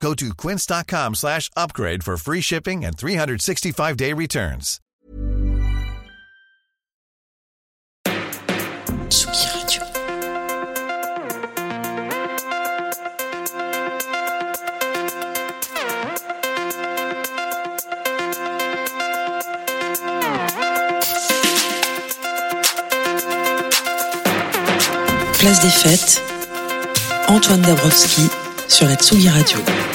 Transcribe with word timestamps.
Go 0.00 0.14
to 0.14 0.34
quince.com 0.34 1.14
slash 1.14 1.50
upgrade 1.56 2.04
for 2.04 2.16
free 2.16 2.40
shipping 2.40 2.84
and 2.84 2.96
365-day 2.96 4.12
returns. 4.12 4.80
Place 25.38 25.60
des 25.60 25.70
fêtes, 25.70 26.22
Antoine 27.28 27.62
Dabrowski 27.62 28.28
sur 28.68 28.88
la 28.88 28.96
Tsugi 28.96 29.28
Radio. 29.28 29.85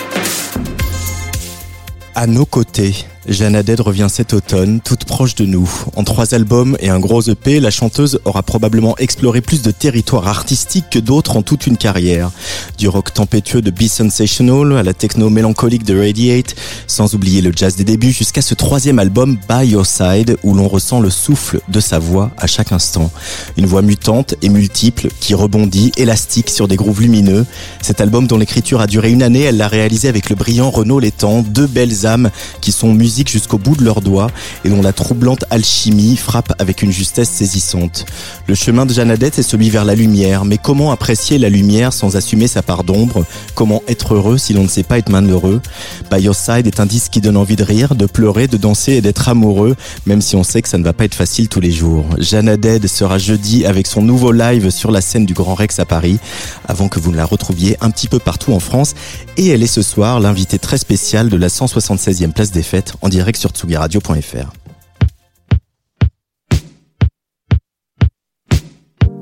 À 2.14 2.28
nos 2.28 2.46
côtés, 2.46 3.06
Jeanne 3.28 3.56
Haddad 3.56 3.80
revient 3.82 4.08
cet 4.10 4.34
automne, 4.34 4.82
toute 4.82 5.06
proche 5.06 5.36
de 5.36 5.46
nous. 5.46 5.70
En 5.96 6.04
trois 6.04 6.34
albums 6.34 6.76
et 6.80 6.90
un 6.90 7.00
gros 7.00 7.22
EP, 7.22 7.60
la 7.60 7.70
chanteuse 7.70 8.20
aura 8.26 8.42
probablement 8.42 8.98
exploré 8.98 9.42
plus 9.42 9.62
de 9.62 9.70
territoires 9.70 10.28
artistiques 10.28 10.90
que 10.90 10.98
d'autres 10.98 11.38
en 11.38 11.44
toute 11.44 11.68
une 11.68 11.78
carrière. 11.78 12.32
Du 12.80 12.88
rock 12.88 13.14
tempétueux 13.14 13.62
de 13.62 13.70
Be 13.70 13.84
Sensational 13.84 14.76
à 14.76 14.82
la 14.82 14.96
techno 14.96 15.30
mélancolique 15.30 15.84
de 15.84 16.00
Radiate, 16.00 16.56
sans 16.88 17.14
oublier 17.14 17.42
le 17.42 17.52
jazz 17.56 17.76
des 17.76 17.84
débuts 17.84 18.12
jusqu'à 18.12 18.42
ce 18.42 18.56
troisième 18.56 18.98
album 18.98 19.38
By 19.48 19.68
Your 19.68 19.86
Side 19.86 20.38
où 20.42 20.56
l'on 20.56 20.68
ressent 20.68 21.00
le 21.00 21.12
souffle 21.12 21.62
de 21.70 21.80
sa 21.80 22.00
voix 22.00 22.32
à 22.38 22.48
chaque 22.48 22.72
instant. 22.72 23.12
Une 23.56 23.68
voix 23.68 23.84
mutante 23.84 24.34
et 24.42 24.50
multiple 24.50 25.10
qui 25.20 25.36
rebondit, 25.36 25.92
élastique 25.96 26.50
sur 26.50 26.68
des 26.68 26.76
grooves 26.76 27.02
lumineux. 27.02 27.46
Cet 27.84 28.02
album 28.02 28.26
dont 28.26 28.40
l'écriture 28.40 28.82
a 28.82 28.88
duré 28.88 29.12
une 29.12 29.22
année, 29.22 29.42
elle 29.42 29.58
l'a 29.58 29.68
réalisé 29.68 30.08
avec 30.08 30.32
le 30.32 30.36
brillant 30.36 30.72
Renaud 30.72 31.00
Létang, 31.00 31.44
deux 31.44 31.68
belles 31.68 32.08
âmes 32.08 32.32
qui 32.62 32.72
sont 32.72 32.94
jusqu'au 33.30 33.58
bout 33.58 33.76
de 33.76 33.84
leurs 33.84 34.02
doigts 34.02 34.32
et 34.64 34.70
dont 34.70 34.82
la 34.82 34.94
troublante 34.94 35.44
alchimie 35.50 36.16
frappe 36.16 36.54
avec 36.60 36.82
une 36.82 36.92
justesse 36.92 37.30
saisissante. 37.30 38.06
Le 38.48 38.56
chemin 38.56 38.86
de 38.86 38.94
Jeannadette 38.94 39.40
est 39.40 39.44
celui 39.44 39.70
vers 39.70 39.86
la 39.86 39.96
lumière, 39.96 40.46
mais 40.46 40.58
comment 40.58 40.92
apprécier 40.92 41.38
la 41.38 41.50
lumière 41.50 41.94
sans 41.94 42.16
assumer 42.16 42.48
sa 42.48 42.62
part 42.62 42.84
d'ombre? 42.84 43.26
Comment 43.56 43.82
être 43.88 44.16
heureux 44.16 44.38
si 44.38 44.54
l'on 44.54 44.64
ne 44.64 44.68
sait 44.68 44.84
pas 44.84 44.98
être 44.98 45.10
malheureux? 45.10 45.62
By 46.10 46.22
Your 46.22 46.36
Side 46.36 46.68
est 46.68 46.80
un 46.80 46.86
disque 46.86 47.12
qui 47.12 47.22
donne 47.22 47.38
envie 47.38 47.56
de 47.56 47.64
rire, 47.64 47.96
de 47.96 48.06
pleurer, 48.06 48.48
de 48.48 48.58
danser 48.58 48.94
et 48.94 49.02
d'être 49.02 49.28
amoureux, 49.30 49.76
même 50.06 50.22
si 50.22 50.36
on 50.36 50.44
sait 50.44 50.62
que 50.62 50.70
ça 50.70 50.78
ne 50.78 50.84
va 50.84 50.94
pas 50.94 51.06
être 51.06 51.16
facile 51.16 51.48
tous 51.48 51.60
les 51.60 51.72
jours. 51.72 52.06
Jeannadette 52.18 52.88
sera 52.88 53.18
jeudi 53.18 53.66
avec 53.66 53.88
son 53.88 54.02
nouveau 54.02 54.32
live 54.32 54.70
sur 54.70 54.92
la 54.92 55.02
scène 55.02 55.26
du 55.26 55.34
Grand 55.34 55.56
Rex 55.56 55.80
à 55.80 55.86
Paris, 55.86 56.20
avant 56.68 56.88
que 56.88 57.00
vous 57.00 57.12
ne 57.12 57.18
la 57.18 57.26
retrouviez 57.26 57.78
un 57.82 57.92
petit 57.92 58.08
peu 58.08 58.20
partout 58.20 58.54
en 58.54 58.60
France. 58.60 58.94
Et 59.38 59.48
elle 59.48 59.64
est 59.64 59.68
ce 59.68 59.82
soir 59.82 60.20
l'invitée 60.20 60.60
très 60.60 60.78
spéciale 60.78 61.30
de 61.30 61.38
la 61.38 61.48
176e 61.48 62.32
place 62.32 62.52
des 62.52 62.64
fêtes 62.64 62.94
en 63.02 63.10
direct 63.10 63.40
sur 63.40 63.52
tsugiradio.fr. 63.52 64.52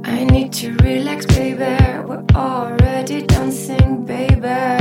I 0.06 0.26
need 0.26 0.52
to 0.54 0.72
relax, 0.84 1.26
baby. 1.26 1.78
We're 2.06 2.26
already 2.36 3.22
dancing, 3.24 4.06
baby. 4.06 4.79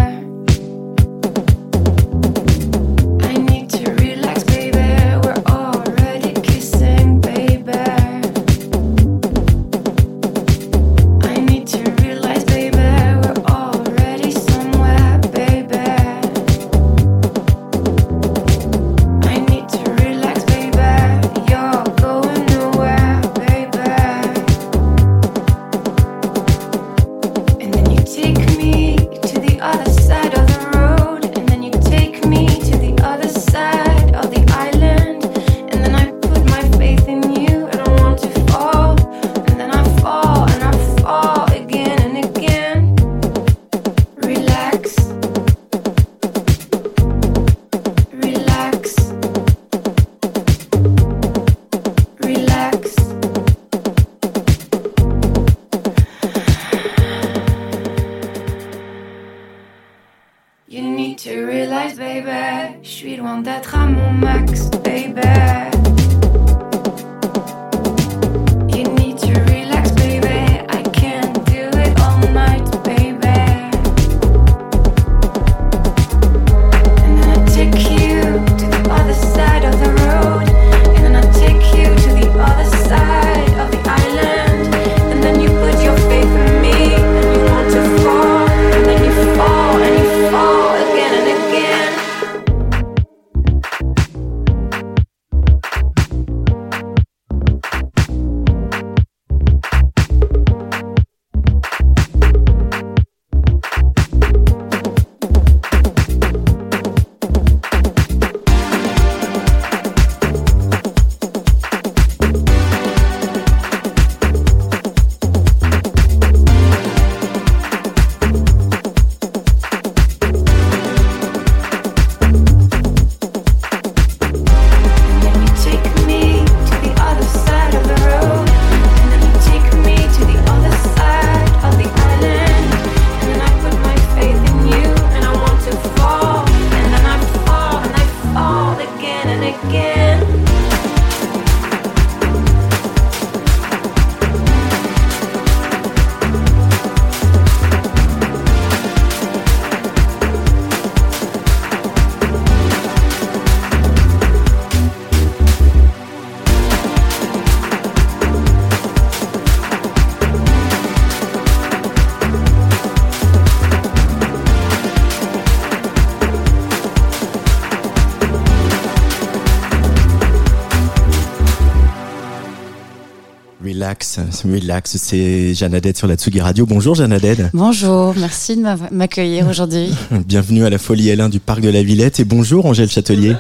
Relax, 173.99 174.21
relax, 174.45 174.97
c'est 174.97 175.55
Jeannadette 175.55 175.99
sur 175.99 176.07
la 176.07 176.15
Tsugi 176.15 176.41
Radio. 176.41 176.67
Bonjour 176.67 176.95
Jeannadette. 176.95 177.43
Bonjour, 177.53 178.15
merci 178.17 178.57
de 178.57 178.63
m'accueillir 178.95 179.49
aujourd'hui. 179.49 179.93
Bienvenue 180.27 180.65
à 180.65 180.71
la 180.71 180.79
Folie 180.79 181.09
L1 181.09 181.31
du 181.31 181.41
Parc 181.41 181.63
de 181.63 181.69
la 181.69 181.83
Villette 181.83 182.21
et 182.21 182.25
bonjour 182.25 182.67
Angèle 182.67 182.89
Châtelier. 182.89 183.35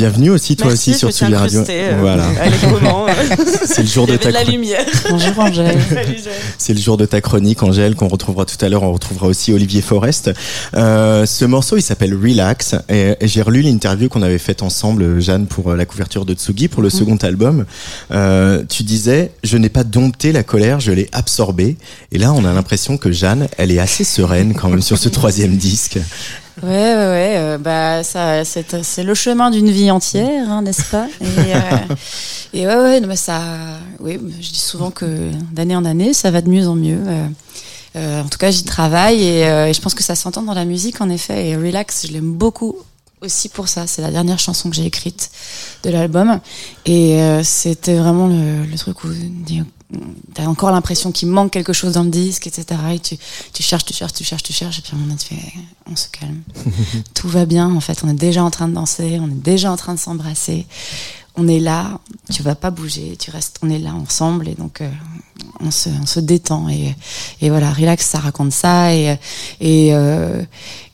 Bienvenue 0.00 0.30
aussi 0.30 0.56
toi 0.56 0.72
aussi 0.72 0.94
sur 0.94 1.10
Tsugi 1.10 1.34
Radio. 1.34 1.62
Euh, 1.68 1.96
voilà. 2.00 2.24
C'est 3.66 3.82
le 3.82 3.86
jour 3.86 4.06
de 4.06 4.16
ta 4.16 4.30
la 4.30 4.44
lumière. 4.44 4.86
Bonjour 5.10 5.38
Angèle. 5.38 5.76
C'est 6.56 6.72
le 6.72 6.80
jour 6.80 6.96
de 6.96 7.04
ta 7.04 7.20
chronique 7.20 7.62
Angèle 7.62 7.94
qu'on 7.94 8.08
retrouvera 8.08 8.46
tout 8.46 8.56
à 8.64 8.70
l'heure. 8.70 8.82
On 8.82 8.94
retrouvera 8.94 9.26
aussi 9.26 9.52
Olivier 9.52 9.82
Forest. 9.82 10.30
Euh, 10.74 11.26
ce 11.26 11.44
morceau 11.44 11.76
il 11.76 11.82
s'appelle 11.82 12.14
Relax 12.14 12.76
et, 12.88 13.14
j'ai 13.20 13.42
relu 13.42 13.60
l'interview 13.60 14.08
qu'on 14.08 14.22
avait 14.22 14.38
faite 14.38 14.62
ensemble 14.62 15.20
Jeanne 15.20 15.46
pour 15.46 15.70
euh, 15.70 15.76
la 15.76 15.84
couverture 15.84 16.24
de 16.24 16.32
Tsugi 16.32 16.68
pour 16.68 16.80
le 16.80 16.88
mhm. 16.88 16.94
second 16.98 17.16
album. 17.16 17.66
Euh, 18.10 18.62
tu 18.66 18.84
disais 18.84 19.32
je 19.44 19.58
n'ai 19.58 19.68
pas 19.68 19.84
dompté 19.84 20.32
la 20.32 20.44
colère, 20.44 20.80
je 20.80 20.92
l'ai 20.92 21.10
absorbée. 21.12 21.76
Et 22.10 22.16
là 22.16 22.32
on 22.32 22.46
a 22.46 22.54
l'impression 22.54 22.96
que 22.96 23.12
Jeanne 23.12 23.48
elle 23.58 23.70
est 23.70 23.78
assez 23.78 24.04
sereine 24.04 24.54
quand 24.54 24.70
même 24.70 24.80
sur 24.80 24.96
ce 24.96 25.10
troisième 25.10 25.58
disque. 25.58 25.98
Ouais, 26.62 26.68
ouais, 26.68 26.94
ouais. 26.94 27.34
Euh, 27.36 27.58
bah, 27.58 28.02
ça, 28.02 28.44
c'est, 28.44 28.82
c'est 28.82 29.02
le 29.02 29.14
chemin 29.14 29.50
d'une 29.50 29.70
vie 29.70 29.90
entière, 29.90 30.50
hein, 30.50 30.62
n'est-ce 30.62 30.84
pas? 30.84 31.06
Et, 31.20 31.54
euh, 31.54 31.94
et, 32.52 32.66
ouais, 32.66 32.76
ouais, 32.76 33.00
mais 33.00 33.16
ça, 33.16 33.40
oui, 33.98 34.18
je 34.40 34.50
dis 34.50 34.58
souvent 34.58 34.90
que 34.90 35.30
d'année 35.52 35.76
en 35.76 35.84
année, 35.84 36.12
ça 36.12 36.30
va 36.30 36.42
de 36.42 36.50
mieux 36.50 36.68
en 36.68 36.74
mieux. 36.74 37.00
Euh, 37.06 37.26
euh 37.96 38.22
en 38.22 38.28
tout 38.28 38.38
cas, 38.38 38.50
j'y 38.50 38.64
travaille 38.64 39.22
et, 39.22 39.40
et, 39.42 39.72
je 39.72 39.80
pense 39.80 39.94
que 39.94 40.02
ça 40.02 40.14
s'entend 40.14 40.42
dans 40.42 40.54
la 40.54 40.64
musique, 40.64 41.00
en 41.00 41.08
effet. 41.08 41.48
Et 41.48 41.56
Relax, 41.56 42.06
je 42.06 42.12
l'aime 42.12 42.32
beaucoup 42.32 42.76
aussi 43.20 43.48
pour 43.48 43.68
ça. 43.68 43.86
C'est 43.86 44.02
la 44.02 44.10
dernière 44.10 44.38
chanson 44.38 44.70
que 44.70 44.76
j'ai 44.76 44.86
écrite 44.86 45.30
de 45.82 45.90
l'album 45.90 46.40
et 46.86 47.18
c'était 47.42 47.96
vraiment 47.96 48.28
le, 48.28 48.64
le 48.64 48.78
truc 48.78 49.04
où 49.04 49.08
t'as 50.34 50.46
encore 50.46 50.70
l'impression 50.70 51.12
qu'il 51.12 51.28
manque 51.28 51.52
quelque 51.52 51.72
chose 51.72 51.94
dans 51.94 52.04
le 52.04 52.10
disque, 52.10 52.46
etc. 52.46 52.80
Et 52.94 52.98
tu, 52.98 53.16
tu 53.52 53.62
cherches, 53.62 53.84
tu 53.84 53.94
cherches, 53.94 54.12
tu 54.12 54.24
cherches, 54.24 54.42
tu 54.42 54.52
cherches, 54.52 54.78
et 54.78 54.82
puis 54.82 54.92
à 54.92 54.96
un 54.96 55.00
moment, 55.00 55.16
tu 55.16 55.34
fais, 55.34 55.52
on 55.90 55.96
se 55.96 56.08
calme. 56.08 56.42
Tout 57.14 57.28
va 57.28 57.46
bien, 57.46 57.72
en 57.74 57.80
fait. 57.80 58.02
On 58.04 58.08
est 58.08 58.14
déjà 58.14 58.44
en 58.44 58.50
train 58.50 58.68
de 58.68 58.74
danser, 58.74 59.18
on 59.20 59.28
est 59.28 59.42
déjà 59.42 59.72
en 59.72 59.76
train 59.76 59.94
de 59.94 59.98
s'embrasser. 59.98 60.66
On 61.36 61.46
est 61.48 61.60
là, 61.60 62.00
tu 62.32 62.42
vas 62.42 62.54
pas 62.56 62.70
bouger, 62.70 63.16
tu 63.16 63.30
restes, 63.30 63.58
on 63.62 63.70
est 63.70 63.78
là 63.78 63.94
ensemble, 63.94 64.48
et 64.48 64.54
donc 64.54 64.80
euh, 64.80 64.90
on, 65.60 65.70
se, 65.70 65.88
on 65.88 66.06
se 66.06 66.20
détend. 66.20 66.68
Et, 66.68 66.94
et 67.40 67.50
voilà, 67.50 67.72
relax, 67.72 68.06
ça 68.06 68.18
raconte 68.18 68.52
ça, 68.52 68.94
et, 68.94 69.16
et, 69.60 69.94
euh, 69.94 70.42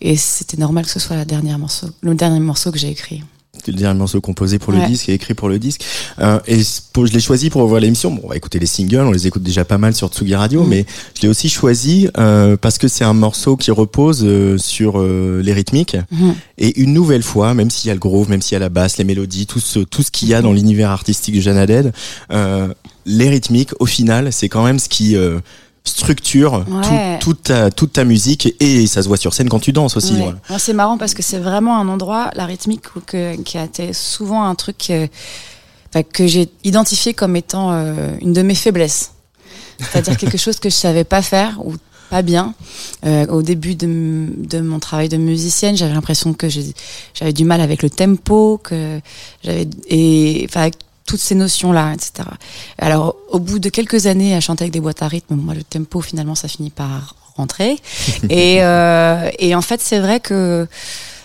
et 0.00 0.16
c'était 0.16 0.58
normal 0.58 0.84
que 0.84 0.90
ce 0.90 1.00
soit 1.00 1.16
la 1.16 1.24
dernière 1.24 1.58
morceau, 1.58 1.88
le 2.02 2.14
dernier 2.14 2.40
morceau 2.40 2.70
que 2.70 2.78
j'ai 2.78 2.90
écrit. 2.90 3.22
C'était 3.66 3.78
le 3.78 3.82
dernier 3.82 3.98
morceau 3.98 4.20
composé 4.20 4.60
pour 4.60 4.72
le 4.72 4.86
disque 4.86 5.08
et 5.08 5.14
écrit 5.14 5.34
pour 5.34 5.48
le 5.48 5.58
disque. 5.58 5.84
Euh, 6.20 6.38
et 6.46 6.60
je 6.60 7.12
l'ai 7.12 7.18
choisi 7.18 7.50
pour 7.50 7.66
voir 7.66 7.80
l'émission. 7.80 8.12
Bon, 8.12 8.20
on 8.22 8.28
va 8.28 8.36
écouter 8.36 8.60
les 8.60 8.66
singles, 8.66 9.00
on 9.00 9.10
les 9.10 9.26
écoute 9.26 9.42
déjà 9.42 9.64
pas 9.64 9.76
mal 9.76 9.92
sur 9.92 10.06
Tsugi 10.08 10.36
Radio, 10.36 10.62
mm. 10.62 10.68
mais 10.68 10.86
je 11.16 11.22
l'ai 11.22 11.28
aussi 11.28 11.48
choisi 11.48 12.08
euh, 12.16 12.56
parce 12.56 12.78
que 12.78 12.86
c'est 12.86 13.02
un 13.02 13.12
morceau 13.12 13.56
qui 13.56 13.72
repose 13.72 14.22
euh, 14.24 14.56
sur 14.56 15.02
les 15.02 15.52
rythmiques. 15.52 15.96
Mm. 16.12 16.30
Et 16.58 16.80
une 16.80 16.92
nouvelle 16.92 17.24
fois, 17.24 17.54
même 17.54 17.70
s'il 17.70 17.88
y 17.88 17.90
a 17.90 17.94
le 17.94 17.98
groove, 17.98 18.30
même 18.30 18.40
s'il 18.40 18.52
y 18.52 18.56
a 18.56 18.60
la 18.60 18.68
basse, 18.68 18.98
les 18.98 19.04
mélodies, 19.04 19.46
tout 19.46 19.58
ce, 19.58 19.80
tout 19.80 20.04
ce 20.04 20.12
qu'il 20.12 20.28
y 20.28 20.34
a 20.34 20.42
dans 20.42 20.52
l'univers 20.52 20.90
artistique 20.90 21.34
de 21.34 21.40
Jeanne 21.40 21.92
euh, 22.30 22.68
les 23.04 23.28
rythmiques, 23.28 23.70
au 23.80 23.86
final, 23.86 24.32
c'est 24.32 24.48
quand 24.48 24.64
même 24.64 24.78
ce 24.78 24.88
qui 24.88 25.16
structure 25.88 26.64
toute, 27.20 27.44
ta, 27.44 27.70
toute 27.70 27.92
ta 27.94 28.04
musique 28.04 28.54
et, 28.60 28.86
ça 28.86 29.02
se 29.02 29.08
voit 29.08 29.16
sur 29.16 29.34
scène 29.34 29.48
quand 29.48 29.60
tu 29.60 29.72
danses 29.72 29.96
aussi. 29.96 30.14
C'est 30.58 30.72
marrant 30.72 30.98
parce 30.98 31.14
que 31.14 31.22
c'est 31.22 31.38
vraiment 31.38 31.78
un 31.78 31.88
endroit, 31.88 32.30
la 32.34 32.46
rythmique, 32.46 32.82
que, 33.06 33.36
qui 33.42 33.58
a 33.58 33.64
été 33.64 33.92
souvent 33.92 34.44
un 34.44 34.54
truc 34.54 34.76
que, 34.78 35.08
que 36.02 36.26
j'ai 36.26 36.48
identifié 36.64 37.14
comme 37.14 37.36
étant 37.36 37.72
euh, 37.72 38.16
une 38.20 38.32
de 38.32 38.42
mes 38.42 38.54
faiblesses. 38.54 39.12
C'est-à-dire 39.78 40.16
quelque 40.16 40.38
chose 40.38 40.58
que 40.58 40.70
je 40.70 40.74
savais 40.74 41.04
pas 41.04 41.22
faire 41.22 41.58
ou 41.64 41.74
pas 42.10 42.22
bien. 42.22 42.54
Euh, 43.04 43.26
au 43.26 43.42
début 43.42 43.74
de, 43.74 44.28
de, 44.36 44.60
mon 44.60 44.78
travail 44.78 45.08
de 45.08 45.16
musicienne, 45.16 45.76
j'avais 45.76 45.92
l'impression 45.92 46.32
que 46.34 46.48
j'avais 46.48 47.32
du 47.32 47.44
mal 47.44 47.60
avec 47.60 47.82
le 47.82 47.90
tempo, 47.90 48.60
que 48.62 49.00
j'avais 49.42 49.68
et 49.88 50.46
enfin 50.48 50.70
toutes 51.06 51.20
ces 51.20 51.34
notions-là, 51.34 51.94
etc. 51.94 52.28
Alors, 52.78 53.16
au 53.30 53.38
bout 53.38 53.58
de 53.58 53.68
quelques 53.68 54.06
années 54.06 54.34
à 54.34 54.40
chanter 54.40 54.64
avec 54.64 54.72
des 54.72 54.80
boîtes 54.80 55.02
à 55.02 55.08
rythme, 55.08 55.36
moi, 55.36 55.54
le 55.54 55.62
tempo, 55.62 56.00
finalement, 56.00 56.34
ça 56.34 56.48
finit 56.48 56.70
par 56.70 57.14
rentrer. 57.36 57.78
et, 58.28 58.62
euh, 58.62 59.30
et 59.38 59.54
en 59.54 59.62
fait, 59.62 59.80
c'est 59.80 60.00
vrai 60.00 60.20
que 60.20 60.66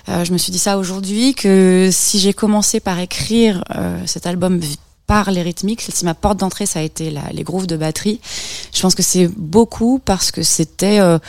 euh, 0.09 0.25
je 0.25 0.33
me 0.33 0.37
suis 0.37 0.51
dit 0.51 0.59
ça 0.59 0.77
aujourd'hui, 0.77 1.33
que 1.35 1.89
si 1.91 2.19
j'ai 2.19 2.33
commencé 2.33 2.79
par 2.79 2.99
écrire 2.99 3.63
euh, 3.75 4.01
cet 4.05 4.25
album 4.25 4.59
par 5.07 5.31
les 5.31 5.41
rythmiques, 5.41 5.81
si 5.81 6.05
ma 6.05 6.13
porte 6.13 6.37
d'entrée, 6.37 6.65
ça 6.65 6.79
a 6.79 6.81
été 6.81 7.11
la, 7.11 7.21
les 7.33 7.43
grooves 7.43 7.67
de 7.67 7.75
batterie, 7.75 8.19
je 8.73 8.81
pense 8.81 8.95
que 8.95 9.03
c'est 9.03 9.27
beaucoup 9.35 9.99
parce 9.99 10.31
que 10.31 10.43
c'était, 10.43 10.99
euh, 10.99 11.19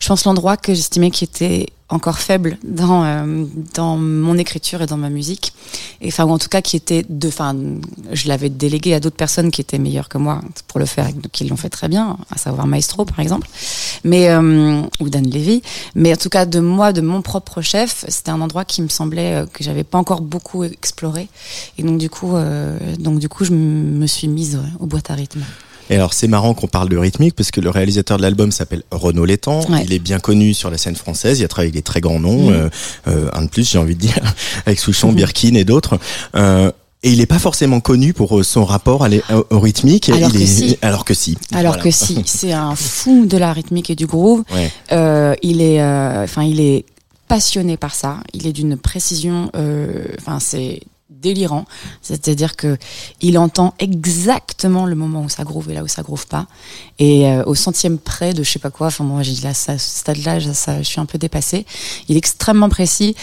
je 0.00 0.08
pense, 0.08 0.24
l'endroit 0.24 0.56
que 0.56 0.74
j'estimais 0.74 1.10
qui 1.10 1.24
était 1.24 1.66
encore 1.90 2.18
faible 2.18 2.58
dans 2.64 3.04
euh, 3.04 3.44
dans 3.74 3.96
mon 3.96 4.36
écriture 4.36 4.82
et 4.82 4.86
dans 4.86 4.96
ma 4.96 5.08
musique. 5.08 5.54
Et 6.00 6.08
enfin 6.08 6.24
en 6.24 6.38
tout 6.38 6.48
cas 6.48 6.60
qui 6.60 6.76
était 6.76 7.04
de 7.08 7.28
enfin 7.28 7.56
je 8.12 8.28
l'avais 8.28 8.50
délégué 8.50 8.94
à 8.94 9.00
d'autres 9.00 9.16
personnes 9.16 9.50
qui 9.50 9.60
étaient 9.60 9.78
meilleures 9.78 10.08
que 10.08 10.18
moi 10.18 10.40
pour 10.66 10.80
le 10.80 10.86
faire 10.86 11.08
qui 11.32 11.44
l'ont 11.44 11.56
fait 11.56 11.70
très 11.70 11.88
bien 11.88 12.18
à 12.30 12.36
savoir 12.36 12.66
Maestro 12.66 13.04
par 13.04 13.20
exemple 13.20 13.48
mais 14.04 14.28
euh, 14.28 14.82
ou 15.00 15.08
Dan 15.08 15.24
Levy. 15.24 15.62
Mais 15.94 16.12
en 16.12 16.16
tout 16.16 16.28
cas 16.28 16.44
de 16.44 16.60
moi 16.60 16.92
de 16.92 17.00
mon 17.00 17.22
propre 17.22 17.62
chef 17.62 18.04
c'était 18.08 18.30
un 18.30 18.40
endroit 18.40 18.64
qui 18.64 18.82
me 18.82 18.88
semblait 18.88 19.34
euh, 19.34 19.46
que 19.46 19.64
j'avais 19.64 19.84
pas 19.84 19.98
encore 19.98 20.20
beaucoup 20.20 20.64
exploré. 20.64 21.28
Et 21.78 21.82
donc 21.82 21.98
du 21.98 22.10
coup 22.10 22.34
donc 22.98 23.18
du 23.18 23.28
coup 23.28 23.44
je 23.44 23.52
me 23.52 24.06
suis 24.06 24.28
mise 24.28 24.60
aux 24.78 24.86
boîtes 24.86 25.10
à 25.10 25.14
rythme 25.14 25.44
et 25.90 25.94
alors 25.94 26.12
c'est 26.12 26.28
marrant 26.28 26.54
qu'on 26.54 26.66
parle 26.66 26.88
de 26.88 26.96
rythmique 26.96 27.34
parce 27.34 27.50
que 27.50 27.60
le 27.60 27.70
réalisateur 27.70 28.16
de 28.16 28.22
l'album 28.22 28.52
s'appelle 28.52 28.82
Renaud 28.90 29.24
Létang. 29.24 29.60
Il 29.84 29.92
est 29.92 29.98
bien 29.98 30.18
connu 30.18 30.54
sur 30.54 30.70
la 30.70 30.78
scène 30.78 30.96
française. 30.96 31.40
Il 31.40 31.44
a 31.44 31.48
travaillé 31.48 31.68
avec 31.68 31.74
des 31.74 31.82
très 31.82 32.00
grands 32.00 32.20
noms, 32.20 32.50
mm. 32.50 32.52
euh, 32.52 32.68
euh, 33.08 33.30
un 33.32 33.42
de 33.42 33.48
plus 33.48 33.70
j'ai 33.70 33.78
envie 33.78 33.94
de 33.94 34.00
dire, 34.00 34.18
avec 34.66 34.78
Souchon, 34.78 35.12
mm-hmm. 35.12 35.16
Birkin 35.16 35.54
et 35.54 35.64
d'autres. 35.64 35.98
Euh, 36.34 36.70
et 37.04 37.12
il 37.12 37.18
n'est 37.18 37.26
pas 37.26 37.38
forcément 37.38 37.78
connu 37.78 38.12
pour 38.12 38.44
son 38.44 38.64
rapport 38.64 39.04
à 39.04 39.08
au 39.50 39.60
rythmique. 39.60 40.08
Alors, 40.08 40.32
que 40.32 40.38
si. 40.38 40.76
alors 40.82 41.04
que 41.04 41.14
si. 41.14 41.38
Alors 41.52 41.78
que 41.78 41.92
si. 41.92 42.22
C'est 42.26 42.52
un 42.52 42.74
fou 42.74 43.24
de 43.24 43.36
la 43.36 43.52
rythmique 43.52 43.88
et 43.90 43.94
du 43.94 44.06
groove. 44.06 44.42
Euh, 44.90 45.34
il 45.42 45.62
est, 45.62 45.80
enfin, 45.80 46.42
il 46.42 46.60
est 46.60 46.84
passionné 47.28 47.76
par 47.76 47.94
ça. 47.94 48.18
Il 48.34 48.48
est 48.48 48.52
d'une 48.52 48.76
précision. 48.76 49.52
Enfin, 50.18 50.40
c'est 50.40 50.80
délirant. 51.20 51.64
C'est-à-dire 52.02 52.56
que 52.56 52.78
il 53.20 53.38
entend 53.38 53.74
exactement 53.78 54.86
le 54.86 54.94
moment 54.94 55.22
où 55.22 55.28
ça 55.28 55.44
groove 55.44 55.70
et 55.70 55.74
là 55.74 55.82
où 55.82 55.88
ça 55.88 56.02
groove 56.02 56.26
pas. 56.26 56.46
Et 56.98 57.26
euh, 57.26 57.42
au 57.44 57.54
centième 57.54 57.98
près 57.98 58.34
de 58.34 58.42
je 58.42 58.50
sais 58.50 58.58
pas 58.58 58.70
quoi, 58.70 58.88
enfin 58.88 59.04
moi 59.04 59.22
j'ai 59.22 59.40
là, 59.42 59.54
ça, 59.54 59.78
ce 59.78 59.98
stade-là, 60.00 60.38
je 60.38 60.82
suis 60.82 61.00
un 61.00 61.06
peu 61.06 61.18
dépassée. 61.18 61.66
Il 62.08 62.16
est 62.16 62.18
extrêmement 62.18 62.68
précis. 62.68 63.16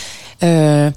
Euh, 0.43 0.91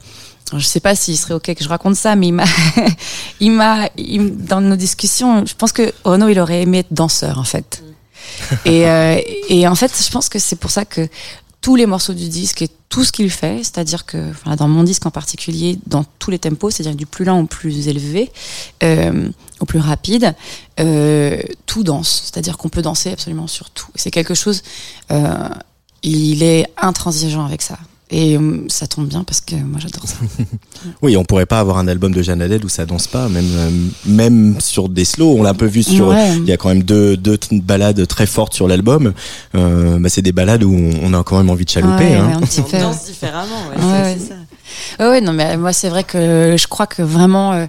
je 0.57 0.65
sais 0.65 0.81
pas 0.81 0.95
s'il 0.95 1.19
serait 1.19 1.35
ok 1.35 1.55
que 1.55 1.63
je 1.63 1.69
raconte 1.69 1.97
ça, 1.97 2.17
mais 2.17 2.29
il 2.29 2.33
m'a, 2.33 2.45
il 3.41 3.53
m'a, 3.53 3.89
dans 3.97 4.61
nos 4.61 4.77
discussions, 4.77 5.45
je 5.45 5.55
pense 5.55 5.73
que 5.73 5.93
Renaud 6.05 6.29
il 6.29 6.41
aurait 6.41 6.63
aimé 6.63 6.79
être 6.79 6.93
danseur 6.93 7.39
en 7.39 7.45
fait. 7.45 7.83
et, 8.65 8.87
euh, 8.87 9.21
et 9.49 9.67
en 9.69 9.75
fait, 9.75 9.93
je 10.03 10.11
pense 10.11 10.29
que 10.29 10.39
c'est 10.39 10.57
pour 10.57 10.71
ça 10.71 10.85
que 10.85 11.09
tous 11.61 11.77
les 11.77 11.87
morceaux 11.87 12.15
du 12.15 12.29
disque 12.29 12.63
et 12.63 12.69
tout 12.89 13.05
ce 13.05 13.13
qu'il 13.13 13.31
fait, 13.31 13.59
c'est-à-dire 13.59 14.07
que 14.07 14.33
dans 14.57 14.69
mon 14.69 14.85
disque 14.85 15.07
en 15.07 15.11
particulier, 15.11 15.79
dans 15.87 16.05
tous 16.19 16.31
les 16.31 16.39
tempos, 16.39 16.71
c'est-à-dire 16.71 16.97
du 16.97 17.07
plus 17.07 17.25
lent 17.25 17.41
au 17.41 17.47
plus 17.47 17.89
élevé, 17.89 18.31
euh, 18.83 19.29
au 19.61 19.67
plus 19.67 19.81
rapide, 19.81 20.35
euh, 20.81 21.41
tout 21.67 21.83
danse, 21.83 22.23
c'est-à-dire 22.25 22.57
qu'on 22.57 22.69
peut 22.69 22.83
danser 22.83 23.11
absolument 23.13 23.47
sur 23.47 23.71
tout. 23.71 23.89
C'est 23.95 24.11
quelque 24.11 24.35
chose, 24.35 24.63
euh, 25.11 25.49
il 26.03 26.43
est 26.43 26.67
intransigeant 26.81 27.45
avec 27.45 27.63
ça. 27.63 27.79
Et 28.11 28.37
euh, 28.37 28.65
ça 28.69 28.87
tombe 28.87 29.07
bien 29.07 29.23
parce 29.25 29.41
que 29.41 29.55
moi 29.55 29.79
j'adore 29.79 30.07
ça. 30.07 30.17
oui, 31.03 31.17
on 31.17 31.25
pourrait 31.25 31.47
pas 31.47 31.61
avoir 31.61 31.79
un 31.79 31.89
album 31.89 32.13
de 32.13 32.23
Jeanne 32.23 32.41
Adèle 32.41 32.65
où 32.65 32.69
ça 32.69 32.87
danse 32.87 33.07
pas, 33.07 33.29
même 33.29 33.51
euh, 33.55 33.71
même 34.07 34.61
sur 34.61 34.89
des 34.89 35.05
slows. 35.05 35.35
On 35.39 35.43
l'a 35.43 35.51
un 35.51 35.55
peu 35.55 35.67
vu 35.67 35.83
sur. 35.83 36.15
Il 36.15 36.47
y 36.47 36.53
a 36.53 36.57
quand 36.57 36.69
même 36.69 36.83
deux 36.83 37.17
deux 37.17 37.39
balades 37.53 38.07
très 38.07 38.27
fortes 38.27 38.55
sur 38.55 38.67
l'album. 38.67 39.13
Euh, 39.55 39.99
bah, 39.99 40.09
c'est 40.09 40.23
des 40.23 40.33
balades 40.33 40.65
où 40.65 40.75
on 41.03 41.13
a 41.13 41.23
quand 41.23 41.37
même 41.37 41.51
envie 41.51 41.65
de 41.65 41.71
chalouper. 41.71 42.15
hein. 42.15 42.41
on, 42.41 42.79
danse 42.79 43.05
différemment. 43.05 43.69
Ouais, 43.77 44.17
c'est 44.19 44.29
ça. 44.29 44.35
Ouais, 45.01 45.21
non, 45.21 45.33
mais 45.33 45.57
moi 45.57 45.73
c'est 45.73 45.89
vrai 45.89 46.05
que 46.05 46.57
je 46.59 46.67
crois 46.67 46.87
que 46.87 47.03
vraiment, 47.03 47.53
euh, 47.53 47.67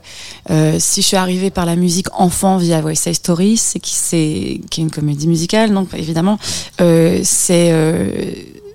euh, 0.50 0.76
si 0.80 1.02
je 1.02 1.08
suis 1.08 1.18
arrivée 1.18 1.50
par 1.50 1.66
la 1.66 1.76
musique 1.76 2.08
enfant 2.14 2.58
via 2.58 2.82
West 2.82 3.04
Side 3.04 3.16
Story, 3.16 3.58
c'est 3.58 3.80
qui 3.80 3.94
c'est 3.94 4.62
qui 4.70 4.82
est 4.82 4.84
une 4.84 4.92
comédie 4.92 5.28
musicale, 5.28 5.74
donc 5.74 5.90
évidemment, 5.94 6.40
euh, 6.82 7.22
c'est 7.24 7.72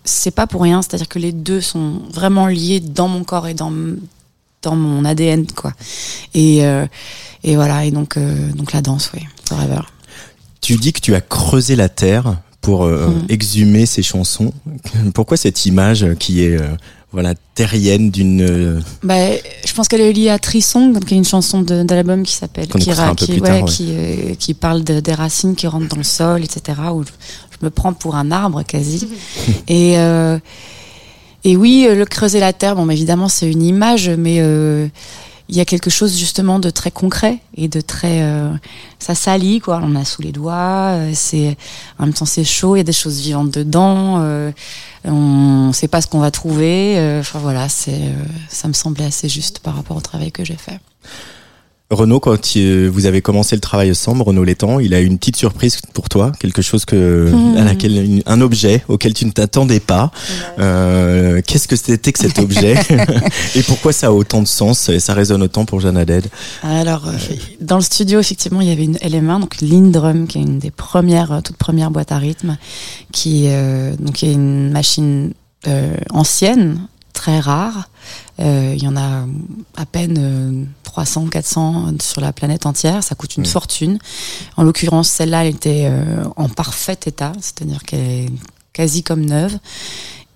c'est 0.04 0.30
pas 0.30 0.46
pour 0.46 0.62
rien, 0.62 0.82
c'est-à-dire 0.82 1.08
que 1.08 1.18
les 1.18 1.32
deux 1.32 1.60
sont 1.60 2.02
vraiment 2.12 2.46
liés 2.46 2.80
dans 2.80 3.08
mon 3.08 3.24
corps 3.24 3.48
et 3.48 3.54
dans 3.54 3.72
dans 4.62 4.76
mon 4.76 5.04
ADN 5.04 5.46
quoi. 5.46 5.72
Et 6.34 6.64
euh, 6.64 6.86
et 7.42 7.56
voilà 7.56 7.84
et 7.84 7.90
donc 7.90 8.16
euh, 8.16 8.52
donc 8.52 8.72
la 8.72 8.82
danse 8.82 9.10
oui, 9.14 9.20
forever. 9.48 9.80
Tu 10.60 10.76
dis 10.76 10.92
que 10.92 11.00
tu 11.00 11.14
as 11.14 11.20
creusé 11.20 11.76
la 11.76 11.88
terre 11.88 12.36
pour 12.60 12.84
euh, 12.84 13.08
mm. 13.08 13.26
exhumer 13.28 13.86
ces 13.86 14.02
chansons. 14.02 14.52
Pourquoi 15.14 15.36
cette 15.36 15.66
image 15.66 16.06
qui 16.18 16.42
est 16.42 16.58
voilà 17.14 17.34
terrienne 17.54 18.10
d'une. 18.10 18.82
Bah, 19.04 19.14
je 19.64 19.72
pense 19.72 19.86
qu'elle 19.86 20.00
est 20.00 20.12
liée 20.12 20.30
à 20.30 20.38
Trisong, 20.40 20.98
qui 21.04 21.14
est 21.14 21.16
une 21.16 21.24
chanson 21.24 21.62
de, 21.62 21.86
l'album 21.88 22.24
qui 22.24 22.32
s'appelle 22.32 22.66
qui, 22.66 22.90
qui, 22.90 23.40
qui, 23.66 23.92
euh, 23.94 24.34
qui, 24.36 24.54
parle 24.54 24.82
de, 24.82 24.98
des 24.98 25.14
racines 25.14 25.54
qui 25.54 25.68
rentrent 25.68 25.88
dans 25.88 25.96
le 25.96 26.02
sol, 26.02 26.42
etc. 26.42 26.76
Où 26.92 27.04
je, 27.60 27.64
me 27.64 27.70
prends 27.70 27.92
pour 27.92 28.16
un 28.16 28.30
arbre 28.30 28.62
quasi. 28.62 29.08
et 29.68 29.98
euh, 29.98 30.38
et 31.46 31.56
oui, 31.56 31.86
le 31.90 32.06
creuser 32.06 32.40
la 32.40 32.54
terre, 32.54 32.74
bon, 32.74 32.88
évidemment, 32.88 33.28
c'est 33.28 33.50
une 33.50 33.62
image, 33.62 34.08
mais 34.08 34.36
il 34.36 35.54
y 35.54 35.60
a 35.60 35.66
quelque 35.66 35.90
chose 35.90 36.16
justement 36.18 36.58
de 36.58 36.70
très 36.70 36.90
concret 36.90 37.40
et 37.54 37.68
de 37.68 37.82
très 37.82 38.26
ça 38.98 39.14
salit 39.14 39.60
quoi 39.60 39.82
on 39.84 39.94
a 39.94 40.06
sous 40.06 40.22
les 40.22 40.32
doigts 40.32 40.96
c'est 41.12 41.58
en 41.98 42.06
même 42.06 42.14
temps 42.14 42.24
c'est 42.24 42.44
chaud 42.44 42.76
il 42.76 42.78
y 42.78 42.80
a 42.80 42.84
des 42.84 42.94
choses 42.94 43.20
vivantes 43.20 43.50
dedans 43.50 44.24
on 45.04 45.68
ne 45.68 45.72
sait 45.72 45.88
pas 45.88 46.00
ce 46.00 46.06
qu'on 46.06 46.20
va 46.20 46.30
trouver. 46.30 46.98
Euh, 46.98 47.20
enfin 47.20 47.38
voilà, 47.38 47.68
c'est, 47.68 47.92
euh, 47.92 48.24
ça 48.48 48.68
me 48.68 48.72
semblait 48.72 49.04
assez 49.04 49.28
juste 49.28 49.58
par 49.58 49.76
rapport 49.76 49.96
au 49.96 50.00
travail 50.00 50.32
que 50.32 50.44
j'ai 50.44 50.56
fait. 50.56 50.80
Renaud, 51.94 52.20
quand 52.20 52.36
vous 52.90 53.06
avez 53.06 53.22
commencé 53.22 53.56
le 53.56 53.60
travail 53.60 53.90
ensemble, 53.90 54.22
Renaud 54.22 54.44
Létang, 54.44 54.80
il 54.80 54.94
a 54.94 55.00
une 55.00 55.18
petite 55.18 55.36
surprise 55.36 55.78
pour 55.92 56.08
toi, 56.08 56.32
quelque 56.38 56.62
chose 56.62 56.84
que, 56.84 57.32
à 57.56 57.64
laquelle, 57.64 58.22
un 58.26 58.40
objet 58.40 58.84
auquel 58.88 59.14
tu 59.14 59.26
ne 59.26 59.30
t'attendais 59.30 59.80
pas. 59.80 60.10
Euh, 60.58 61.40
qu'est-ce 61.46 61.68
que 61.68 61.76
c'était 61.76 62.12
que 62.12 62.18
cet 62.18 62.38
objet 62.38 62.74
et 63.54 63.62
pourquoi 63.62 63.92
ça 63.92 64.08
a 64.08 64.10
autant 64.10 64.42
de 64.42 64.46
sens 64.46 64.88
et 64.88 65.00
ça 65.00 65.14
résonne 65.14 65.42
autant 65.42 65.64
pour 65.64 65.80
Jeanne 65.80 65.96
Aded 65.96 66.26
Alors, 66.62 67.08
euh, 67.08 67.12
dans 67.60 67.76
le 67.76 67.82
studio, 67.82 68.20
effectivement, 68.20 68.60
il 68.60 68.68
y 68.68 68.72
avait 68.72 68.84
une 68.84 68.96
LM1, 68.96 69.40
donc 69.40 69.60
Lindrum, 69.60 70.26
qui 70.26 70.38
est 70.38 70.42
une 70.42 70.58
des 70.58 70.70
premières, 70.70 71.32
euh, 71.32 71.40
toutes 71.40 71.56
premières 71.56 71.90
boîtes 71.90 72.12
à 72.12 72.18
rythme, 72.18 72.56
qui, 73.12 73.48
donc, 73.98 74.22
est 74.22 74.32
une 74.32 74.70
machine 74.70 75.32
ancienne, 76.10 76.86
très 77.12 77.40
rare. 77.40 77.88
Il 78.38 78.82
y 78.82 78.88
en 78.88 78.96
a 78.96 79.26
à 79.76 79.86
peine 79.86 80.66
300, 80.94 81.26
400 81.26 81.94
sur 82.00 82.20
la 82.20 82.32
planète 82.32 82.66
entière. 82.66 83.02
Ça 83.02 83.16
coûte 83.16 83.36
une 83.36 83.46
fortune. 83.46 83.98
En 84.56 84.62
l'occurrence, 84.62 85.08
celle-là, 85.08 85.44
elle 85.44 85.54
était 85.54 85.88
euh, 85.90 86.22
en 86.36 86.48
parfait 86.48 86.96
état, 87.06 87.32
c'est-à-dire 87.40 87.82
qu'elle 87.82 88.00
est 88.00 88.28
quasi 88.72 89.02
comme 89.02 89.24
neuve. 89.24 89.58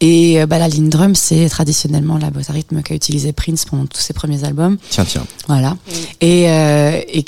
Et 0.00 0.42
euh, 0.42 0.46
bah, 0.46 0.58
la 0.58 0.68
Lindrum, 0.68 1.14
c'est 1.14 1.48
traditionnellement 1.48 2.18
la 2.18 2.30
boîte 2.30 2.50
à 2.50 2.54
rythme 2.54 2.82
qu'a 2.82 2.96
utilisé 2.96 3.32
Prince 3.32 3.66
pendant 3.66 3.86
tous 3.86 4.00
ses 4.00 4.14
premiers 4.14 4.42
albums. 4.42 4.78
Tiens, 4.90 5.04
tiens. 5.04 5.24
Voilà. 5.46 5.76
Et, 6.20 6.50
euh, 6.50 7.00
et, 7.06 7.24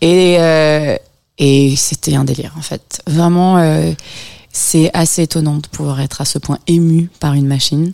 et, 0.02 0.98
et 1.38 1.76
c'était 1.76 2.14
un 2.14 2.24
délire, 2.24 2.54
en 2.58 2.62
fait. 2.62 3.02
Vraiment, 3.06 3.56
c'est 4.52 4.90
assez 4.92 5.22
étonnant 5.22 5.56
de 5.56 5.66
pouvoir 5.68 6.02
être 6.02 6.20
à 6.20 6.26
ce 6.26 6.38
point 6.38 6.58
ému 6.66 7.08
par 7.20 7.32
une 7.32 7.46
machine. 7.46 7.92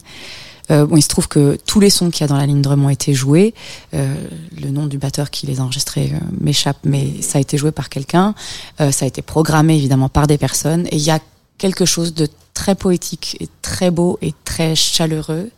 Euh, 0.70 0.86
bon, 0.86 0.96
il 0.96 1.02
se 1.02 1.08
trouve 1.08 1.28
que 1.28 1.58
tous 1.66 1.80
les 1.80 1.90
sons 1.90 2.10
qu'il 2.10 2.22
y 2.22 2.24
a 2.24 2.26
dans 2.26 2.36
la 2.36 2.46
ligne 2.46 2.62
drum 2.62 2.84
ont 2.84 2.88
été 2.88 3.14
joués. 3.14 3.54
Euh, 3.92 4.14
le 4.60 4.70
nom 4.70 4.86
du 4.86 4.98
batteur 4.98 5.30
qui 5.30 5.46
les 5.46 5.60
a 5.60 5.62
enregistrés 5.62 6.12
euh, 6.14 6.18
m'échappe, 6.40 6.78
mais 6.84 7.20
ça 7.20 7.38
a 7.38 7.40
été 7.40 7.56
joué 7.58 7.70
par 7.70 7.88
quelqu'un. 7.88 8.34
Euh, 8.80 8.90
ça 8.90 9.04
a 9.04 9.08
été 9.08 9.22
programmé 9.22 9.76
évidemment 9.76 10.08
par 10.08 10.26
des 10.26 10.38
personnes. 10.38 10.86
Et 10.86 10.96
il 10.96 11.02
y 11.02 11.10
a 11.10 11.20
quelque 11.58 11.84
chose 11.84 12.14
de 12.14 12.28
très 12.54 12.74
poétique 12.74 13.36
et 13.40 13.48
très 13.62 13.90
beau 13.90 14.18
et 14.22 14.34
très 14.44 14.74
chaleureux. 14.74 15.50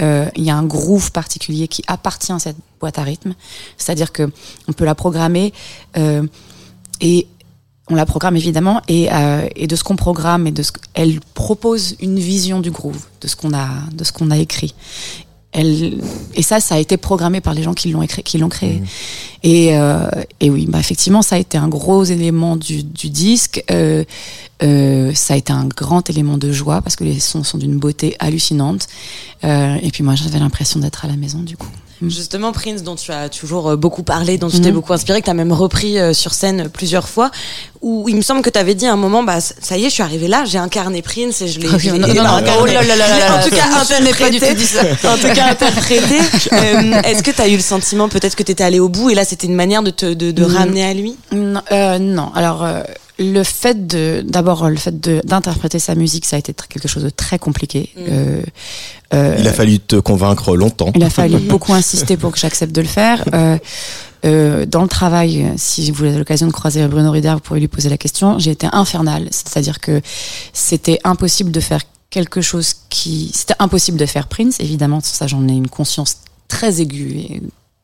Euh, 0.00 0.28
il 0.36 0.44
y 0.44 0.50
a 0.50 0.56
un 0.56 0.64
groove 0.64 1.12
particulier 1.12 1.68
qui 1.68 1.82
appartient 1.86 2.32
à 2.32 2.38
cette 2.38 2.56
boîte 2.80 2.98
à 2.98 3.02
rythme, 3.02 3.34
c'est-à-dire 3.76 4.12
que 4.12 4.30
on 4.68 4.72
peut 4.72 4.84
la 4.84 4.94
programmer 4.94 5.52
et 7.00 7.26
on 7.88 7.94
la 7.94 8.06
programme 8.06 8.36
évidemment 8.36 8.82
et, 8.88 9.08
euh, 9.12 9.46
et 9.54 9.66
de 9.66 9.76
ce 9.76 9.84
qu'on 9.84 9.96
programme 9.96 10.46
et 10.46 10.50
de 10.50 10.62
ce 10.62 10.72
elle 10.94 11.20
propose 11.34 11.96
une 12.00 12.18
vision 12.18 12.60
du 12.60 12.70
groove 12.70 13.06
de 13.20 13.28
ce 13.28 13.36
qu'on 13.36 13.54
a 13.54 13.68
de 13.92 14.04
ce 14.04 14.12
qu'on 14.12 14.30
a 14.30 14.38
écrit 14.38 14.74
elle 15.52 16.00
et 16.34 16.42
ça 16.42 16.60
ça 16.60 16.74
a 16.74 16.78
été 16.78 16.96
programmé 16.96 17.40
par 17.40 17.54
les 17.54 17.62
gens 17.62 17.74
qui 17.74 17.90
l'ont 17.90 18.02
écrit 18.02 18.22
qui 18.22 18.38
l'ont 18.38 18.48
créé 18.48 18.80
mmh. 18.80 18.84
et 19.44 19.78
euh, 19.78 20.08
et 20.40 20.50
oui 20.50 20.66
bah 20.66 20.80
effectivement 20.80 21.22
ça 21.22 21.36
a 21.36 21.38
été 21.38 21.56
un 21.58 21.68
gros 21.68 22.04
élément 22.04 22.56
du, 22.56 22.82
du 22.82 23.08
disque 23.08 23.62
euh, 23.70 24.04
euh, 24.62 25.12
ça 25.14 25.34
a 25.34 25.36
été 25.36 25.52
un 25.52 25.66
grand 25.66 26.08
élément 26.08 26.38
de 26.38 26.50
joie 26.50 26.80
parce 26.80 26.96
que 26.96 27.04
les 27.04 27.20
sons 27.20 27.44
sont 27.44 27.58
d'une 27.58 27.78
beauté 27.78 28.16
hallucinante 28.18 28.88
euh, 29.44 29.76
et 29.82 29.90
puis 29.90 30.02
moi 30.02 30.14
j'avais 30.14 30.38
l'impression 30.38 30.80
d'être 30.80 31.04
à 31.04 31.08
la 31.08 31.16
maison 31.16 31.40
du 31.40 31.56
coup. 31.56 31.68
Justement, 32.02 32.52
Prince, 32.52 32.82
dont 32.82 32.94
tu 32.94 33.10
as 33.10 33.28
toujours 33.28 33.70
euh, 33.70 33.76
beaucoup 33.76 34.02
parlé, 34.02 34.36
dont 34.36 34.48
tu 34.50 34.60
t'es 34.60 34.70
mm. 34.70 34.74
beaucoup 34.74 34.92
inspiré, 34.92 35.20
que 35.20 35.24
tu 35.24 35.30
as 35.30 35.34
même 35.34 35.52
repris 35.52 35.98
euh, 35.98 36.12
sur 36.12 36.34
scène 36.34 36.68
plusieurs 36.68 37.08
fois, 37.08 37.30
où 37.80 38.08
il 38.08 38.16
me 38.16 38.22
semble 38.22 38.42
que 38.42 38.50
tu 38.50 38.58
avais 38.58 38.74
dit 38.74 38.86
à 38.86 38.92
un 38.92 38.96
moment, 38.96 39.22
bah, 39.22 39.40
ça 39.40 39.78
y 39.78 39.84
est, 39.84 39.88
je 39.88 39.94
suis 39.94 40.02
arrivé 40.02 40.28
là, 40.28 40.44
j'ai 40.44 40.58
incarné 40.58 41.00
Prince 41.00 41.40
et 41.42 41.48
je 41.48 41.60
l'ai. 41.60 41.68
Oh, 41.76 41.98
non, 41.98 42.08
non, 42.08 42.14
non, 42.14 42.52
oh 42.60 42.66
là 42.66 42.82
là 42.82 42.96
là 42.96 43.38
en 43.38 43.42
tout 43.42 43.54
cas, 43.54 43.64
interprété. 43.80 44.46
en 45.04 45.16
tout 45.16 45.34
cas, 45.34 45.46
interprété. 45.50 46.18
euh, 46.52 47.02
Est-ce 47.02 47.22
que 47.22 47.30
tu 47.30 47.40
as 47.40 47.48
eu 47.48 47.56
le 47.56 47.62
sentiment, 47.62 48.08
peut-être 48.08 48.34
que 48.34 48.42
tu 48.42 48.52
étais 48.52 48.64
allé 48.64 48.80
au 48.80 48.88
bout 48.88 49.10
et 49.10 49.14
là, 49.14 49.24
c'était 49.24 49.46
une 49.46 49.54
manière 49.54 49.82
de 49.82 49.90
te 49.90 50.06
de, 50.14 50.30
de 50.30 50.44
mm. 50.44 50.56
ramener 50.56 50.84
à 50.84 50.94
lui? 50.94 51.16
Non, 51.32 51.60
euh, 51.72 51.98
non. 51.98 52.30
Alors. 52.34 52.66
Le 53.18 53.42
fait 53.42 53.86
de 53.86 54.22
d'abord 54.26 54.68
le 54.68 54.76
fait 54.76 55.00
d'interpréter 55.00 55.78
sa 55.78 55.94
musique 55.94 56.26
ça 56.26 56.36
a 56.36 56.38
été 56.38 56.52
quelque 56.68 56.88
chose 56.88 57.02
de 57.02 57.10
très 57.10 57.38
compliqué. 57.38 57.90
Mm. 57.96 58.00
euh, 58.08 58.42
euh, 59.14 59.36
il 59.38 59.46
a 59.46 59.52
fallu 59.52 59.78
te 59.78 59.96
convaincre 59.96 60.56
longtemps. 60.56 60.92
il 60.94 61.02
a 61.02 61.10
fallu 61.10 61.38
beaucoup 61.48 61.72
insister 61.72 62.16
pour 62.16 62.32
que 62.32 62.38
j'accepte 62.38 62.74
de 62.74 62.80
le 62.80 62.86
faire. 62.86 63.24
Euh, 63.32 63.56
euh, 64.24 64.66
dans 64.66 64.82
le 64.82 64.88
travail 64.88 65.52
si 65.56 65.90
vous 65.90 66.04
avez 66.04 66.18
l'occasion 66.18 66.46
de 66.46 66.52
croiser 66.52 66.86
Bruno 66.88 67.10
Rider 67.10 67.32
vous 67.32 67.40
pourrez 67.40 67.60
lui 67.60 67.68
poser 67.68 67.88
la 67.88 67.98
question. 67.98 68.38
J'ai 68.38 68.50
été 68.50 68.68
infernal 68.72 69.28
c'est-à-dire 69.30 69.80
que 69.80 70.00
c'était 70.52 70.98
impossible 71.04 71.52
de 71.52 71.60
faire 71.60 71.82
quelque 72.10 72.40
chose 72.40 72.74
qui 72.90 73.30
c'était 73.32 73.54
impossible 73.58 73.96
de 73.98 74.06
faire 74.06 74.26
Prince 74.26 74.56
évidemment. 74.60 75.00
Ça 75.02 75.26
j'en 75.26 75.46
ai 75.48 75.52
une 75.52 75.68
conscience 75.68 76.18
très 76.48 76.80
aiguë 76.80 77.18
et 77.18 77.40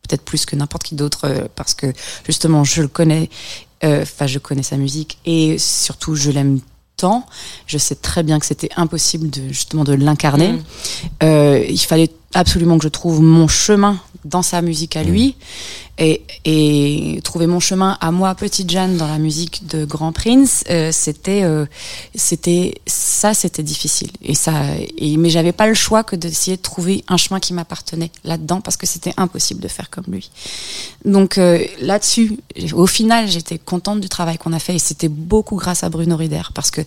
peut-être 0.08 0.22
plus 0.22 0.44
que 0.44 0.56
n'importe 0.56 0.82
qui 0.82 0.94
d'autre 0.94 1.48
parce 1.54 1.74
que 1.74 1.86
justement 2.26 2.64
je 2.64 2.82
le 2.82 2.88
connais 2.88 3.30
euh, 3.84 4.02
enfin, 4.02 4.26
je 4.26 4.38
connais 4.38 4.62
sa 4.62 4.76
musique 4.76 5.18
et 5.24 5.58
surtout, 5.58 6.14
je 6.14 6.30
l'aime 6.30 6.60
tant. 6.96 7.26
Je 7.66 7.78
sais 7.78 7.94
très 7.94 8.22
bien 8.22 8.38
que 8.38 8.46
c'était 8.46 8.70
impossible 8.76 9.30
de 9.30 9.48
justement 9.48 9.84
de 9.84 9.94
l'incarner. 9.94 10.52
Mm. 10.52 10.62
Euh, 11.24 11.64
il 11.68 11.80
fallait 11.80 12.10
absolument 12.34 12.78
que 12.78 12.84
je 12.84 12.88
trouve 12.88 13.20
mon 13.20 13.48
chemin 13.48 13.98
dans 14.24 14.42
sa 14.42 14.62
musique 14.62 14.96
à 14.96 15.02
lui 15.02 15.36
et, 15.98 16.22
et 16.44 17.20
trouver 17.22 17.46
mon 17.46 17.60
chemin 17.60 17.98
à 18.00 18.10
moi, 18.10 18.34
petite 18.34 18.70
Jeanne, 18.70 18.96
dans 18.96 19.06
la 19.06 19.18
musique 19.18 19.66
de 19.66 19.84
Grand 19.84 20.12
Prince, 20.12 20.64
euh, 20.70 20.90
c'était, 20.90 21.42
euh, 21.42 21.66
c'était 22.14 22.74
ça, 22.86 23.34
c'était 23.34 23.62
difficile. 23.62 24.10
Et 24.22 24.34
ça, 24.34 24.52
et, 24.96 25.16
mais 25.16 25.28
j'avais 25.28 25.52
pas 25.52 25.66
le 25.66 25.74
choix 25.74 26.02
que 26.02 26.16
d'essayer 26.16 26.56
de 26.56 26.62
trouver 26.62 27.04
un 27.08 27.18
chemin 27.18 27.40
qui 27.40 27.52
m'appartenait 27.52 28.10
là-dedans 28.24 28.60
parce 28.60 28.76
que 28.76 28.86
c'était 28.86 29.12
impossible 29.16 29.60
de 29.60 29.68
faire 29.68 29.90
comme 29.90 30.04
lui. 30.08 30.30
Donc 31.04 31.36
euh, 31.36 31.64
là-dessus, 31.80 32.38
au 32.72 32.86
final, 32.86 33.28
j'étais 33.28 33.58
contente 33.58 34.00
du 34.00 34.08
travail 34.08 34.38
qu'on 34.38 34.52
a 34.54 34.58
fait 34.58 34.76
et 34.76 34.80
c'était 34.80 35.08
beaucoup 35.08 35.56
grâce 35.56 35.84
à 35.84 35.90
Bruno 35.90 36.16
Rider 36.16 36.42
parce 36.54 36.70
que 36.70 36.80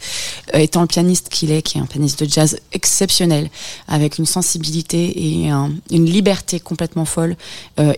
étant 0.54 0.82
le 0.82 0.88
pianiste 0.88 1.30
qu'il 1.30 1.52
est, 1.52 1.62
qui 1.62 1.78
est 1.78 1.82
un 1.82 1.86
pianiste 1.86 2.24
de 2.24 2.30
jazz 2.30 2.60
exceptionnel, 2.74 3.50
avec 3.88 4.18
une 4.18 4.26
sensibilité 4.26 5.26
et 5.26 5.35
une 5.44 6.06
liberté 6.06 6.60
complètement 6.60 7.06
folle, 7.06 7.36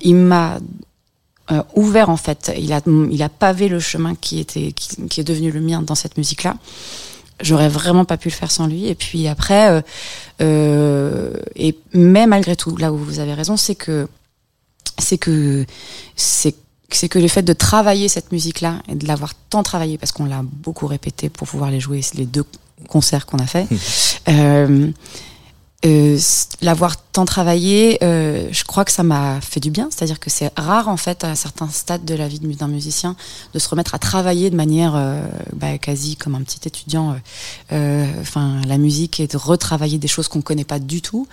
il 0.02 0.16
m'a 0.16 0.60
euh, 1.50 1.64
ouvert 1.76 2.10
en 2.10 2.18
fait. 2.18 2.52
Il 2.58 2.74
a, 2.74 2.82
il 2.86 3.24
a 3.24 3.30
pavé 3.30 3.70
le 3.70 3.80
chemin 3.80 4.16
qui 4.16 4.40
était, 4.40 4.74
qui, 4.74 5.22
est 5.22 5.24
devenu 5.24 5.50
le 5.50 5.62
mien 5.62 5.82
dans 5.82 5.96
cette 5.96 6.18
musique-là. 6.18 6.58
J'aurais 7.40 7.70
vraiment 7.70 8.04
pas 8.04 8.18
pu 8.18 8.28
le 8.28 8.34
faire 8.34 8.52
sans 8.52 8.68
lui. 8.68 8.88
Et 8.88 8.96
puis 8.96 9.30
après, 9.30 9.70
euh, 9.70 9.82
euh, 10.42 11.32
et 11.56 11.78
mais 11.94 12.28
malgré 12.28 12.58
tout, 12.58 12.76
là 12.76 12.92
où 12.92 12.98
vous 12.98 13.20
avez 13.20 13.34
raison, 13.34 13.56
c'est 13.56 13.76
que 13.76 14.10
c'est 14.98 15.18
que 15.18 15.66
c'est 16.18 16.56
c'est 16.90 17.08
que 17.08 17.20
le 17.20 17.30
fait 17.30 17.44
de 17.44 17.54
travailler 17.54 18.10
cette 18.10 18.34
musique-là 18.34 18.82
et 18.90 18.96
de 18.96 19.08
l'avoir 19.08 19.34
tant 19.50 19.64
travaillé, 19.64 19.98
parce 19.98 20.12
qu'on 20.12 20.26
l'a 20.26 20.42
beaucoup 20.44 20.88
répété 20.88 21.30
pour 21.30 21.48
pouvoir 21.48 21.72
les 21.72 21.80
jouer, 21.80 22.02
c'est 22.02 22.18
les 22.18 22.26
deux 22.26 22.46
concerts 22.90 23.26
qu'on 23.26 23.40
a 23.40 23.48
fait, 23.48 23.68
euh, 25.86 25.98
euh, 26.18 26.20
l'avoir 26.62 26.98
tant 26.98 27.26
travaillé, 27.26 28.04
euh, 28.04 28.48
je 28.52 28.64
crois 28.64 28.86
que 28.86 28.92
ça 28.92 29.04
m'a 29.04 29.40
fait 29.42 29.60
du 29.60 29.72
bien. 29.72 29.90
C'est-à-dire 29.92 30.20
que 30.20 30.30
c'est 30.30 30.52
rare 30.58 30.90
en 30.90 30.98
fait 30.98 31.24
à 31.24 31.36
certains 31.36 31.70
stades 31.70 32.06
de 32.06 32.16
la 32.16 32.28
vie 32.28 32.40
d'un 32.40 32.68
musicien 32.68 33.16
de 33.54 33.60
se 33.60 33.70
remettre 33.70 33.96
à 33.96 34.00
travailler 34.00 34.50
de 34.50 34.56
manière 34.56 34.94
euh, 34.96 35.22
bah, 35.54 35.78
quasi 35.78 36.16
comme 36.16 36.36
un 36.36 36.42
petit 36.42 36.68
étudiant. 36.68 37.16
Euh, 37.72 38.06
enfin, 38.22 38.62
la 38.68 38.78
musique 38.78 39.20
et 39.20 39.28
de 39.28 39.38
retravailler 39.38 39.98
des 39.98 40.08
choses 40.08 40.28
qu'on 40.28 40.42
connaît 40.42 40.64
pas 40.64 40.80
du 40.80 41.02
tout. 41.02 41.28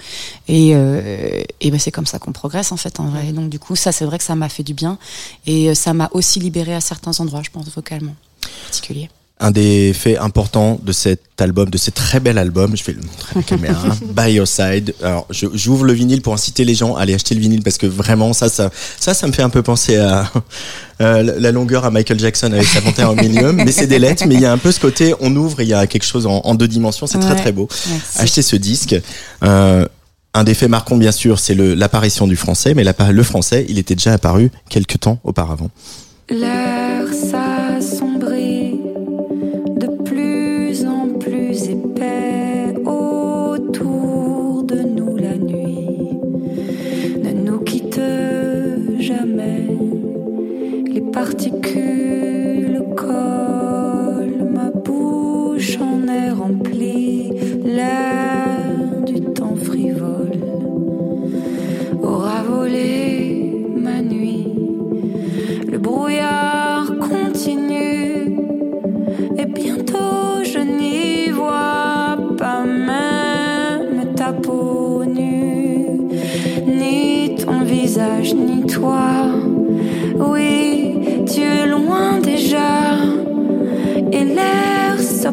Et, 0.49 0.71
et 0.71 1.71
bah, 1.71 1.79
c'est 1.79 1.91
comme 1.91 2.07
ça 2.07 2.19
qu'on 2.19 2.33
progresse 2.33 2.73
en 2.73 2.77
fait 2.77 3.01
en 3.01 3.05
vrai. 3.05 3.33
donc 3.33 3.51
du 3.51 3.59
coup, 3.59 3.77
ça 3.77 3.93
c'est 3.93 4.05
vrai 4.05 4.19
que 4.19 4.25
ça 4.25 4.35
m'a 4.35 4.49
fait 4.49 4.63
du 4.63 4.75
bien 4.75 4.99
et 5.47 5.75
ça 5.75 5.95
m'a 5.95 6.09
aussi 6.13 6.41
libéré 6.41 6.75
à 6.75 6.81
certains 6.81 7.19
endroits, 7.21 7.43
je 7.43 7.51
pense 7.51 7.69
vocalement, 7.69 8.15
en 8.45 8.65
particulier 8.65 9.09
un 9.41 9.51
des 9.51 9.93
faits 9.93 10.19
importants 10.19 10.79
de 10.83 10.93
cet 10.93 11.21
album, 11.41 11.69
de 11.69 11.77
ce 11.77 11.91
très 11.91 12.21
bel 12.21 12.39
album, 12.39 12.77
je 12.77 12.85
vais 12.85 12.93
le 12.93 13.01
montrer 13.01 13.33
à 13.35 13.39
la 13.39 13.43
caméra, 13.45 13.89
By 14.17 14.33
Your 14.33 14.47
Side. 14.47 14.95
Alors, 15.03 15.27
j'ouvre 15.31 15.85
le 15.85 15.93
vinyle 15.93 16.23
pour 16.23 16.33
inciter 16.35 16.65
les 16.65 16.75
gens 16.75 16.95
à 16.95 17.03
aller 17.03 17.15
acheter 17.15 17.35
le 17.35 17.41
vinyle 17.41 17.63
parce 17.63 17.77
que 17.77 17.87
vraiment, 17.87 18.33
ça, 18.33 18.49
ça, 18.49 18.71
ça, 18.99 19.13
ça 19.13 19.27
me 19.27 19.33
fait 19.33 19.43
un 19.43 19.51
peu 19.51 19.63
penser 19.63 19.97
à 19.97 20.31
euh, 21.01 21.35
la 21.39 21.51
longueur 21.51 21.85
à 21.85 21.91
Michael 21.91 22.19
Jackson 22.21 22.53
avec 22.53 22.67
sa 22.67 22.81
panthère 22.81 23.11
au 23.11 23.17
milieu. 23.17 23.53
Mais 23.53 23.73
c'est 23.73 23.89
des 23.89 23.99
lettres, 23.99 24.25
mais 24.29 24.35
il 24.35 24.41
y 24.41 24.47
a 24.47 24.53
un 24.53 24.59
peu 24.59 24.71
ce 24.71 24.79
côté, 24.79 25.15
on 25.21 25.35
ouvre, 25.35 25.61
il 25.61 25.69
y 25.69 25.75
a 25.75 25.87
quelque 25.89 26.07
chose 26.07 26.27
en, 26.27 26.55
deux 26.55 26.69
dimensions, 26.69 27.07
c'est 27.07 27.19
très 27.19 27.37
très 27.37 27.53
beau. 27.53 27.69
Achetez 28.17 28.43
ce 28.43 28.57
disque. 28.57 28.95
Euh, 29.43 29.87
Un 30.33 30.45
des 30.45 30.55
faits 30.55 30.71
marquants, 30.71 30.97
bien 30.97 31.13
sûr, 31.13 31.39
c'est 31.41 31.55
l'apparition 31.55 32.27
du 32.27 32.37
français, 32.37 32.75
mais 32.75 32.85
le 32.85 33.23
français, 33.23 33.67
il 33.69 33.79
était 33.79 33.95
déjà 33.97 34.13
apparu 34.13 34.51
quelques 34.69 35.01
temps 35.01 35.19
auparavant. 35.25 35.71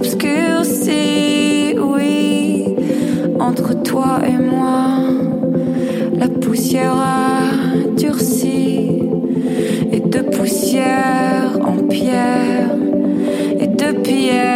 S'obscurcit. 0.04 1.76
Oui, 1.78 2.66
entre 3.40 3.74
toi 3.84 4.20
et 4.28 4.38
moi, 4.38 4.98
la 6.18 6.28
poussière 6.28 6.96
a 6.96 7.96
durci 7.96 9.04
et 9.92 10.00
de 10.00 10.20
poussière 10.22 11.60
en 11.62 11.88
pierre 11.88 12.76
et 13.60 13.68
de 13.68 13.92
pierre 14.02 14.51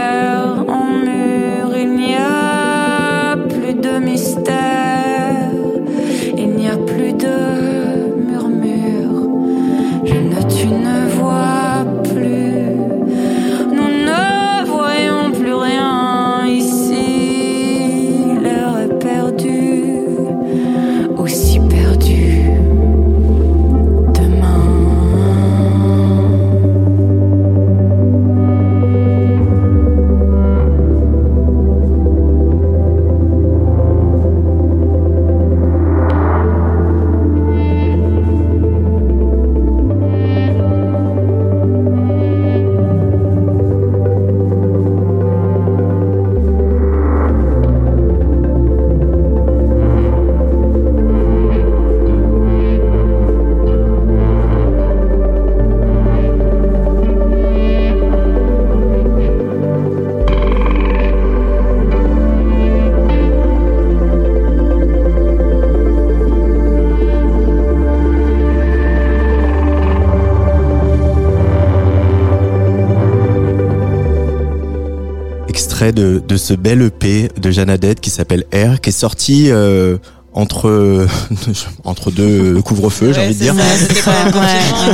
de, 76.36 76.40
ce 76.40 76.54
bel 76.54 76.82
EP 76.82 77.30
de 77.38 77.50
Jeanne 77.52 77.70
Adette 77.70 78.02
qui 78.02 78.10
s'appelle 78.10 78.44
R, 78.54 78.82
qui 78.82 78.90
est 78.90 78.92
sorti 78.92 79.50
euh, 79.52 79.98
entre 80.34 81.08
entre 81.86 82.12
deux 82.12 82.62
couvre-feux, 82.62 83.14
j'ai 83.14 83.20
Ouais, 83.22 83.26
envie 83.28 83.36
de 83.36 83.40
dire. 83.40 83.56
ça, 83.56 84.12
pas 84.12 84.30
Ouais, 84.40 84.46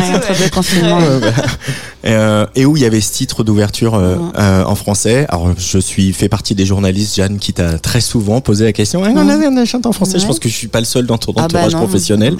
ouais, 0.09 0.15
entre 0.15 0.31
ouais. 0.31 0.37
deux 0.37 0.49
confinements. 0.49 0.99
Euh, 2.05 2.45
et 2.55 2.65
où 2.65 2.75
il 2.77 2.83
y 2.83 2.85
avait 2.85 3.01
ce 3.01 3.11
titre 3.11 3.43
d'ouverture 3.43 3.95
euh, 3.95 4.15
euh, 4.37 4.63
en 4.63 4.75
français. 4.75 5.25
Alors 5.29 5.49
je 5.57 5.77
suis 5.77 6.13
fait 6.13 6.29
partie 6.29 6.55
des 6.55 6.65
journalistes, 6.65 7.15
Jeanne, 7.15 7.37
qui 7.37 7.53
t'a 7.53 7.77
très 7.77 8.01
souvent 8.01 8.41
posé 8.41 8.65
la 8.65 8.73
question. 8.73 9.03
Ah, 9.03 9.09
on 9.13 9.29
a 9.29 9.37
on 9.37 9.57
a 9.57 9.65
chante 9.65 9.85
en 9.85 9.91
français. 9.91 10.17
Je 10.19 10.25
pense 10.25 10.39
que 10.39 10.49
je 10.49 10.55
suis 10.55 10.67
pas 10.67 10.79
le 10.79 10.85
seul 10.85 11.05
dans 11.05 11.17
ton 11.17 11.31
Ah 11.35 11.41
bah 11.41 11.45
entourage 11.45 11.73
non. 11.73 11.79
professionnel. 11.79 12.35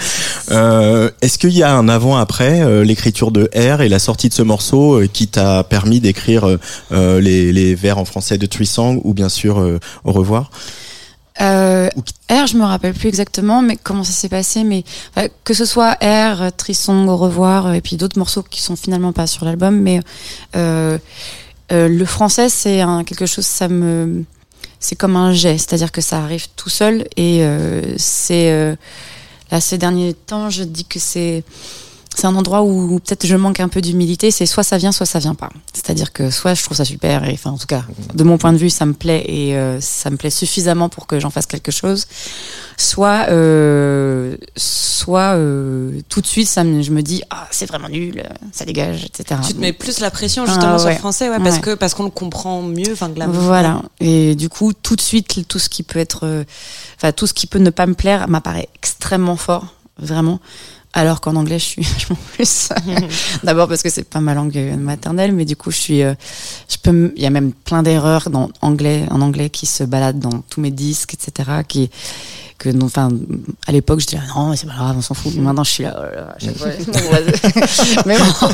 Euh, 0.52 1.10
Est-ce 1.22 1.38
qu'il 1.38 1.52
y 1.52 1.64
a 1.64 1.76
un 1.76 1.90
avant-après 1.90 2.62
euh, 2.62 2.84
l'écriture 2.84 3.32
de 3.32 3.50
R 3.56 3.82
et 3.82 3.90
la 3.90 4.00
sortie 4.00 4.30
de 4.30 4.34
ce 4.34 4.42
morceau 4.42 5.02
qui 5.14 5.28
t'a 5.28 5.64
permis 5.64 6.00
d'écrire 6.00 6.58
les, 6.92 7.52
les 7.52 7.76
vers 7.76 7.98
en 7.98 8.06
français 8.06 8.38
de 8.38 8.46
Trisong 8.46 9.00
ou 9.04 9.14
bien 9.14 9.30
sûr 9.30 9.60
euh, 9.60 9.80
Au 10.06 10.12
revoir? 10.12 10.50
Euh, 11.40 11.88
R, 12.30 12.46
je 12.48 12.58
me 12.58 12.64
rappelle 12.64 12.94
plus 12.94 13.08
exactement, 13.08 13.62
mais 13.62 13.78
comment 13.78 14.04
ça 14.04 14.12
s'est 14.12 14.30
passé. 14.30 14.64
Mais 14.64 14.84
que 15.44 15.54
ce 15.54 15.66
soit 15.66 15.98
R, 16.02 16.52
Trissong, 16.58 17.08
Au 17.08 17.18
revoir, 17.18 17.68
euh, 17.68 17.74
et 17.74 17.82
puis 17.82 17.96
d'autres 17.96 18.20
morceaux 18.20 18.44
qui 18.44 18.62
sont 18.62 18.76
finalement 18.76 19.14
pas 19.14 19.28
sur 19.28 19.46
l'album, 19.46 19.80
mais 19.80 20.02
euh, 20.56 20.98
euh, 21.72 21.88
le 21.88 22.06
français, 22.06 22.50
c'est 22.50 22.84
quelque 23.06 23.26
chose, 23.26 23.46
ça 23.46 23.70
me, 23.70 24.26
c'est 24.80 24.96
comme 24.96 25.16
un 25.16 25.32
jet, 25.32 25.58
c'est-à-dire 25.58 25.92
que 25.92 26.02
ça 26.02 26.20
arrive 26.22 26.48
tout 26.56 26.70
seul. 26.70 27.08
Et 27.16 27.44
euh, 27.44 27.96
c'est 27.98 28.52
euh, 28.52 28.76
là 29.52 29.62
ces 29.62 29.78
derniers 29.78 30.14
temps, 30.14 30.50
je 30.50 30.64
dis 30.64 30.86
que 30.86 31.00
c'est 31.00 31.44
c'est 32.14 32.28
un 32.28 32.36
endroit 32.36 32.62
où 32.64 33.00
peut-être 33.00 33.26
je 33.26 33.36
manque 33.36 33.60
un 33.62 33.70
peu 33.70 33.80
d'humilité. 33.82 34.32
C'est 34.32 34.46
soit 34.46 34.64
ça 34.64 34.78
vient, 34.78 34.92
soit 34.92 35.06
ça 35.06 35.20
vient 35.20 35.34
pas. 35.36 35.50
C'est-à-dire 35.74 36.12
que 36.12 36.30
soit 36.30 36.54
je 36.54 36.64
trouve 36.64 36.78
ça 36.78 36.86
super, 36.86 37.24
et 37.28 37.34
enfin 37.34 37.52
en 37.52 37.58
tout 37.58 37.68
cas 37.68 37.84
de 38.14 38.24
mon 38.24 38.38
point 38.38 38.52
de 38.54 38.58
vue 38.58 38.70
ça 38.70 38.86
me 38.86 38.94
plaît 38.94 39.24
et 39.28 39.56
euh, 39.56 39.80
ça 39.82 40.10
me 40.10 40.18
plaît 40.18 40.30
suffisamment 40.30 40.90
pour 40.90 41.08
que 41.08 41.20
j'en 41.20 41.30
fasse 41.30 41.46
quelque 41.46 41.72
chose. 41.72 42.08
Soit 42.78 43.28
euh, 43.30 44.36
soit 44.58 45.36
euh, 45.36 46.02
tout 46.10 46.22
de 46.22 46.28
suite 46.28 46.48
ça 46.48 46.64
me, 46.64 46.82
je 46.82 46.92
me 46.92 47.02
dis 47.02 47.22
ah 47.30 47.48
c'est 47.52 47.66
vraiment 47.66 47.90
nul, 47.90 48.24
ça 48.52 48.66
dégage, 48.66 49.06
etc. 49.06 49.40
Tu 49.48 49.54
te 49.54 49.60
mets 49.60 49.74
plus 49.74 50.00
la 50.00 50.12
pression 50.12 50.46
justement 50.46 50.74
Ah, 50.76 50.80
sur 50.80 50.90
le 50.90 50.96
français, 50.96 51.30
ouais, 51.30 51.38
parce 51.40 51.56
Ouais. 51.56 51.62
que 51.62 51.74
parce 51.76 51.94
qu'on 51.94 52.04
le 52.04 52.10
comprend 52.10 52.62
mieux, 52.62 52.92
enfin 52.94 53.10
la 53.16 53.28
Voilà. 53.28 53.82
Et 54.00 54.36
du 54.36 54.50
coup, 54.50 54.74
tout 54.74 54.96
de 54.96 55.02
suite, 55.02 55.48
tout 55.48 55.60
ce 55.60 55.70
qui 55.70 55.84
peut 55.84 56.00
être, 56.00 56.26
euh, 56.26 56.44
enfin, 56.98 57.12
tout 57.12 57.28
ce 57.28 57.34
qui 57.34 57.48
peut 57.48 57.60
ne 57.60 57.70
pas 57.70 57.86
me 57.88 57.94
plaire 57.94 58.28
m'apparaît 58.28 58.68
extrêmement 58.76 59.36
fort, 59.38 59.68
vraiment. 59.98 60.40
Alors 60.94 61.22
qu'en 61.22 61.36
anglais, 61.36 61.60
je 61.60 61.66
suis 61.66 61.82
vachement 61.94 62.18
plus. 62.34 62.70
D'abord 63.44 63.68
parce 63.68 63.82
que 63.82 63.90
c'est 63.90 64.04
pas 64.04 64.20
ma 64.20 64.34
langue 64.34 64.58
euh, 64.58 64.76
maternelle, 64.76 65.32
mais 65.32 65.46
du 65.46 65.56
coup, 65.56 65.72
je 65.72 65.78
suis, 65.78 66.04
euh, 66.04 66.14
je 66.70 66.78
peux, 66.78 67.14
il 67.16 67.24
y 67.24 67.26
a 67.26 67.30
même 67.30 67.54
plein 67.54 67.82
d'erreurs 67.82 68.30
dans 68.30 68.50
anglais, 68.62 69.06
en 69.10 69.22
anglais 69.22 69.50
qui 69.50 69.66
se 69.66 69.84
baladent 69.84 70.20
dans 70.20 70.42
tous 70.50 70.60
mes 70.60 70.72
disques, 70.72 71.14
etc. 71.14 71.50
Qui, 71.68 71.90
que, 72.58 72.70
non, 72.70 72.88
enfin, 72.88 73.10
à 73.68 73.72
l'époque, 73.72 74.02
je 74.02 74.08
disais 74.08 74.22
ah 74.22 74.34
non, 74.36 74.50
mais 74.50 74.58
c'est 74.58 74.68
pas 74.68 74.76
grave, 74.76 74.96
on 74.98 75.02
s'en 75.02 75.14
fout. 75.14 75.34
Mais 75.36 75.42
maintenant, 75.42 75.64
je 75.64 75.72
suis 75.72 75.84
là, 75.84 75.96
oh 75.98 76.04
là 76.04 76.22
là, 76.22 76.36
à 76.36 76.40
chaque 76.40 76.58
fois, 76.58 76.68
bon, 76.68 77.10
vas-y. 77.10 78.06
mais 78.06 78.18
bon, 78.18 78.48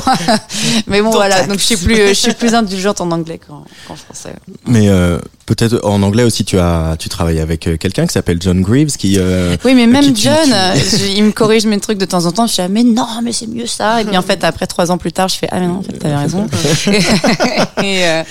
mais 0.86 1.02
bon, 1.02 1.10
voilà. 1.10 1.44
Donc, 1.46 1.58
je 1.58 1.64
suis 1.64 1.76
plus, 1.76 2.08
je 2.08 2.12
suis 2.14 2.34
plus 2.34 2.54
indulgente 2.54 3.00
en 3.00 3.10
anglais 3.10 3.38
qu'en 3.38 3.64
qu'en 3.86 3.96
français. 3.96 4.34
Mais 4.64 4.88
euh, 4.88 5.18
peut-être 5.54 5.80
en 5.84 6.02
anglais 6.02 6.24
aussi, 6.24 6.44
tu 6.44 6.58
as 6.58 6.96
tu 6.98 7.08
travailles 7.08 7.40
avec 7.40 7.66
euh, 7.66 7.76
quelqu'un 7.78 8.06
qui 8.06 8.12
s'appelle 8.12 8.38
John 8.40 8.60
Greaves 8.60 8.96
qui. 8.98 9.14
euh, 9.18 9.56
Oui, 9.64 9.74
mais 9.74 9.86
même 9.86 10.04
qui- 10.04 10.12
qui- 10.12 10.22
John, 10.24 10.34
qui- 10.44 10.52
euh, 10.52 11.08
il 11.16 11.24
me 11.24 11.32
corrige 11.32 11.64
mes 11.66 11.80
trucs 11.80 11.98
de 11.98 12.04
temps 12.04 12.26
en 12.26 12.32
temps. 12.32 12.46
Je 12.46 12.52
suis 12.52 12.62
là, 12.62 12.68
mais 12.68 12.82
non, 12.82 13.06
mais 13.24 13.32
c'est 13.32 13.46
mieux 13.46 13.66
ça. 13.66 14.02
Et 14.02 14.04
puis 14.04 14.16
en 14.16 14.22
fait, 14.22 14.44
après 14.44 14.66
trois 14.66 14.90
ans 14.90 14.98
plus 14.98 15.12
tard, 15.12 15.28
je 15.28 15.36
fais 15.36 15.48
ah 15.50 15.58
mais 15.60 15.66
non, 15.66 15.76
en 15.78 15.82
fait, 15.82 15.92
t'avais 15.94 16.16
raison. 16.16 16.46
et 17.82 18.04
euh, 18.06 18.22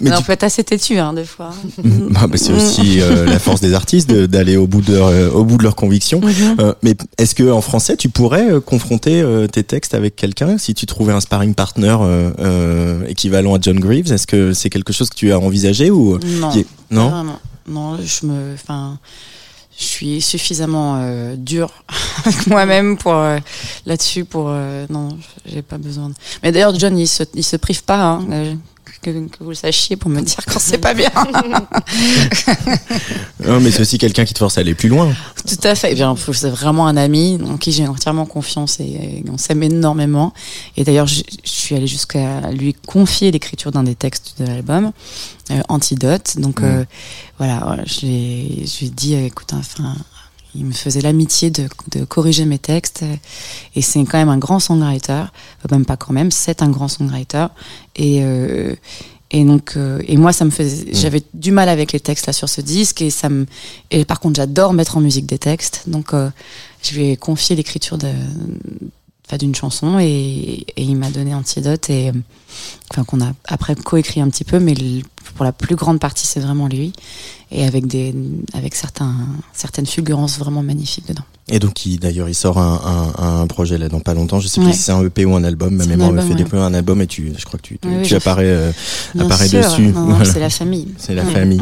Mais 0.00 0.10
non, 0.10 0.18
tu- 0.18 0.24
faut 0.24 0.32
être 0.32 0.44
assez 0.44 0.64
têtu 0.64 0.98
hein, 0.98 1.12
des 1.12 1.24
fois. 1.24 1.50
Bah, 1.82 2.26
bah, 2.28 2.36
c'est 2.36 2.52
aussi 2.52 3.00
euh, 3.00 3.24
la 3.26 3.38
force 3.38 3.60
des 3.60 3.74
artistes 3.74 4.08
de- 4.08 4.26
d'aller 4.26 4.56
au 4.56 4.66
bout 4.66 4.80
de 4.82 4.94
leur, 4.94 5.08
euh, 5.08 5.30
au 5.30 5.44
bout 5.44 5.56
de 5.58 5.62
leurs 5.64 5.76
convictions. 5.76 6.20
Mhm. 6.20 6.56
Euh, 6.60 6.72
mais 6.82 6.94
est-ce 7.18 7.34
que 7.34 7.50
en 7.50 7.60
français 7.60 7.96
tu 7.96 8.08
pourrais 8.08 8.52
euh, 8.52 8.60
confronter 8.60 9.20
euh, 9.22 9.46
tes 9.46 9.64
textes 9.64 9.94
avec 9.94 10.16
quelqu'un? 10.16 10.58
Si 10.58 10.74
tu 10.74 10.86
trouvais 10.86 11.12
un 11.12 11.20
sparring 11.20 11.54
partner 11.54 11.96
euh, 12.00 12.30
euh, 12.40 13.06
équivalent 13.08 13.54
à 13.54 13.58
John 13.60 13.78
Greaves 13.80 14.12
Est-ce 14.12 14.26
que 14.26 14.52
c'est 14.52 14.70
quelque 14.70 14.92
chose 14.92 15.08
que 15.08 15.14
tu 15.16 15.32
as 15.32 15.38
envisagé 15.38 15.90
ou 15.90 16.18
Non, 16.40 16.50
non. 16.90 17.38
Non, 17.68 17.96
je 17.96 18.26
me, 18.26 18.54
enfin, 18.54 18.98
je 19.78 19.84
suis 19.84 20.20
suffisamment 20.20 20.96
euh, 20.96 21.36
dur 21.36 21.84
avec 22.24 22.46
moi-même 22.46 22.98
pour 22.98 23.14
euh, 23.14 23.38
là-dessus 23.86 24.24
pour 24.24 24.46
euh, 24.48 24.86
non, 24.90 25.16
j'ai 25.46 25.62
pas 25.62 25.78
besoin. 25.78 26.08
De... 26.08 26.14
Mais 26.42 26.52
d'ailleurs, 26.52 26.78
John, 26.78 26.98
il 26.98 27.08
se, 27.08 27.22
il 27.34 27.44
se 27.44 27.56
prive 27.56 27.84
pas. 27.84 28.02
Hein, 28.02 28.26
euh, 28.30 28.54
que, 29.02 29.10
que 29.10 29.42
vous 29.44 29.50
le 29.50 29.54
sachiez 29.54 29.96
pour 29.96 30.10
me 30.10 30.20
dire 30.22 30.38
quand 30.46 30.58
c'est 30.60 30.78
pas 30.78 30.94
bien. 30.94 31.10
Non, 33.44 33.60
mais 33.60 33.70
c'est 33.72 33.80
aussi 33.82 33.98
quelqu'un 33.98 34.24
qui 34.24 34.34
te 34.34 34.38
force 34.38 34.56
à 34.56 34.60
aller 34.60 34.74
plus 34.74 34.88
loin. 34.88 35.12
Tout 35.46 35.56
à 35.64 35.74
fait. 35.74 35.88
Eh 35.90 35.94
bien, 35.94 36.14
c'est 36.32 36.48
vraiment 36.50 36.86
un 36.86 36.96
ami 36.96 37.38
en 37.44 37.56
qui 37.56 37.72
j'ai 37.72 37.86
entièrement 37.88 38.24
confiance 38.24 38.78
et, 38.78 38.84
et 38.84 39.24
on 39.32 39.36
s'aime 39.36 39.62
énormément. 39.64 40.32
Et 40.76 40.84
d'ailleurs, 40.84 41.08
je, 41.08 41.22
je 41.44 41.50
suis 41.50 41.74
allée 41.74 41.88
jusqu'à 41.88 42.50
lui 42.52 42.74
confier 42.86 43.30
l'écriture 43.32 43.72
d'un 43.72 43.82
des 43.82 43.96
textes 43.96 44.34
de 44.38 44.46
l'album, 44.46 44.92
euh, 45.50 45.60
Antidote. 45.68 46.38
Donc 46.38 46.60
Mm. 46.60 46.64
euh, 46.64 46.84
voilà, 47.38 47.76
je 47.86 48.06
lui 48.06 48.12
ai, 48.14 48.66
je 48.66 48.78
lui 48.80 48.86
ai 48.86 48.90
dit, 48.90 49.14
euh, 49.16 49.26
écoute, 49.26 49.52
enfin, 49.54 49.96
il 50.54 50.64
me 50.66 50.72
faisait 50.72 51.00
l'amitié 51.00 51.50
de, 51.50 51.68
de 51.92 52.04
corriger 52.04 52.44
mes 52.44 52.58
textes. 52.58 53.04
Et 53.74 53.82
c'est 53.82 54.00
quand 54.04 54.18
même 54.18 54.28
un 54.28 54.38
grand 54.38 54.60
songwriter. 54.60 55.24
Enfin, 55.64 55.76
même 55.76 55.86
pas 55.86 55.96
quand 55.96 56.12
même, 56.12 56.30
c'est 56.30 56.62
un 56.62 56.68
grand 56.70 56.88
songwriter. 56.88 57.46
Et 57.96 58.22
euh, 58.22 58.74
et 59.34 59.44
donc, 59.46 59.78
euh, 59.78 60.02
et 60.06 60.18
moi, 60.18 60.34
ça 60.34 60.44
me 60.44 60.50
faisait, 60.50 60.92
j'avais 60.92 61.22
du 61.32 61.52
mal 61.52 61.70
avec 61.70 61.92
les 61.92 62.00
textes 62.00 62.26
là 62.26 62.34
sur 62.34 62.50
ce 62.50 62.60
disque, 62.60 63.00
et 63.00 63.08
ça 63.08 63.30
me, 63.30 63.46
et 63.90 64.04
par 64.04 64.20
contre, 64.20 64.36
j'adore 64.36 64.74
mettre 64.74 64.98
en 64.98 65.00
musique 65.00 65.24
des 65.24 65.38
textes, 65.38 65.84
donc 65.86 66.12
euh, 66.12 66.28
je 66.82 66.94
lui 66.94 67.08
ai 67.08 67.16
confié 67.16 67.56
l'écriture 67.56 67.96
de, 67.96 68.12
d'une 69.38 69.54
chanson, 69.54 69.98
et, 69.98 70.66
et 70.76 70.82
il 70.82 70.96
m'a 70.96 71.08
donné 71.10 71.34
Antidote, 71.34 71.88
et 71.88 72.10
euh, 72.10 72.12
enfin 72.90 73.04
qu'on 73.04 73.22
a 73.22 73.32
après 73.46 73.74
coécrit 73.74 74.20
un 74.20 74.28
petit 74.28 74.44
peu, 74.44 74.60
mais 74.60 74.74
le- 74.74 75.00
pour 75.34 75.44
la 75.44 75.52
plus 75.52 75.76
grande 75.76 75.98
partie, 76.00 76.26
c'est 76.26 76.40
vraiment 76.40 76.68
lui, 76.68 76.92
et 77.50 77.64
avec 77.66 77.86
des, 77.86 78.14
avec 78.54 78.74
certains, 78.74 79.14
certaines 79.52 79.86
fulgurances 79.86 80.38
vraiment 80.38 80.62
magnifiques 80.62 81.06
dedans. 81.08 81.24
Et 81.48 81.58
donc, 81.58 81.84
il- 81.86 81.98
d'ailleurs, 81.98 82.28
il 82.28 82.34
sort 82.34 82.58
un, 82.58 83.12
un, 83.18 83.40
un 83.42 83.46
projet 83.48 83.76
là 83.76 83.88
dans 83.88 83.98
pas 84.00 84.14
longtemps. 84.14 84.38
Je 84.40 84.46
sais 84.46 84.60
Ouais. 84.60 84.66
plus 84.66 84.74
si 84.74 84.82
c'est 84.84 84.92
un 84.92 85.02
EP 85.04 85.24
ou 85.24 85.34
un 85.34 85.42
album. 85.44 85.74
Ma 85.74 85.86
mémoire 85.86 86.12
me 86.12 86.22
fait 86.22 86.34
ouais. 86.34 86.44
des 86.44 86.56
un 86.56 86.72
album 86.72 87.02
et 87.02 87.06
tu, 87.08 87.32
je 87.36 87.44
crois 87.44 87.58
que 87.58 87.66
tu, 87.66 87.78
tu, 87.78 87.88
Oui, 87.88 88.02
tu 88.04 88.14
apparais, 88.14 88.44
euh, 88.46 88.72
sûr, 89.12 89.60
dessus. 89.60 89.90
Voilà. 89.90 90.24
c'est 90.24 90.38
la 90.38 90.50
famille. 90.50 90.88
C'est 90.98 91.14
la 91.16 91.24
famille. 91.24 91.60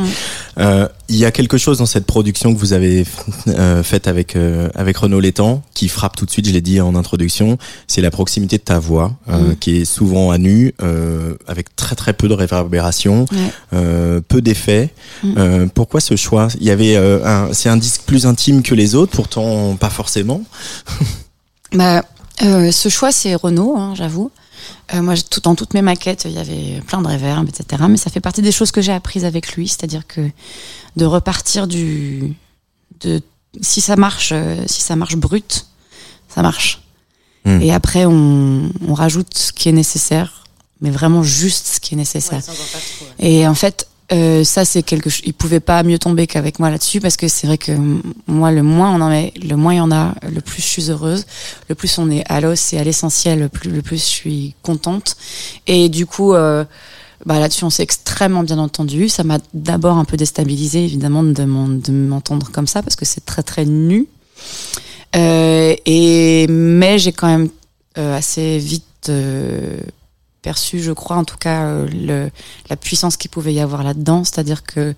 Euh, 0.58 0.86
il 1.08 1.16
y 1.16 1.24
a 1.24 1.30
quelque 1.32 1.56
chose 1.58 1.78
dans 1.78 1.86
cette 1.86 2.04
production 2.06 2.52
que 2.52 2.58
vous 2.58 2.72
avez 2.74 3.04
euh, 3.48 3.82
faite 3.82 4.06
avec 4.06 4.36
euh, 4.36 4.68
avec 4.74 4.98
Renaud 4.98 5.18
Létang 5.18 5.62
qui 5.74 5.88
frappe 5.88 6.14
tout 6.14 6.26
de 6.26 6.30
suite. 6.30 6.46
Je 6.46 6.52
l'ai 6.52 6.60
dit 6.60 6.80
en 6.80 6.94
introduction. 6.94 7.56
C'est 7.88 8.02
la 8.02 8.10
proximité 8.10 8.58
de 8.58 8.62
ta 8.62 8.78
voix 8.78 9.12
euh, 9.28 9.52
Mm. 9.52 9.56
qui 9.56 9.76
est 9.78 9.84
souvent 9.86 10.30
à 10.30 10.36
nu, 10.38 10.74
euh, 10.82 11.34
avec 11.48 11.74
très 11.74 11.96
très 11.96 12.12
peu 12.12 12.28
de 12.28 12.34
réverbération, 12.34 13.24
Ouais. 13.32 13.38
Euh, 13.72 14.20
peu 14.26 14.40
d'effets. 14.40 14.92
Mm. 15.22 15.34
Euh, 15.38 15.66
pourquoi 15.72 16.00
ce 16.00 16.16
choix? 16.16 16.48
Il 16.58 16.66
y 16.66 16.70
avait 16.70 16.96
euh, 16.96 17.24
un, 17.24 17.52
c'est 17.52 17.68
un 17.68 17.76
disque 17.76 18.02
plus 18.02 18.26
intime 18.26 18.62
que 18.62 18.74
les 18.74 18.94
autres, 18.94 19.12
pourtant 19.12 19.76
pas 19.76 19.90
forcément. 19.90 20.42
Bah, 21.72 22.02
ce 22.40 22.88
choix, 22.88 23.12
c'est 23.12 23.32
Renault, 23.36 23.76
hein, 23.78 23.94
j'avoue. 23.94 24.32
Moi, 24.92 25.14
tout, 25.30 25.38
dans 25.38 25.54
toutes 25.54 25.72
mes 25.72 25.82
maquettes, 25.82 26.24
il 26.24 26.32
y 26.32 26.38
avait 26.38 26.82
plein 26.84 27.00
de 27.00 27.06
réverbes, 27.06 27.48
etc. 27.48 27.84
Mais 27.88 27.96
ça 27.96 28.10
fait 28.10 28.18
partie 28.18 28.42
des 28.42 28.50
choses 28.50 28.72
que 28.72 28.80
j'ai 28.80 28.90
apprises 28.90 29.24
avec 29.24 29.52
lui, 29.54 29.68
c'est-à-dire 29.68 30.04
que 30.04 30.20
de 30.96 31.04
repartir 31.04 31.68
du, 31.68 32.34
de, 33.02 33.22
si 33.60 33.80
ça 33.80 33.94
marche, 33.94 34.34
si 34.66 34.80
ça 34.82 34.96
marche 34.96 35.14
brut, 35.14 35.66
ça 36.28 36.42
marche. 36.42 36.82
Hmm. 37.44 37.62
Et 37.62 37.72
après, 37.72 38.04
on, 38.04 38.72
on 38.88 38.94
rajoute 38.94 39.32
ce 39.32 39.52
qui 39.52 39.68
est 39.68 39.72
nécessaire, 39.72 40.39
mais 40.80 40.90
vraiment 40.90 41.22
juste 41.22 41.66
ce 41.74 41.80
qui 41.80 41.94
est 41.94 41.96
nécessaire. 41.96 42.40
Et 43.18 43.46
en 43.46 43.54
fait, 43.54 43.86
euh, 44.12 44.42
ça 44.44 44.64
c'est 44.64 44.82
quelque 44.82 45.08
chose. 45.10 45.22
Il 45.24 45.34
pouvait 45.34 45.60
pas 45.60 45.82
mieux 45.82 45.98
tomber 45.98 46.26
qu'avec 46.26 46.58
moi 46.58 46.68
là-dessus 46.70 47.00
parce 47.00 47.16
que 47.16 47.28
c'est 47.28 47.46
vrai 47.46 47.58
que 47.58 47.72
moi, 48.26 48.50
le 48.50 48.62
moins 48.62 48.90
on 48.94 49.00
en 49.00 49.08
met, 49.08 49.32
le 49.40 49.54
moins 49.56 49.74
il 49.74 49.76
y 49.78 49.80
en 49.80 49.92
a, 49.92 50.14
le 50.28 50.40
plus 50.40 50.62
je 50.62 50.66
suis 50.68 50.90
heureuse, 50.90 51.26
le 51.68 51.74
plus 51.74 51.96
on 51.98 52.10
est 52.10 52.24
à 52.28 52.40
l'os 52.40 52.72
et 52.72 52.78
à 52.78 52.84
l'essentiel, 52.84 53.38
le 53.40 53.48
plus, 53.48 53.70
le 53.70 53.82
plus 53.82 53.98
je 53.98 54.08
suis 54.08 54.54
contente. 54.62 55.16
Et 55.66 55.88
du 55.88 56.06
coup. 56.06 56.34
Euh, 56.34 56.64
bah 57.26 57.38
là-dessus, 57.38 57.64
on 57.64 57.68
s'est 57.70 57.82
extrêmement 57.82 58.42
bien 58.44 58.56
entendu. 58.58 59.10
Ça 59.10 59.24
m'a 59.24 59.36
d'abord 59.52 59.98
un 59.98 60.06
peu 60.06 60.16
déstabilisé, 60.16 60.82
évidemment, 60.82 61.22
de 61.22 61.44
m'en- 61.44 61.68
de 61.68 61.92
m'entendre 61.92 62.50
comme 62.50 62.66
ça, 62.66 62.82
parce 62.82 62.96
que 62.96 63.04
c'est 63.04 63.26
très 63.26 63.42
très 63.42 63.66
nu. 63.66 64.06
Euh, 65.16 65.76
et 65.84 66.46
mais 66.48 66.98
j'ai 66.98 67.12
quand 67.12 67.26
même 67.26 67.50
euh, 67.98 68.16
assez 68.16 68.56
vite 68.58 68.84
euh, 69.10 69.80
perçu, 70.42 70.80
je 70.80 70.92
crois, 70.92 71.16
en 71.16 71.24
tout 71.24 71.36
cas, 71.36 71.64
euh, 71.64 71.88
le, 71.88 72.30
la 72.68 72.76
puissance 72.76 73.16
qu'il 73.16 73.30
pouvait 73.30 73.52
y 73.52 73.60
avoir 73.60 73.82
là-dedans. 73.82 74.24
C'est-à-dire 74.24 74.62
que 74.62 74.94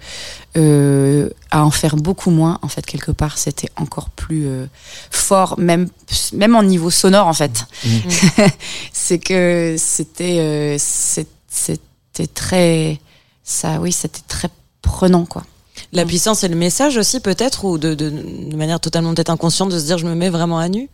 euh, 0.57 1.31
à 1.51 1.65
en 1.65 1.71
faire 1.71 1.97
beaucoup 1.97 2.31
moins, 2.31 2.59
en 2.63 2.69
fait, 2.69 2.85
quelque 2.87 3.13
part, 3.13 3.39
c'était 3.39 3.71
encore 3.77 4.11
plus 4.11 4.47
euh, 4.47 4.67
fort, 5.11 5.59
même 5.59 5.89
même 6.33 6.55
en 6.55 6.63
niveau 6.63 6.91
sonore, 6.91 7.27
en 7.27 7.33
fait. 7.33 7.65
c'est 8.93 9.19
que 9.19 9.77
c'était 9.79 10.39
euh, 10.39 10.77
c'était 10.79 12.27
très 12.33 13.01
ça, 13.45 13.81
oui, 13.81 13.93
c'était 13.93 14.23
très 14.29 14.49
prenant, 14.83 15.25
quoi. 15.25 15.45
La 15.93 16.05
puissance 16.07 16.45
et 16.45 16.49
le 16.49 16.57
message 16.57 16.97
aussi, 16.97 17.21
peut-être, 17.21 17.65
ou 17.65 17.77
de, 17.77 17.95
de, 17.95 18.11
de 18.11 18.57
manière 18.57 18.81
totalement 18.81 19.15
peut-être 19.15 19.31
inconsciente 19.31 19.71
de 19.71 19.79
se 19.79 19.85
dire 19.85 19.99
je 19.99 20.07
me 20.07 20.15
mets 20.15 20.31
vraiment 20.31 20.59
à 20.59 20.69
nu? 20.69 20.89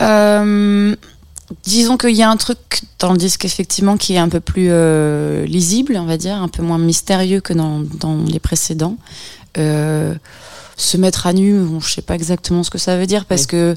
Euh, 0.00 0.94
disons 1.64 1.96
qu'il 1.96 2.14
y 2.14 2.22
a 2.22 2.30
un 2.30 2.36
truc 2.36 2.82
dans 2.98 3.12
le 3.12 3.18
disque 3.18 3.44
effectivement 3.44 3.96
qui 3.96 4.14
est 4.14 4.18
un 4.18 4.28
peu 4.28 4.40
plus 4.40 4.68
euh, 4.70 5.44
lisible, 5.46 5.96
on 5.96 6.04
va 6.04 6.16
dire, 6.16 6.36
un 6.36 6.48
peu 6.48 6.62
moins 6.62 6.78
mystérieux 6.78 7.40
que 7.40 7.52
dans, 7.52 7.80
dans 7.80 8.16
les 8.24 8.40
précédents. 8.40 8.96
Euh, 9.56 10.14
se 10.76 10.96
mettre 10.96 11.26
à 11.26 11.32
nu, 11.32 11.58
bon, 11.60 11.80
je 11.80 11.92
sais 11.92 12.02
pas 12.02 12.14
exactement 12.14 12.62
ce 12.62 12.70
que 12.70 12.78
ça 12.78 12.96
veut 12.96 13.06
dire 13.06 13.24
parce 13.24 13.46
que 13.46 13.74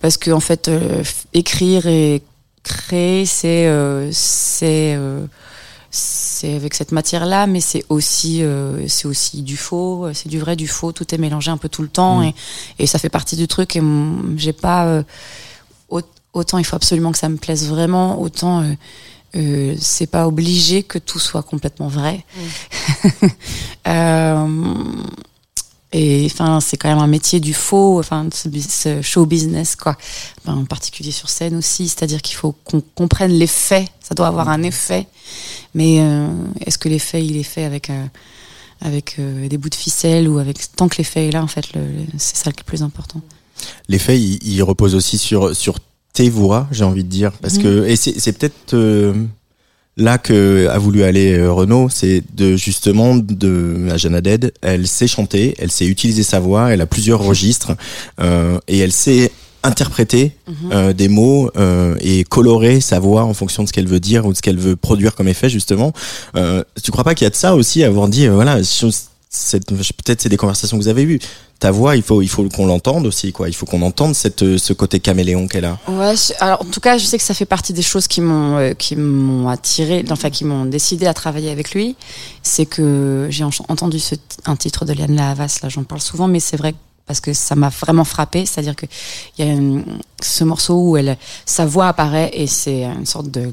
parce 0.00 0.16
que 0.16 0.30
en 0.30 0.40
fait 0.40 0.68
euh, 0.68 1.02
écrire 1.34 1.86
et 1.86 2.22
créer 2.62 3.26
c'est 3.26 3.70
c'est 4.12 4.96
c'est 5.90 6.54
avec 6.54 6.74
cette 6.74 6.92
matière 6.92 7.26
là 7.26 7.46
mais 7.46 7.60
c'est 7.60 7.84
aussi 7.88 8.42
euh, 8.42 8.86
c'est 8.88 9.06
aussi 9.06 9.42
du 9.42 9.56
faux 9.56 10.08
c'est 10.12 10.28
du 10.28 10.38
vrai 10.38 10.56
du 10.56 10.68
faux. 10.68 10.92
Tout 10.92 11.14
est 11.14 11.18
mélangé 11.18 11.50
un 11.50 11.56
peu 11.56 11.68
tout 11.68 11.82
le 11.82 11.88
temps 11.88 12.22
et, 12.22 12.34
et 12.78 12.86
ça 12.86 12.98
fait 12.98 13.08
partie 13.08 13.36
du 13.36 13.48
truc 13.48 13.76
et 13.76 13.82
j'ai 14.36 14.52
pas 14.52 14.86
euh, 14.86 15.02
autant 16.32 16.58
il 16.58 16.64
faut 16.64 16.76
absolument 16.76 17.12
que 17.12 17.18
ça 17.18 17.28
me 17.28 17.36
plaise 17.36 17.68
vraiment 17.68 18.20
autant 18.20 18.60
euh, 18.62 18.72
euh, 19.36 19.76
c'est 19.80 20.06
pas 20.06 20.26
obligé 20.26 20.82
que 20.82 20.98
tout 20.98 21.18
soit 21.18 21.42
complètement 21.42 21.88
vrai 21.88 22.24
Euh, 23.86 24.74
et 25.92 26.26
enfin, 26.30 26.60
c'est 26.60 26.76
quand 26.76 26.90
même 26.90 26.98
un 26.98 27.06
métier 27.06 27.40
du 27.40 27.54
faux, 27.54 27.98
enfin, 27.98 28.28
ce, 28.30 29.00
show 29.00 29.24
business, 29.24 29.74
quoi. 29.74 29.96
Enfin, 30.42 30.58
en 30.58 30.64
particulier 30.66 31.10
sur 31.12 31.30
scène 31.30 31.56
aussi, 31.56 31.88
c'est-à-dire 31.88 32.20
qu'il 32.20 32.36
faut 32.36 32.52
qu'on 32.64 32.82
comprenne 32.94 33.32
l'effet. 33.32 33.88
Ça 34.00 34.14
doit 34.14 34.26
avoir 34.26 34.50
un 34.50 34.62
effet, 34.62 35.06
mais 35.74 36.00
euh, 36.00 36.28
est-ce 36.66 36.76
que 36.76 36.90
l'effet 36.90 37.24
il 37.24 37.38
est 37.38 37.42
fait 37.42 37.64
avec 37.64 37.88
euh, 37.88 38.04
avec 38.82 39.16
euh, 39.18 39.48
des 39.48 39.56
bouts 39.56 39.70
de 39.70 39.74
ficelle 39.74 40.28
ou 40.28 40.38
avec 40.38 40.58
tant 40.76 40.88
que 40.88 40.98
l'effet 40.98 41.28
est 41.28 41.32
là, 41.32 41.42
en 41.42 41.46
fait, 41.48 41.72
le, 41.72 41.80
le- 41.80 42.04
c'est 42.18 42.36
ça 42.36 42.50
le 42.54 42.62
plus 42.62 42.82
important. 42.82 43.22
L'effet, 43.88 44.20
il, 44.20 44.38
il 44.46 44.62
repose 44.62 44.94
aussi 44.94 45.16
sur 45.16 45.56
sur 45.56 45.78
tes 46.18 46.30
voix, 46.30 46.66
j'ai 46.72 46.84
envie 46.84 47.04
de 47.04 47.08
dire, 47.20 47.32
parce 47.42 47.56
Mhm. 47.56 47.62
que 47.62 47.72
et 47.90 47.96
c'est 47.96 48.32
peut-être 48.36 48.74
euh, 48.74 49.12
là 49.96 50.18
que 50.18 50.66
a 50.68 50.78
voulu 50.78 51.02
aller 51.04 51.28
euh, 51.38 51.52
Renaud, 51.52 51.88
c'est 51.98 52.22
de 52.34 52.56
justement 52.56 53.10
de 53.16 53.52
la 53.88 53.96
Jeanne 53.96 54.20
Dead, 54.20 54.52
elle 54.62 54.86
sait 54.86 55.06
chanter, 55.16 55.54
elle 55.60 55.70
sait 55.70 55.86
utiliser 55.86 56.24
sa 56.24 56.40
voix, 56.40 56.72
elle 56.72 56.80
a 56.80 56.86
plusieurs 56.86 57.22
registres 57.22 57.72
euh, 58.20 58.58
et 58.68 58.78
elle 58.78 58.92
sait 58.92 59.30
interpréter 59.62 60.24
Mhm. 60.46 60.54
euh, 60.72 60.92
des 60.92 61.08
mots 61.08 61.50
euh, 61.56 61.94
et 62.00 62.24
colorer 62.24 62.80
sa 62.80 62.98
voix 63.00 63.24
en 63.24 63.34
fonction 63.34 63.62
de 63.64 63.68
ce 63.68 63.72
qu'elle 63.72 63.88
veut 63.88 64.00
dire 64.00 64.24
ou 64.26 64.30
de 64.32 64.36
ce 64.36 64.42
qu'elle 64.42 64.58
veut 64.68 64.76
produire 64.76 65.12
comme 65.16 65.28
effet 65.28 65.48
justement. 65.58 65.92
Euh, 66.36 66.62
tu 66.82 66.90
crois 66.92 67.04
pas 67.04 67.14
qu'il 67.16 67.26
y 67.26 67.30
a 67.32 67.34
de 67.38 67.42
ça 67.44 67.54
aussi 67.56 67.82
avoir 67.84 68.08
dit 68.08 68.26
voilà 68.28 68.54
peut-être 69.30 70.20
c'est 70.22 70.28
des 70.28 70.36
conversations 70.36 70.76
que 70.78 70.82
vous 70.82 70.88
avez 70.88 71.02
eues. 71.02 71.18
Ta 71.58 71.70
voix, 71.72 71.96
il 71.96 72.02
faut 72.02 72.22
il 72.22 72.28
faut 72.28 72.48
qu'on 72.48 72.66
l'entende 72.66 73.04
aussi 73.06 73.32
quoi. 73.32 73.48
Il 73.48 73.52
faut 73.54 73.66
qu'on 73.66 73.82
entende 73.82 74.14
cette 74.14 74.42
euh, 74.42 74.58
ce 74.58 74.72
côté 74.72 75.00
caméléon 75.00 75.48
qu'elle 75.48 75.64
a. 75.64 75.78
Ouais, 75.88 76.14
alors 76.40 76.62
en 76.62 76.64
tout 76.64 76.80
cas, 76.80 76.98
je 76.98 77.04
sais 77.04 77.18
que 77.18 77.24
ça 77.24 77.34
fait 77.34 77.44
partie 77.46 77.72
des 77.72 77.82
choses 77.82 78.06
qui 78.06 78.20
m'ont 78.20 78.56
euh, 78.58 78.74
qui 78.74 78.94
m'ont 78.96 79.48
attiré, 79.48 80.04
enfin 80.10 80.30
qui 80.30 80.44
m'ont 80.44 80.64
décidé 80.66 81.06
à 81.06 81.14
travailler 81.14 81.50
avec 81.50 81.72
lui. 81.72 81.96
C'est 82.42 82.64
que 82.66 83.26
j'ai 83.30 83.42
en- 83.44 83.50
entendu 83.68 83.98
un 84.46 84.56
titre 84.56 84.84
de 84.84 84.92
Liane 84.92 85.18
Havas, 85.18 85.58
là 85.62 85.68
j'en 85.68 85.82
parle 85.82 86.00
souvent, 86.00 86.28
mais 86.28 86.40
c'est 86.40 86.56
vrai 86.56 86.74
parce 87.06 87.20
que 87.20 87.32
ça 87.32 87.56
m'a 87.56 87.70
vraiment 87.70 88.04
frappé. 88.04 88.46
C'est-à-dire 88.46 88.76
que 88.76 88.86
il 89.38 89.44
y 89.46 89.50
a 89.50 89.82
ce 90.22 90.44
morceau 90.44 90.74
où 90.90 90.96
elle, 90.96 91.16
sa 91.44 91.66
voix 91.66 91.88
apparaît 91.88 92.30
et 92.34 92.46
c'est 92.46 92.84
une 92.84 93.06
sorte 93.06 93.30
de 93.32 93.52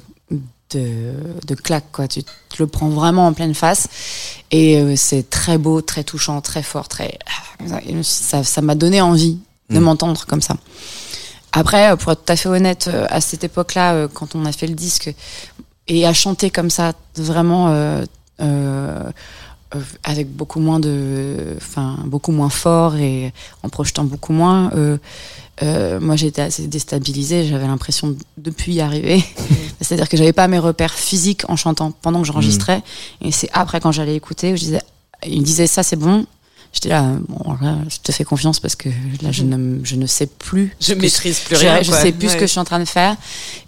de, 0.75 1.13
de 1.47 1.55
claque 1.55 1.91
quoi. 1.91 2.07
Tu 2.07 2.23
te 2.23 2.29
le 2.59 2.67
prends 2.67 2.89
vraiment 2.89 3.27
en 3.27 3.33
pleine 3.33 3.55
face 3.55 3.87
et 4.51 4.77
euh, 4.79 4.95
c'est 4.95 5.29
très 5.29 5.57
beau, 5.57 5.81
très 5.81 6.03
touchant, 6.03 6.41
très 6.41 6.63
fort, 6.63 6.87
très 6.87 7.17
ça 8.03 8.43
ça 8.43 8.61
m'a 8.61 8.75
donné 8.75 9.01
envie 9.01 9.37
de 9.69 9.79
Mm. 9.79 9.83
m'entendre 9.83 10.25
comme 10.27 10.41
ça. 10.41 10.55
Après, 11.51 11.91
euh, 11.91 11.95
pour 11.95 12.11
être 12.11 12.23
tout 12.25 12.33
à 12.33 12.35
fait 12.35 12.49
honnête, 12.49 12.87
euh, 12.87 13.07
à 13.09 13.19
cette 13.19 13.43
époque-là, 13.43 14.07
quand 14.13 14.35
on 14.35 14.45
a 14.45 14.51
fait 14.51 14.67
le 14.67 14.75
disque 14.75 15.13
et 15.87 16.05
à 16.05 16.13
chanter 16.13 16.49
comme 16.51 16.69
ça, 16.69 16.93
vraiment 17.17 17.69
euh, 17.69 18.05
euh, 18.41 19.11
euh, 19.75 19.81
avec 20.03 20.29
beaucoup 20.29 20.59
moins 20.59 20.79
de, 20.79 21.55
enfin 21.57 21.97
beaucoup 22.05 22.31
moins 22.31 22.49
fort 22.49 22.95
et 22.95 23.33
en 23.63 23.69
projetant 23.69 24.03
beaucoup 24.03 24.33
moins. 24.33 24.71
Euh, 24.75 24.97
euh, 25.63 25.99
moi, 25.99 26.15
j'étais 26.15 26.41
assez 26.41 26.67
déstabilisée. 26.67 27.47
J'avais 27.47 27.67
l'impression 27.67 28.15
de 28.37 28.51
plus 28.51 28.73
y 28.73 28.81
arriver 28.81 29.23
C'est-à-dire 29.81 30.07
que 30.09 30.17
j'avais 30.17 30.33
pas 30.33 30.47
mes 30.47 30.59
repères 30.59 30.93
physiques 30.93 31.43
en 31.49 31.55
chantant 31.55 31.91
pendant 31.91 32.21
que 32.21 32.27
j'enregistrais. 32.27 32.81
Et 33.21 33.31
c'est 33.31 33.49
après 33.53 33.79
quand 33.79 33.91
j'allais 33.91 34.15
écouter 34.15 34.53
où 34.53 34.55
je 34.55 34.61
disais, 34.61 34.81
il 35.25 35.43
disait 35.43 35.67
ça 35.67 35.83
c'est 35.83 35.95
bon. 35.95 36.25
J'étais 36.73 36.89
là, 36.89 37.09
bon, 37.29 37.53
là, 37.61 37.77
je 37.87 37.97
te 38.03 38.11
fais 38.11 38.25
confiance 38.25 38.59
parce 38.59 38.75
que 38.75 38.89
là, 39.21 39.31
je 39.31 39.43
ne, 39.43 39.79
je 39.85 39.95
ne 39.95 40.05
sais 40.05 40.25
plus. 40.25 40.75
Je 40.81 40.93
maîtrise 40.93 41.39
plus 41.39 41.55
je- 41.55 41.61
rien, 41.61 41.81
Je, 41.81 41.89
quoi. 41.89 42.01
sais 42.01 42.11
plus 42.11 42.27
ce 42.29 42.35
que 42.35 42.41
je 42.41 42.51
suis 42.51 42.59
en 42.59 42.65
train 42.65 42.79
de 42.81 42.85
faire. 42.85 43.15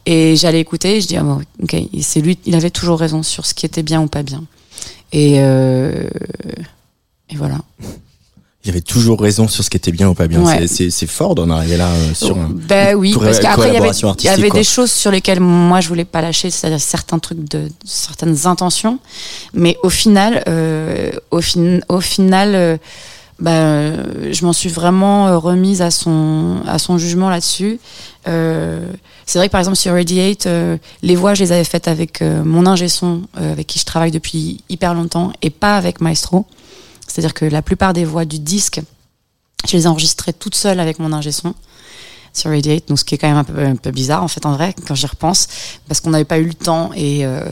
Et 0.05 0.35
j'allais 0.35 0.59
écouter 0.59 0.97
et 0.97 1.01
je 1.01 1.07
dis, 1.07 1.15
ah 1.15 1.23
bon, 1.23 1.41
ok, 1.63 1.77
c'est 2.01 2.19
lui, 2.19 2.37
il 2.45 2.53
avait 2.53 2.69
toujours 2.69 2.99
raison 2.99 3.23
sur 3.23 3.45
ce 3.45 3.53
qui 3.53 3.65
était 3.65 3.81
bien 3.83 4.01
ou 4.01 4.07
pas 4.07 4.23
bien. 4.23 4.43
Et, 5.13 5.35
euh, 5.37 6.09
et 7.29 7.37
voilà. 7.37 7.59
Il 8.67 8.71
y 8.71 8.73
avait 8.73 8.81
toujours 8.81 9.21
raison 9.21 9.47
sur 9.47 9.63
ce 9.63 9.69
qui 9.69 9.77
était 9.77 9.93
bien 9.93 10.09
ou 10.09 10.13
pas 10.13 10.27
bien. 10.27 10.41
Ouais. 10.41 10.67
C'est- 10.67 11.07
fort 11.07 11.35
d'en 11.35 11.49
arriver 11.49 11.77
là 11.77 11.87
euh, 11.87 12.13
sur. 12.13 12.35
Ben 12.35 12.93
oui, 12.95 13.15
parce 13.17 13.39
qu'après 13.39 13.69
il 13.69 13.73
y 13.73 13.77
avait, 13.77 14.47
y 14.47 14.51
des 14.51 14.63
choses 14.65 14.91
sur 14.91 15.09
lesquelles 15.09 15.39
moi 15.39 15.79
je 15.79 15.87
voulais 15.87 16.03
pas 16.03 16.21
lâcher, 16.21 16.49
c'est-à-dire 16.49 16.81
certains 16.81 17.17
trucs 17.17 17.49
de 17.49 17.69
certaines 17.85 18.45
intentions, 18.45 18.99
mais 19.53 19.77
au 19.83 19.89
final, 19.89 20.43
euh, 20.49 21.11
au, 21.31 21.39
fin, 21.39 21.79
au 21.87 22.01
final, 22.01 22.55
euh, 22.55 22.77
ben, 23.39 23.51
euh, 23.51 24.33
je 24.33 24.45
m'en 24.45 24.51
suis 24.51 24.67
vraiment 24.69 25.39
remise 25.39 25.81
à 25.81 25.89
son 25.89 26.57
à 26.67 26.77
son 26.77 26.97
jugement 26.97 27.29
là-dessus. 27.29 27.79
Euh, 28.27 28.81
c'est 29.25 29.39
vrai 29.39 29.47
que 29.47 29.51
par 29.53 29.59
exemple 29.61 29.77
sur 29.77 29.93
Radiate, 29.93 30.45
euh, 30.47 30.75
les 31.03 31.15
voix 31.15 31.35
je 31.35 31.43
les 31.43 31.53
avais 31.53 31.63
faites 31.63 31.87
avec 31.87 32.21
euh, 32.21 32.43
mon 32.43 32.65
ingé 32.65 32.89
son, 32.89 33.21
avec 33.35 33.65
qui 33.67 33.79
je 33.79 33.85
travaille 33.85 34.11
depuis 34.11 34.61
hyper 34.67 34.93
longtemps, 34.93 35.31
et 35.41 35.51
pas 35.51 35.77
avec 35.77 36.01
Maestro. 36.01 36.45
C'est-à-dire 37.17 37.33
que 37.33 37.45
la 37.45 37.63
plupart 37.63 37.93
des 37.93 38.05
voix 38.05 38.25
du 38.25 38.37
disque, 38.37 38.79
je 39.67 39.75
les 39.75 39.85
ai 39.85 39.87
enregistrées 39.87 40.33
toutes 40.33 40.53
seules 40.53 40.79
avec 40.79 40.99
mon 40.99 41.11
ingé 41.11 41.31
son 41.31 41.55
sur 42.31 42.51
Radiate, 42.51 42.87
donc 42.89 42.99
ce 42.99 43.03
qui 43.03 43.15
est 43.15 43.17
quand 43.17 43.27
même 43.27 43.43
un 43.57 43.75
peu, 43.75 43.89
bizarre 43.89 44.21
en 44.21 44.27
fait 44.27 44.45
en 44.45 44.51
vrai 44.51 44.75
quand 44.85 44.93
j'y 44.93 45.07
repense, 45.07 45.47
parce 45.87 45.99
qu'on 45.99 46.11
n'avait 46.11 46.25
pas 46.25 46.37
eu 46.37 46.45
le 46.45 46.53
temps 46.53 46.91
et 46.95 47.25
euh, 47.25 47.43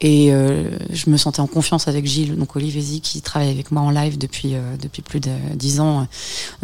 et 0.00 0.32
euh, 0.32 0.68
je 0.90 1.08
me 1.10 1.16
sentais 1.16 1.38
en 1.38 1.46
confiance 1.46 1.86
avec 1.86 2.06
Gilles, 2.06 2.34
donc 2.34 2.56
Olivier 2.56 2.82
Zi, 2.82 3.00
qui 3.00 3.22
travaille 3.22 3.50
avec 3.50 3.70
moi 3.70 3.82
en 3.82 3.90
live 3.90 4.18
depuis 4.18 4.56
euh, 4.56 4.76
depuis 4.82 5.02
plus 5.02 5.20
de 5.20 5.30
dix 5.54 5.78
ans, 5.78 6.08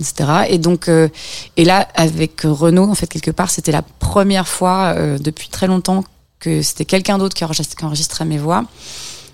etc. 0.00 0.46
Et 0.48 0.58
donc 0.58 0.88
et 0.88 1.64
là 1.64 1.86
avec 1.94 2.40
Renaud 2.42 2.90
en 2.90 2.96
fait 2.96 3.06
quelque 3.06 3.30
part 3.30 3.50
c'était 3.50 3.70
la 3.70 3.82
première 3.82 4.48
fois 4.48 4.96
depuis 5.20 5.50
très 5.50 5.68
longtemps 5.68 6.02
que 6.40 6.62
c'était 6.62 6.84
quelqu'un 6.84 7.16
d'autre 7.16 7.36
qui 7.36 7.44
enregistrait, 7.44 8.24
mes 8.24 8.38
voix. 8.38 8.64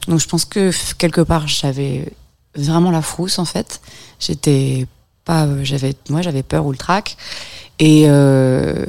Donc 0.06 0.20
je 0.20 0.28
pense 0.28 0.44
que 0.44 0.70
quelque 0.98 1.22
part 1.22 1.48
j'avais 1.48 2.12
vraiment 2.56 2.90
la 2.90 3.02
frousse 3.02 3.38
en 3.38 3.44
fait. 3.44 3.80
J'étais 4.18 4.86
pas, 5.24 5.46
j'avais, 5.62 5.94
moi 6.08 6.22
j'avais 6.22 6.42
peur 6.42 6.66
ou 6.66 6.72
le 6.72 6.78
trac. 6.78 7.16
Et, 7.78 8.04
euh, 8.06 8.86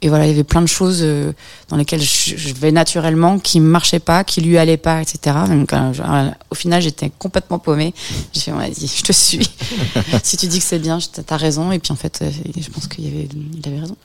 et 0.00 0.08
voilà, 0.08 0.24
il 0.24 0.28
y 0.28 0.32
avait 0.32 0.44
plein 0.44 0.62
de 0.62 0.66
choses 0.66 1.00
euh, 1.02 1.32
dans 1.68 1.76
lesquelles 1.76 2.00
je, 2.00 2.36
je 2.36 2.54
vais 2.54 2.72
naturellement, 2.72 3.38
qui 3.38 3.60
ne 3.60 3.66
marchaient 3.66 4.00
pas, 4.00 4.24
qui 4.24 4.40
lui 4.40 4.56
allaient 4.56 4.78
pas, 4.78 5.02
etc. 5.02 5.36
Donc, 5.48 5.72
euh, 5.72 6.30
au 6.50 6.54
final, 6.54 6.80
j'étais 6.80 7.10
complètement 7.18 7.58
paumée. 7.58 7.92
J'ai 8.32 8.40
fait, 8.40 8.52
vas-y, 8.52 8.86
je 8.86 9.02
te 9.02 9.12
suis. 9.12 9.48
si 10.22 10.36
tu 10.38 10.46
dis 10.46 10.58
que 10.58 10.64
c'est 10.64 10.78
bien, 10.78 10.98
t'as 11.26 11.36
raison. 11.36 11.72
Et 11.72 11.78
puis 11.78 11.92
en 11.92 11.96
fait, 11.96 12.24
je 12.56 12.70
pense 12.70 12.86
qu'il 12.88 13.06
avait, 13.06 13.28
il 13.54 13.68
avait 13.68 13.80
raison. 13.80 13.96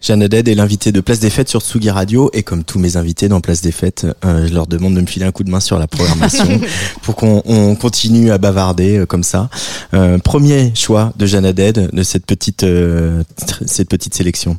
Jeanne 0.00 0.22
Haddad 0.22 0.46
est 0.46 0.54
l'invité 0.54 0.92
de 0.92 1.00
Place 1.00 1.18
des 1.18 1.28
Fêtes 1.28 1.48
sur 1.48 1.60
Tsugi 1.60 1.90
Radio 1.90 2.30
et 2.32 2.44
comme 2.44 2.62
tous 2.62 2.78
mes 2.78 2.96
invités 2.96 3.28
dans 3.28 3.40
Place 3.40 3.62
des 3.62 3.72
Fêtes, 3.72 4.06
euh, 4.24 4.46
je 4.46 4.54
leur 4.54 4.68
demande 4.68 4.94
de 4.94 5.00
me 5.00 5.06
filer 5.06 5.26
un 5.26 5.32
coup 5.32 5.42
de 5.42 5.50
main 5.50 5.58
sur 5.58 5.76
la 5.76 5.88
programmation 5.88 6.60
pour 7.02 7.16
qu'on 7.16 7.42
on 7.46 7.74
continue 7.74 8.30
à 8.30 8.38
bavarder 8.38 8.98
euh, 8.98 9.06
comme 9.06 9.24
ça. 9.24 9.50
Euh, 9.94 10.18
premier 10.18 10.72
choix 10.76 11.12
de 11.16 11.26
Jeanne 11.26 11.44
Haddad 11.44 11.90
de 11.92 12.02
cette 12.04 12.26
petite 12.26 12.62
euh, 12.62 13.24
cette 13.66 13.88
petite 13.88 14.14
sélection. 14.14 14.56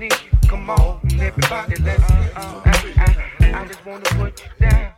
So 0.00 0.04
unique. 0.04 0.30
Come 0.48 0.70
on, 0.70 0.98
everybody, 1.20 1.76
let's. 1.82 2.10
Uh, 2.10 2.62
I, 2.64 3.14
I, 3.40 3.62
I 3.62 3.66
just 3.66 3.84
wanna 3.84 4.04
put 4.16 4.40
you 4.40 4.68
down. 4.68 4.92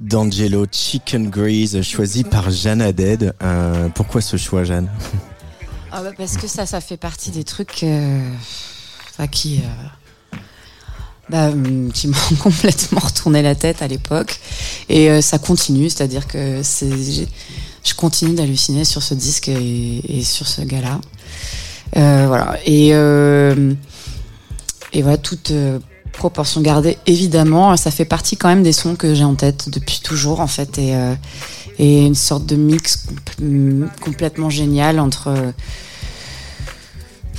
D'Angelo 0.00 0.66
Chicken 0.70 1.28
Grease 1.28 1.82
choisi 1.82 2.24
par 2.24 2.50
Jeanne 2.50 2.80
Haddad. 2.80 3.34
Euh, 3.42 3.88
pourquoi 3.90 4.20
ce 4.20 4.36
choix, 4.36 4.64
Jeanne? 4.64 4.88
Ah 5.92 6.02
bah 6.02 6.12
parce 6.16 6.36
que 6.36 6.46
ça, 6.46 6.66
ça 6.66 6.80
fait 6.80 6.96
partie 6.96 7.30
des 7.30 7.44
trucs 7.44 7.82
euh, 7.82 8.32
enfin, 9.10 9.26
qui, 9.26 9.58
euh, 9.58 10.36
bah, 11.28 11.48
hum, 11.48 11.92
qui 11.92 12.08
m'ont 12.08 12.16
complètement 12.40 13.00
retourné 13.00 13.42
la 13.42 13.54
tête 13.54 13.82
à 13.82 13.88
l'époque. 13.88 14.40
Et 14.88 15.10
euh, 15.10 15.20
ça 15.20 15.38
continue, 15.38 15.90
c'est-à-dire 15.90 16.26
que 16.26 16.62
je 16.62 17.94
continue 17.94 18.34
d'halluciner 18.34 18.84
sur 18.84 19.02
ce 19.02 19.14
disque 19.14 19.48
et, 19.48 20.18
et 20.18 20.24
sur 20.24 20.46
ce 20.46 20.62
gars-là. 20.62 21.00
Euh, 21.96 22.24
voilà. 22.26 22.56
Et, 22.66 22.90
euh, 22.92 23.72
et 24.92 25.02
voilà, 25.02 25.18
toute 25.18 25.50
euh, 25.50 25.78
proportion 26.12 26.60
gardée, 26.60 26.98
évidemment, 27.06 27.76
ça 27.76 27.90
fait 27.90 28.04
partie 28.04 28.36
quand 28.36 28.48
même 28.48 28.62
des 28.62 28.72
sons 28.72 28.96
que 28.96 29.14
j'ai 29.14 29.24
en 29.24 29.34
tête 29.34 29.68
depuis 29.68 30.00
toujours, 30.00 30.40
en 30.40 30.46
fait. 30.46 30.78
Et, 30.78 30.94
et 31.78 32.06
une 32.06 32.14
sorte 32.14 32.46
de 32.46 32.56
mix 32.56 33.06
com- 33.38 33.90
complètement 34.00 34.50
génial 34.50 35.00
entre. 35.00 35.32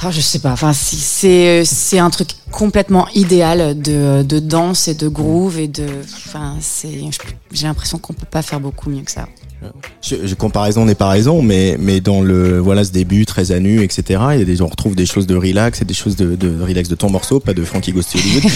ah, 0.02 0.12
je 0.12 0.20
sais 0.20 0.40
pas. 0.40 0.52
Enfin, 0.52 0.74
c'est 0.74 1.64
c'est 1.64 2.00
un 2.00 2.10
truc 2.10 2.30
complètement 2.50 3.08
idéal 3.14 3.80
de, 3.80 4.24
de 4.24 4.40
danse 4.40 4.88
et 4.88 4.96
de 4.96 5.08
groove 5.08 5.60
et 5.60 5.68
de. 5.68 5.86
Enfin, 6.26 6.56
c'est. 6.60 7.00
J'ai 7.52 7.68
l'impression 7.68 8.00
qu'on 8.00 8.14
peut 8.14 8.26
pas 8.26 8.42
faire 8.42 8.60
beaucoup 8.60 8.90
mieux 8.90 9.04
que 9.04 9.12
ça. 9.12 9.28
Je, 10.02 10.15
je- 10.26 10.36
comparaison 10.36 10.86
n'est 10.86 10.95
pas 10.95 11.10
raison, 11.10 11.41
mais 11.41 11.76
mais 11.80 12.02
dans 12.02 12.21
le 12.21 12.58
voilà 12.60 12.84
ce 12.84 12.91
début 12.91 13.26
très 13.26 13.52
à 13.52 13.60
nu, 13.60 13.84
etc. 13.84 14.19
Il 14.34 14.39
y 14.39 14.41
a 14.41 14.45
des 14.45 14.62
on 14.62 14.67
retrouve 14.67 14.95
des 14.95 15.06
choses 15.06 15.28
de 15.28 15.36
relax 15.36 15.82
et 15.82 15.86
des 15.86 15.93
choses 15.93 16.15
de, 16.15 16.36
de 16.36 16.62
relax 16.63 16.89
de 16.89 16.95
ton 16.95 17.10
morceau, 17.12 17.39
pas 17.39 17.54
de 17.54 17.63
Frankie 17.63 17.91
Hollywood. 17.91 18.43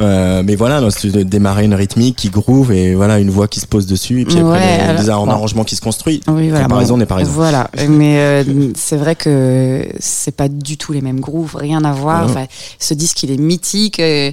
Euh, 0.00 0.42
mais 0.44 0.54
voilà, 0.54 0.80
non, 0.80 0.90
c'est 0.90 1.08
de 1.10 1.22
démarrer 1.24 1.64
une 1.64 1.74
rythmique 1.74 2.16
qui 2.16 2.30
groove 2.30 2.70
et 2.72 2.94
voilà 2.94 3.18
une 3.18 3.30
voix 3.30 3.48
qui 3.48 3.58
se 3.60 3.66
pose 3.66 3.86
dessus 3.86 4.20
et 4.20 4.24
puis 4.24 4.36
après 4.38 4.48
Ouais, 4.50 4.58
des- 4.76 4.82
alors, 4.82 5.02
des- 5.02 5.10
un 5.10 5.16
bon. 5.16 5.28
arrangement 5.30 5.64
qui 5.64 5.74
se 5.76 5.80
construit. 5.80 6.20
Oui, 6.28 6.48
voilà. 6.50 6.64
Comparaison 6.64 6.94
bon, 6.94 6.98
n'est 6.98 7.06
pas 7.06 7.16
raison. 7.16 7.32
Voilà, 7.32 7.70
mais 7.88 8.18
euh, 8.18 8.44
c'est 8.76 8.96
vrai 8.96 9.16
que 9.16 9.86
c'est 9.98 10.34
pas 10.36 10.48
du 10.48 10.76
tout 10.76 10.92
les 10.92 11.00
mêmes 11.00 11.20
grooves, 11.20 11.56
rien 11.56 11.84
à 11.84 11.92
voir. 11.92 12.24
Ouais. 12.26 12.30
Enfin, 12.30 12.46
ce 12.78 12.94
disque, 12.94 13.22
il 13.24 13.30
est 13.32 13.36
mythique. 13.38 13.98
euh, 14.00 14.30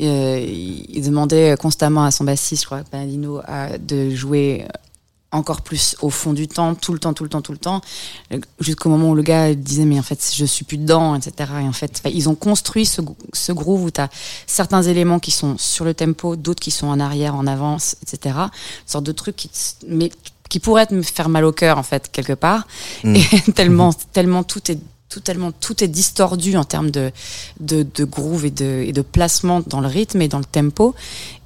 euh, 0.00 0.46
il 0.88 1.02
demandait 1.04 1.56
constamment 1.58 2.04
à 2.04 2.10
son 2.10 2.24
bassiste, 2.24 2.62
je 2.62 2.66
crois, 2.66 2.80
Bernardino, 2.92 3.40
à- 3.46 3.76
de 3.78 4.10
jouer 4.14 4.64
encore 5.30 5.62
plus 5.62 5.96
au 6.00 6.10
fond 6.10 6.32
du 6.32 6.48
temps, 6.48 6.74
tout 6.74 6.92
le 6.92 6.98
temps, 6.98 7.12
tout 7.12 7.22
le 7.22 7.28
temps, 7.28 7.42
tout 7.42 7.52
le 7.52 7.58
temps, 7.58 7.80
euh, 8.32 8.38
jusqu'au 8.60 8.88
moment 8.88 9.10
où 9.10 9.14
le 9.14 9.22
gars 9.22 9.54
disait 9.54 9.84
mais 9.84 9.98
en 9.98 10.02
fait 10.02 10.32
je 10.34 10.44
suis 10.44 10.64
plus 10.64 10.78
dedans, 10.78 11.14
etc. 11.14 11.50
Et 11.60 11.68
en 11.68 11.72
fait, 11.72 11.92
enfin, 11.98 12.10
ils 12.14 12.28
ont 12.28 12.34
construit 12.34 12.86
ce, 12.86 13.02
ce 13.32 13.52
groove 13.52 13.84
où 13.84 13.90
tu 13.90 14.00
as 14.00 14.08
certains 14.46 14.82
éléments 14.82 15.18
qui 15.18 15.30
sont 15.30 15.56
sur 15.58 15.84
le 15.84 15.94
tempo, 15.94 16.36
d'autres 16.36 16.62
qui 16.62 16.70
sont 16.70 16.86
en 16.86 16.98
arrière, 16.98 17.34
en 17.34 17.46
avance, 17.46 17.96
etc. 18.02 18.36
Une 18.36 18.50
sorte 18.86 19.04
de 19.04 19.12
truc 19.12 19.36
qui, 19.36 19.50
mais 19.86 20.10
qui 20.48 20.60
pourrait 20.60 20.86
te 20.86 20.94
me 20.94 21.02
faire 21.02 21.28
mal 21.28 21.44
au 21.44 21.52
cœur 21.52 21.78
en 21.78 21.82
fait 21.82 22.10
quelque 22.10 22.32
part. 22.32 22.66
Mm. 23.04 23.16
Et 23.16 23.52
tellement, 23.54 23.92
tellement 24.12 24.42
tout 24.42 24.70
est 24.70 24.78
tout 25.08 25.20
tellement 25.20 25.52
tout 25.52 25.82
est 25.82 25.88
distordu 25.88 26.56
en 26.56 26.64
termes 26.64 26.90
de 26.90 27.10
de, 27.60 27.86
de 27.94 28.04
groove 28.04 28.44
et 28.44 28.50
de 28.50 28.84
et 28.86 28.92
de 28.92 29.02
placement 29.02 29.62
dans 29.66 29.80
le 29.80 29.88
rythme 29.88 30.20
et 30.22 30.28
dans 30.28 30.38
le 30.38 30.44
tempo. 30.44 30.94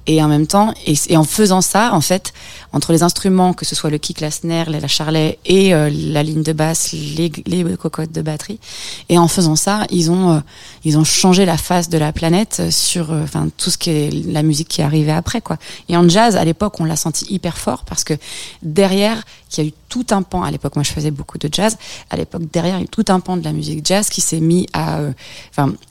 Et 0.05 0.21
en 0.21 0.27
même 0.27 0.47
temps 0.47 0.73
et, 0.85 1.15
en 1.15 1.23
faisant 1.23 1.61
ça 1.61 1.93
en 1.93 2.01
fait 2.01 2.33
entre 2.73 2.91
les 2.91 3.03
instruments 3.03 3.53
que 3.53 3.63
ce 3.63 3.73
soit 3.73 3.89
le 3.89 3.97
kick 3.97 4.19
la 4.19 4.31
snare 4.31 4.69
la, 4.69 4.85
charlet 4.85 5.39
et 5.45 5.73
euh, 5.73 5.89
la 5.89 6.23
ligne 6.23 6.43
de 6.43 6.51
basse 6.51 6.91
les, 6.91 7.31
les 7.45 7.63
cocottes 7.77 8.11
de 8.11 8.21
batterie 8.21 8.59
et 9.07 9.17
en 9.17 9.29
faisant 9.29 9.55
ça 9.55 9.85
ils 9.91 10.11
ont 10.11 10.33
euh, 10.33 10.39
ils 10.83 10.97
ont 10.97 11.05
changé 11.05 11.45
la 11.45 11.55
face 11.55 11.87
de 11.87 11.97
la 11.97 12.11
planète 12.11 12.69
sur 12.69 13.13
euh, 13.13 13.23
enfin 13.23 13.47
tout 13.55 13.69
ce 13.69 13.77
qui 13.77 13.91
est 13.91 14.11
la 14.27 14.43
musique 14.43 14.67
qui 14.67 14.81
est 14.81 14.83
arrivée 14.83 15.13
après 15.13 15.39
quoi. 15.39 15.57
Et 15.87 15.95
en 15.95 16.09
jazz 16.09 16.35
à 16.35 16.43
l'époque 16.43 16.81
on 16.81 16.83
l'a 16.83 16.97
senti 16.97 17.23
hyper 17.29 17.57
fort 17.57 17.85
parce 17.85 18.03
que 18.03 18.15
derrière 18.61 19.23
il 19.53 19.63
y 19.63 19.65
a 19.65 19.69
eu 19.69 19.73
tout 19.93 20.07
un 20.17 20.23
pan. 20.23 20.41
À 20.43 20.51
l'époque 20.53 20.75
moi 20.75 20.83
je 20.83 20.91
faisais 20.97 21.11
beaucoup 21.19 21.37
de 21.37 21.47
jazz. 21.57 21.77
À 22.09 22.15
l'époque 22.19 22.43
derrière 22.51 22.77
il 22.79 22.81
y 22.81 22.85
a 22.85 22.87
tout 22.87 23.05
un 23.09 23.19
pan 23.19 23.37
de 23.37 23.43
la 23.43 23.53
musique 23.59 23.81
jazz 23.85 24.09
qui 24.09 24.21
s'est 24.21 24.39
mis 24.51 24.63
à 24.73 24.99
euh, 24.99 25.11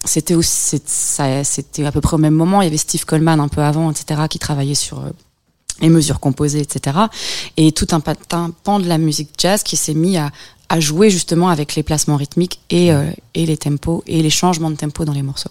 c'était 0.04 0.34
aussi 0.34 0.80
c'était 1.44 1.84
à 1.86 1.92
peu 1.92 2.00
près 2.00 2.14
au 2.14 2.18
même 2.26 2.34
moment. 2.34 2.62
Il 2.62 2.64
y 2.64 2.68
avait 2.72 2.84
Steve 2.88 3.04
Coleman 3.04 3.38
un 3.40 3.48
peu 3.48 3.62
avant 3.62 3.90
etc 3.92 4.22
qui 4.28 4.38
travaillait 4.38 4.80
sur 4.86 4.98
euh, 4.98 5.10
les 5.80 5.88
mesures 5.88 6.20
composées 6.20 6.60
etc 6.60 6.96
et 7.56 7.72
tout 7.72 7.86
un, 7.92 8.00
pa- 8.00 8.14
un 8.32 8.50
pan 8.64 8.78
de 8.80 8.88
la 8.88 8.98
musique 8.98 9.30
jazz 9.38 9.62
qui 9.62 9.76
s'est 9.76 9.94
mis 9.94 10.16
à 10.16 10.30
à 10.68 10.80
jouer 10.80 11.10
justement 11.10 11.48
avec 11.50 11.74
les 11.74 11.82
placements 11.82 12.16
rythmiques 12.16 12.58
et, 12.70 12.92
euh, 12.92 13.10
et 13.34 13.44
les 13.44 13.58
tempos 13.58 14.02
et 14.06 14.22
les 14.22 14.30
changements 14.30 14.70
de 14.70 14.76
tempo 14.84 15.04
dans 15.04 15.12
les 15.12 15.26
morceaux. 15.30 15.50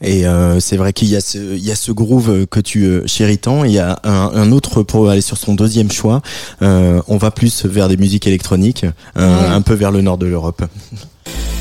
Et 0.00 0.26
euh, 0.26 0.60
c'est 0.60 0.76
vrai 0.76 0.92
qu'il 0.92 1.08
y 1.08 1.16
a 1.16 1.20
ce, 1.20 1.38
il 1.38 1.64
y 1.64 1.72
a 1.72 1.74
ce 1.76 1.90
groove 1.90 2.46
que 2.46 2.60
tu 2.60 2.84
euh, 2.84 3.02
chéris 3.06 3.38
tant. 3.38 3.64
Il 3.64 3.72
y 3.72 3.78
a 3.80 3.98
un, 4.04 4.30
un 4.34 4.52
autre 4.52 4.82
pour 4.82 5.10
aller 5.10 5.20
sur 5.20 5.36
son 5.36 5.54
deuxième 5.54 5.90
choix. 5.90 6.22
Euh, 6.62 7.00
on 7.08 7.16
va 7.16 7.30
plus 7.30 7.66
vers 7.66 7.88
des 7.88 7.96
musiques 7.96 8.26
électroniques, 8.26 8.84
euh, 9.16 9.40
Ouais. 9.40 9.46
un 9.48 9.62
peu 9.62 9.74
vers 9.74 9.90
le 9.90 10.00
nord 10.02 10.18
de 10.18 10.26
l'Europe. 10.26 10.62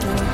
border 0.00 0.27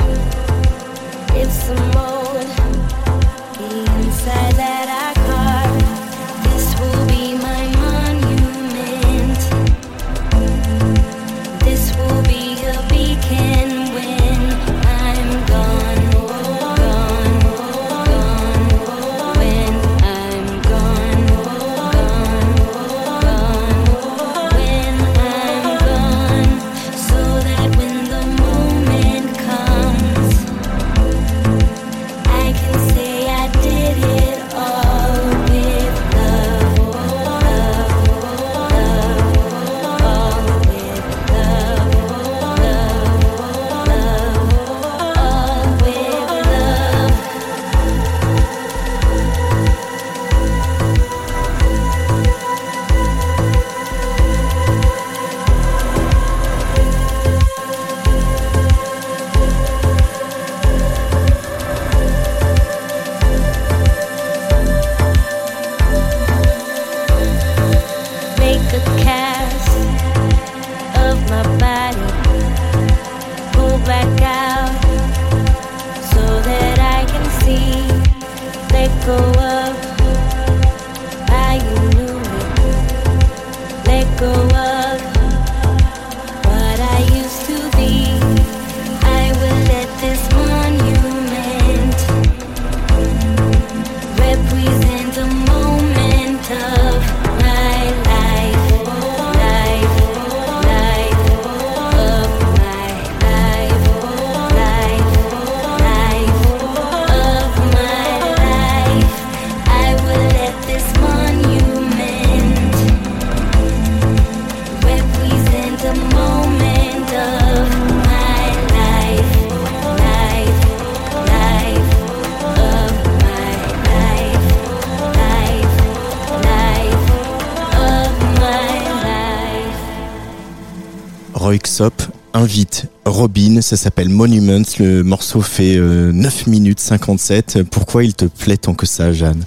Invite 132.32 132.86
Robin, 133.04 133.60
ça 133.60 133.76
s'appelle 133.76 134.08
Monuments, 134.08 134.64
le 134.78 135.02
morceau 135.02 135.40
fait 135.40 135.76
euh, 135.76 136.12
9 136.12 136.46
minutes 136.48 136.80
57. 136.80 137.62
Pourquoi 137.70 138.04
il 138.04 138.14
te 138.14 138.24
plaît 138.24 138.56
tant 138.56 138.74
que 138.74 138.86
ça, 138.86 139.12
Jeanne? 139.12 139.44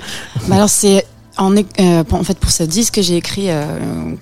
Bah 0.48 0.56
alors 0.56 0.70
c'est 0.70 1.06
euh, 1.40 2.04
en 2.12 2.24
fait 2.24 2.40
pour 2.40 2.50
ce 2.50 2.64
disque 2.64 3.00
j'ai 3.02 3.18
écrit 3.18 3.52
euh, 3.52 3.64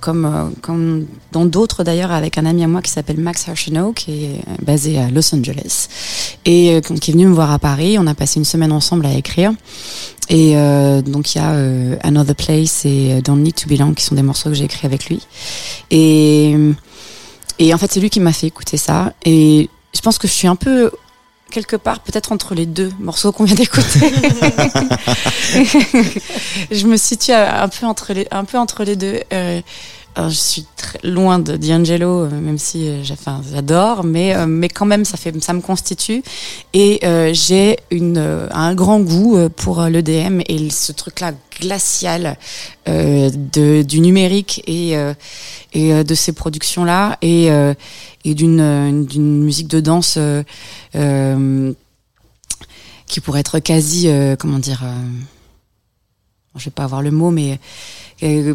comme 0.02 0.26
euh, 0.26 0.50
comme 0.62 1.06
dans 1.32 1.46
d'autres 1.46 1.86
d'ailleurs 1.86 2.12
avec 2.12 2.38
un 2.38 2.46
ami 2.46 2.62
à 2.64 2.68
moi 2.68 2.82
qui 2.82 2.92
s'appelle 2.92 3.20
Max 3.20 3.48
Archino 3.48 3.94
qui 3.94 4.26
est 4.26 4.42
basé 4.62 5.00
à 5.00 5.10
Los 5.10 5.34
Angeles 5.34 5.88
et 6.44 6.82
qui 7.00 7.12
est 7.12 7.14
venu 7.14 7.28
me 7.28 7.34
voir 7.34 7.52
à 7.52 7.60
Paris. 7.60 7.98
On 7.98 8.08
a 8.08 8.14
passé 8.14 8.40
une 8.40 8.46
semaine 8.46 8.72
ensemble 8.72 9.06
à 9.06 9.14
écrire 9.14 9.54
et 10.30 10.56
donc 11.06 11.36
il 11.36 11.38
y 11.38 11.42
a 11.42 11.56
Another 12.04 12.36
Place 12.36 12.86
et 12.86 13.22
Don't 13.24 13.38
Need 13.38 13.56
to 13.56 13.70
Belong 13.70 13.94
qui 13.94 14.04
sont 14.04 14.16
des 14.16 14.22
morceaux 14.22 14.50
que 14.50 14.56
j'ai 14.56 14.66
écrits 14.66 14.86
avec 14.86 15.08
lui 15.08 15.22
et 15.92 16.56
et 17.60 17.74
en 17.74 17.78
fait 17.78 17.92
c'est 17.92 18.00
lui 18.00 18.10
qui 18.10 18.20
m'a 18.20 18.34
fait 18.34 18.48
écouter 18.48 18.78
ça 18.78 19.14
et 19.24 19.70
je 19.94 20.02
pense 20.02 20.18
que 20.18 20.28
je 20.28 20.34
suis 20.34 20.48
un 20.48 20.56
peu 20.56 20.92
quelque 21.52 21.76
part 21.76 22.00
peut-être 22.00 22.32
entre 22.32 22.56
les 22.56 22.66
deux 22.66 22.92
morceaux 23.00 23.32
qu'on 23.32 23.46
vient 23.46 23.56
d'écouter. 23.56 24.00
je 26.72 26.88
me 26.88 26.98
situe 26.98 27.32
un 27.32 27.70
peu 27.70 27.86
entre 27.86 28.14
les, 28.14 28.28
un 28.32 28.44
peu 28.46 28.58
entre 28.58 28.84
les 28.84 28.96
deux. 28.96 29.22
Euh, 29.32 29.62
alors, 30.18 30.30
je 30.30 30.36
suis 30.36 30.66
très 30.78 31.00
loin 31.04 31.40
de 31.40 31.58
D'Angelo, 31.58 32.24
euh, 32.24 32.30
même 32.30 32.58
si 32.58 32.88
euh, 32.88 33.04
j'adore, 33.04 34.06
mais 34.06 34.34
euh, 34.34 34.68
quand 34.74 34.86
même 34.86 35.04
ça 35.04 35.18
fait 35.18 35.38
ça 35.44 35.52
me 35.52 35.60
constitue. 35.60 36.24
Et 36.74 37.02
euh, 37.04 37.32
j'ai 37.34 37.78
euh, 37.92 38.48
un 38.52 38.74
grand 38.76 39.02
goût 39.02 39.36
euh, 39.36 39.50
pour 39.50 39.82
euh, 39.82 39.90
l'EDM 39.90 40.40
et 40.48 40.70
ce 40.70 40.94
truc-là 40.94 41.34
glacial 41.60 42.38
euh, 42.88 43.30
du 43.84 44.00
numérique 44.00 44.64
et 44.68 44.96
euh, 44.96 45.14
euh, 45.76 46.04
de 46.04 46.16
ces 46.16 46.32
productions-là 46.32 47.18
et 47.22 47.52
euh, 47.52 47.74
d'une 48.24 48.62
euh, 48.62 49.04
d'une 49.04 49.44
musique 49.44 49.68
de 49.68 49.82
danse 49.82 50.16
euh, 50.18 50.44
euh, 50.96 51.74
qui 53.06 53.20
pourrait 53.20 53.42
être 53.42 53.60
quasi 53.60 54.08
euh, 54.08 54.38
comment 54.38 54.60
dire 54.60 54.82
euh, 54.86 54.96
je 56.56 56.66
vais 56.66 56.72
pas 56.72 56.84
avoir 56.84 57.02
le 57.02 57.12
mot 57.12 57.32
mais 57.32 57.60
euh, 58.24 58.54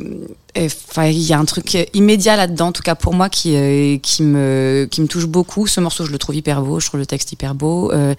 euh, 0.57 0.68
enfin 0.88 1.07
il 1.07 1.18
y 1.18 1.32
a 1.32 1.38
un 1.38 1.44
truc 1.44 1.76
immédiat 1.92 2.36
là-dedans 2.36 2.68
en 2.68 2.72
tout 2.72 2.82
cas 2.82 2.94
pour 2.94 3.14
moi 3.14 3.28
qui 3.28 3.57
euh, 3.57 3.98
qui 3.98 4.22
me 4.22 4.88
qui 4.90 5.03
me 5.03 5.07
touche 5.07 5.26
beaucoup. 5.26 5.66
Ce 5.66 5.80
morceau 5.80 6.05
je 6.07 6.12
le 6.12 6.18
trouve 6.18 6.34
hyper 6.34 6.62
beau 6.62 6.80
je 6.80 6.86
trouve 6.86 7.01
le 7.01 7.07
texte 7.07 7.32
hyper 7.32 7.55
beau. 7.55 7.92
Euh, 7.92 8.14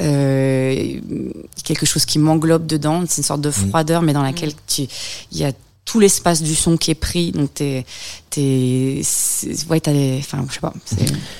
euh, 0.00 1.00
quelque 1.64 1.86
chose 1.86 2.04
qui 2.06 2.18
m'englobe 2.18 2.66
dedans 2.66 3.04
c'est 3.06 3.18
une 3.18 3.24
sorte 3.24 3.42
de 3.42 3.50
froideur 3.50 4.02
mais 4.02 4.12
dans 4.12 4.22
laquelle 4.22 4.52
tu 4.66 4.86
il 5.32 5.38
y 5.38 5.44
a 5.44 5.52
tout 5.90 6.00
l'espace 6.00 6.42
du 6.42 6.54
son 6.54 6.76
qui 6.76 6.90
est 6.90 6.94
pris 6.94 7.32
donc 7.32 7.54
t'es 7.54 7.86
t'es 8.28 9.00
ouais 9.70 9.80
t'as 9.80 9.92
des 9.92 10.16
enfin 10.20 10.44
je 10.48 10.54
sais 10.54 10.60
pas 10.60 10.74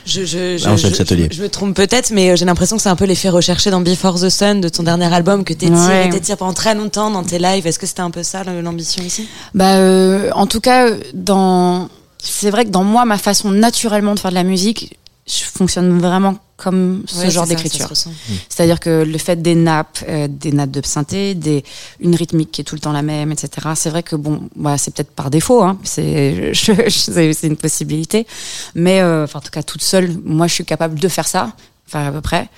Je, 0.07 0.25
je, 0.25 0.57
je, 0.57 0.67
Ah, 0.69 0.75
je- 0.77 0.89
Châtelier. 0.89 1.29
je- 1.31 1.37
je 1.37 1.43
me 1.43 1.49
trompe 1.51 1.77
peut-être, 1.77 2.11
mais 2.13 2.31
euh, 2.31 2.37
j'ai 2.37 2.47
l'impression 2.47 2.77
que 2.77 2.83
c'est 2.83 2.89
un 2.89 2.97
peu 2.97 3.05
l'effet 3.05 3.29
recherché 3.29 3.71
dans 3.71 3.81
Before 3.83 4.19
the 4.19 4.31
Sun 4.31 4.61
de 4.63 4.69
ton 4.71 4.83
dernier 4.85 5.13
album 5.13 5.45
que 5.45 5.53
t'étires 5.53 5.77
Ouais. 5.89 6.09
t'étires 6.09 6.39
pendant 6.39 6.55
très 6.55 6.75
longtemps 6.75 7.11
dans 7.11 7.23
tes 7.25 7.39
lives. 7.39 7.67
Est-ce 7.67 7.79
que 7.79 7.87
c'était 7.87 8.01
un 8.01 8.11
peu 8.11 8.23
ça 8.23 8.43
l'ambition 8.45 9.03
ici 9.05 9.29
Bah, 9.55 9.77
euh, 9.77 10.31
en 10.35 10.47
tout 10.47 10.61
cas, 10.61 10.89
dans, 11.13 11.89
c'est 12.23 12.51
vrai 12.51 12.65
que 12.65 12.71
dans 12.71 12.85
moi, 12.85 13.05
ma 13.05 13.19
façon 13.19 13.51
naturellement 13.51 14.15
de 14.15 14.21
faire 14.21 14.31
de 14.31 14.37
la 14.37 14.45
musique, 14.45 14.97
je 15.29 15.45
fonctionne 15.45 15.99
vraiment 15.99 16.39
comme 16.57 17.05
ce 17.07 17.19
Ouais, 17.21 17.31
genre 17.31 17.47
d'écriture. 17.47 17.89
ressent. 17.89 18.11
C'est-à-dire 18.49 18.81
que 18.81 19.05
le 19.05 19.19
fait 19.19 19.41
des 19.41 19.55
nappes, 19.55 19.99
euh, 20.09 20.27
des 20.29 20.51
nappes 20.51 20.71
de 20.73 20.85
synthé, 20.85 21.35
des, 21.37 21.63
une 22.01 22.17
rythmique 22.17 22.51
qui 22.51 22.63
est 22.63 22.65
tout 22.65 22.75
le 22.75 22.81
temps 22.81 22.91
la 22.93 23.03
même, 23.03 23.31
etc. 23.31 23.69
C'est 23.77 23.91
vrai 23.91 24.03
que 24.03 24.17
bon, 24.17 24.49
bah, 24.57 24.77
c'est 24.79 24.93
peut-être 24.93 25.13
par 25.13 25.31
défaut, 25.31 25.63
hein. 25.63 25.79
c'est, 25.85 26.53
une 27.45 27.57
possibilité. 27.57 28.27
Mais, 28.75 29.01
euh, 29.03 29.27
en 29.33 29.41
tout 29.41 29.51
cas, 29.53 29.63
toute 29.63 29.83
seule, 29.83 30.11
moi, 30.25 30.47
je 30.49 30.55
suis 30.55 30.65
capable 30.65 30.99
de 30.99 31.09
faire 31.09 31.29
ça, 31.29 31.53
enfin, 31.87 32.07
à 32.09 32.11
peu 32.11 32.21
près. 32.23 32.49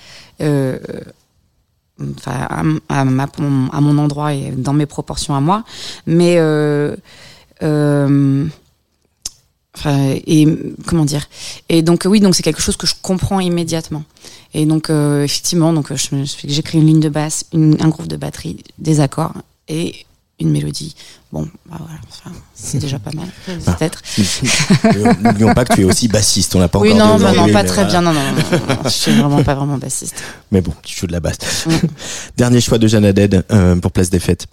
Euh, 0.41 0.79
enfin, 2.17 2.47
à, 2.89 2.99
à 3.01 3.05
ma- 3.05 3.23
à 3.71 3.81
mon 3.81 3.97
endroit 3.99 4.33
et 4.33 4.51
dans 4.51 4.73
mes 4.73 4.87
proportions 4.87 5.35
à 5.35 5.41
moi. 5.41 5.63
Mais, 6.07 6.35
euh, 6.37 6.95
euh, 7.61 8.45
Enfin, 9.77 10.15
et 10.27 10.47
comment 10.85 11.05
dire 11.05 11.27
Et 11.69 11.81
donc 11.81 12.03
oui, 12.05 12.19
donc 12.19 12.35
c'est 12.35 12.43
quelque 12.43 12.61
chose 12.61 12.75
que 12.77 12.85
je 12.87 12.93
comprends 13.01 13.39
immédiatement. 13.39 14.03
Et 14.53 14.65
donc 14.65 14.89
euh, 14.89 15.23
effectivement, 15.23 15.71
donc 15.71 15.91
j'écris 16.45 16.79
une 16.79 16.87
ligne 16.87 16.99
de 16.99 17.09
basse, 17.09 17.45
une- 17.53 17.77
un 17.81 17.87
groupe 17.87 18.07
de 18.07 18.17
batterie, 18.17 18.57
des 18.79 18.99
accords 18.99 19.33
et 19.69 20.05
une 20.41 20.49
mélodie. 20.49 20.95
Bon, 21.31 21.47
bah 21.69 21.77
voilà, 21.79 21.99
enfin, 22.09 22.35
c'est 22.53 22.79
déjà 22.79 22.99
pas 22.99 23.11
mal, 23.13 23.27
peut-être. 23.45 24.01
Euh, 24.85 25.13
N'oublions 25.21 25.53
pas 25.53 25.63
que 25.63 25.75
tu 25.75 25.81
es 25.81 25.83
aussi 25.85 26.09
bassiste, 26.09 26.53
on 26.55 26.59
l'a 26.59 26.67
pas 26.67 26.79
Oui, 26.79 26.91
encore 26.91 27.07
non, 27.07 27.15
dit 27.17 27.23
non, 27.37 27.47
pas 27.53 27.63
mais 27.63 27.69
très 27.69 27.85
bien. 27.85 28.01
Non, 28.01 28.11
non, 28.11 28.19
non, 28.21 28.31
non, 28.33 28.57
non, 28.75 28.77
je 28.83 28.89
suis 28.89 29.11
vraiment 29.13 29.41
pas 29.43 29.55
vraiment 29.55 29.77
bassiste. 29.77 30.21
Mais 30.51 30.59
bon, 30.59 30.73
tu 30.83 30.97
joues 30.99 31.07
de 31.07 31.13
la 31.13 31.21
basse. 31.21 31.37
Mm. 31.67 31.71
Dernier 32.35 32.59
choix 32.59 32.77
de 32.77 32.87
Jeanne 32.87 33.05
Haddad 33.05 33.45
euh, 33.51 33.75
pour 33.77 33.91
Place 33.93 34.09
des 34.09 34.19
Fêtes. 34.19 34.47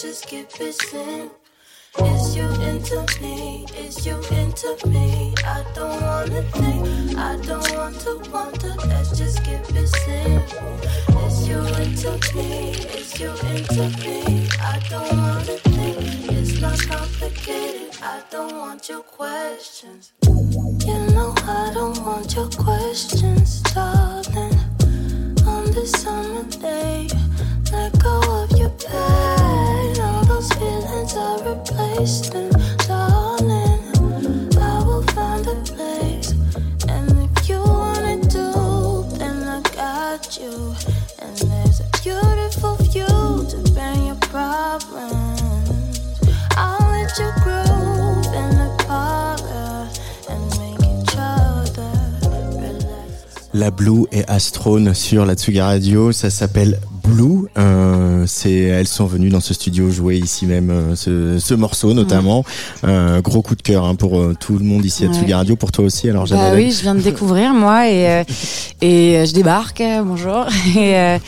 Just 0.00 0.26
keep 0.28 0.48
it 0.58 0.72
simple. 0.72 1.36
Is 1.98 2.34
you 2.34 2.48
into 2.62 3.04
me? 3.20 3.66
Is 3.76 4.06
you 4.06 4.16
into 4.30 4.74
me? 4.88 5.34
I 5.44 5.62
don't 5.74 6.00
wanna 6.00 6.42
think, 6.42 7.18
I 7.18 7.36
don't 7.36 7.70
want 7.76 8.00
to 8.00 8.16
wonder. 8.32 8.74
Let's 8.88 9.18
just 9.18 9.44
keep 9.44 9.60
it 9.76 9.88
simple. 9.88 11.20
Is 11.26 11.46
you 11.46 11.58
into 11.82 12.12
me? 12.34 12.70
Is 12.96 13.20
you 13.20 13.28
into 13.52 13.84
me? 14.00 14.48
I 14.58 14.80
don't 14.88 15.12
wanna 15.18 15.58
think, 15.68 16.32
it's 16.32 16.58
not 16.62 16.80
complicated. 16.80 17.94
I 18.02 18.22
don't 18.30 18.56
want 18.56 18.88
your 18.88 19.02
questions. 19.02 20.12
You 20.24 20.98
know 21.12 21.34
I 21.36 21.72
don't 21.74 22.02
want 22.02 22.34
your 22.34 22.48
questions, 22.48 23.60
darling. 23.74 24.58
On 25.46 25.70
this 25.72 25.92
summer 25.92 26.44
day, 26.44 27.08
La 53.52 53.70
Blue 53.70 54.06
et 54.10 54.24
Astrone 54.26 54.94
sur 54.94 55.26
la 55.26 55.34
Tsuga 55.34 55.66
Radio, 55.66 56.12
ça 56.12 56.30
s'appelle 56.30 56.80
Blue. 57.04 57.39
Euh, 57.58 58.26
elles 58.44 58.86
sont 58.86 59.06
venues 59.06 59.28
dans 59.28 59.40
ce 59.40 59.54
studio 59.54 59.90
jouer 59.90 60.16
ici 60.18 60.46
même 60.46 60.70
euh, 60.70 60.94
ce, 60.96 61.38
ce 61.38 61.54
morceau 61.54 61.94
notamment. 61.94 62.44
Euh, 62.84 63.20
gros 63.20 63.42
coup 63.42 63.54
de 63.56 63.62
cœur 63.62 63.84
hein, 63.84 63.94
pour 63.94 64.20
euh, 64.20 64.36
tout 64.38 64.56
le 64.58 64.64
monde 64.64 64.84
ici 64.84 65.04
à 65.04 65.08
Ouais. 65.08 65.14
Tsuga 65.14 65.38
Radio, 65.38 65.56
pour 65.56 65.72
toi 65.72 65.84
aussi. 65.84 66.08
Alors 66.08 66.26
Bah 66.28 66.52
oui, 66.54 66.70
je 66.70 66.82
viens 66.82 66.94
de 66.94 67.00
découvrir 67.00 67.52
moi 67.52 67.88
et 67.88 68.08
euh, 68.08 68.24
et 68.80 69.24
je 69.26 69.32
débarque. 69.34 69.82
Bonjour. 70.04 70.46
Et, 70.76 70.96
euh, 70.96 71.18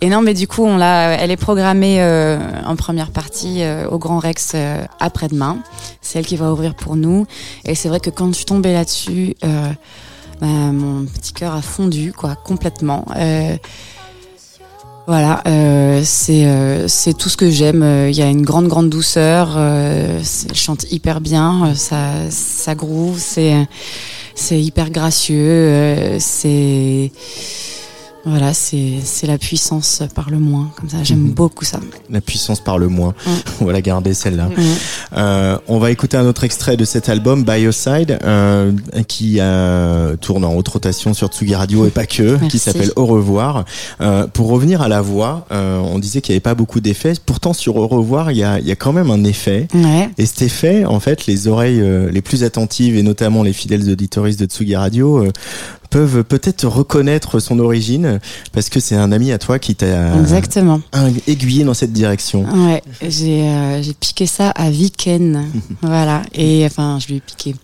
et 0.00 0.08
non, 0.08 0.22
mais 0.22 0.34
du 0.34 0.46
coup, 0.48 0.64
on 0.64 0.76
l'a. 0.76 1.12
Elle 1.12 1.30
est 1.30 1.36
programmée 1.36 2.02
euh, 2.02 2.38
en 2.66 2.76
première 2.76 3.10
partie 3.10 3.62
euh, 3.62 3.88
au 3.88 3.98
Grand 3.98 4.18
Rex 4.18 4.52
euh, 4.54 4.84
après-demain. 5.00 5.58
C'est 6.02 6.18
elle 6.18 6.26
qui 6.26 6.36
va 6.36 6.52
ouvrir 6.52 6.74
pour 6.74 6.96
nous. 6.96 7.26
Et 7.64 7.74
c'est 7.74 7.88
vrai 7.88 8.00
que 8.00 8.10
quand 8.10 8.28
je 8.28 8.32
suis 8.34 8.44
tombée 8.44 8.72
là-dessus, 8.72 9.34
euh, 9.44 9.70
bah, 10.40 10.46
mon 10.46 11.04
petit 11.04 11.32
cœur 11.32 11.54
a 11.54 11.62
fondu 11.62 12.12
quoi 12.12 12.34
complètement. 12.36 13.06
Euh, 13.16 13.56
voilà, 15.08 15.40
euh, 15.46 16.02
c'est 16.04 16.44
euh, 16.44 16.86
c'est 16.86 17.16
tout 17.16 17.30
ce 17.30 17.38
que 17.38 17.48
j'aime. 17.48 17.82
Euh, 17.82 18.10
Il 18.10 18.16
y 18.16 18.20
a 18.20 18.28
une 18.28 18.42
grande 18.42 18.68
grande 18.68 18.90
douceur. 18.90 19.54
Euh, 19.56 20.20
chante 20.52 20.84
hyper 20.92 21.22
bien. 21.22 21.72
Ça 21.76 22.12
ça 22.28 22.74
groove. 22.74 23.18
C'est 23.18 23.54
c'est 24.34 24.60
hyper 24.60 24.90
gracieux. 24.90 26.18
c'est 26.20 27.10
Voilà, 28.24 28.52
c'est 28.52 28.94
c'est 29.04 29.26
la 29.26 29.38
puissance 29.38 30.02
par 30.14 30.28
le 30.28 30.38
moins. 30.38 30.70
Comme 30.76 30.88
ça, 30.90 30.98
j'aime 31.02 31.20
Mhm. 31.20 31.30
beaucoup 31.32 31.64
ça. 31.64 31.80
La 32.10 32.20
puissance 32.20 32.60
par 32.60 32.76
le 32.78 32.88
moins. 32.88 33.14
Mm. 33.26 33.30
On 33.60 33.64
va 33.64 33.72
la 33.72 33.80
garder 33.80 34.12
celle-là. 34.12 34.50
Euh, 35.16 35.56
on 35.68 35.78
va 35.78 35.90
écouter 35.90 36.16
un 36.16 36.26
autre 36.26 36.44
extrait 36.44 36.76
de 36.76 36.84
cet 36.84 37.08
album, 37.08 37.44
By 37.44 37.62
Your 37.62 37.72
Side, 37.72 38.18
euh, 38.22 38.72
qui 39.06 39.36
euh, 39.40 40.16
tourne 40.16 40.44
en 40.44 40.54
haute 40.54 40.68
rotation 40.68 41.14
sur 41.14 41.28
Tsugi 41.28 41.54
Radio 41.54 41.86
et 41.86 41.90
pas 41.90 42.06
que, 42.06 42.34
qui 42.36 42.40
Merci. 42.42 42.58
s'appelle 42.58 42.90
Au 42.96 43.06
revoir. 43.06 43.64
Euh, 44.00 44.26
pour 44.26 44.48
revenir 44.48 44.82
à 44.82 44.88
la 44.88 45.00
voix, 45.00 45.46
euh, 45.52 45.78
on 45.78 45.98
disait 45.98 46.20
qu'il 46.20 46.32
n'y 46.32 46.36
avait 46.36 46.40
pas 46.40 46.54
beaucoup 46.54 46.80
d'effets. 46.80 47.14
Pourtant, 47.24 47.52
sur 47.52 47.76
Au 47.76 47.86
revoir, 47.88 48.30
il 48.32 48.38
y 48.38 48.44
a, 48.44 48.58
il 48.58 48.66
y 48.66 48.72
a 48.72 48.76
quand 48.76 48.92
même 48.92 49.10
un 49.10 49.24
effet. 49.24 49.68
Ouais. 49.74 50.10
Et 50.18 50.26
cet 50.26 50.42
effet, 50.42 50.84
en 50.84 51.00
fait, 51.00 51.26
les 51.26 51.48
oreilles 51.48 51.80
euh, 51.80 52.10
les 52.10 52.20
plus 52.22 52.44
attentives 52.44 52.96
et 52.96 53.02
notamment 53.02 53.42
les 53.42 53.52
fidèles 53.52 53.88
auditoristes 53.90 54.40
de 54.40 54.46
Tsugi 54.46 54.76
Radio 54.76 55.24
euh, 55.24 55.30
peuvent 55.90 56.22
peut-être 56.24 56.66
reconnaître 56.66 57.38
son 57.40 57.58
origine 57.58 58.20
parce 58.52 58.68
que 58.68 58.80
c'est 58.80 58.94
un 58.96 59.10
ami 59.12 59.32
à 59.32 59.38
toi 59.38 59.58
qui 59.58 59.74
t'a 59.74 60.18
Exactement. 60.18 60.80
aiguillé 61.26 61.64
dans 61.64 61.74
cette 61.74 61.92
direction. 61.92 62.44
Ouais, 62.66 62.82
j'ai 63.06 63.42
euh, 63.48 63.82
j'ai 63.82 63.94
piqué 63.94 64.26
ça 64.26 64.50
à 64.50 64.70
Viken, 64.70 65.46
voilà. 65.82 66.22
Et 66.34 66.64
enfin, 66.66 66.98
je 67.00 67.08
lui 67.08 67.16
ai 67.16 67.20
piqué. 67.20 67.54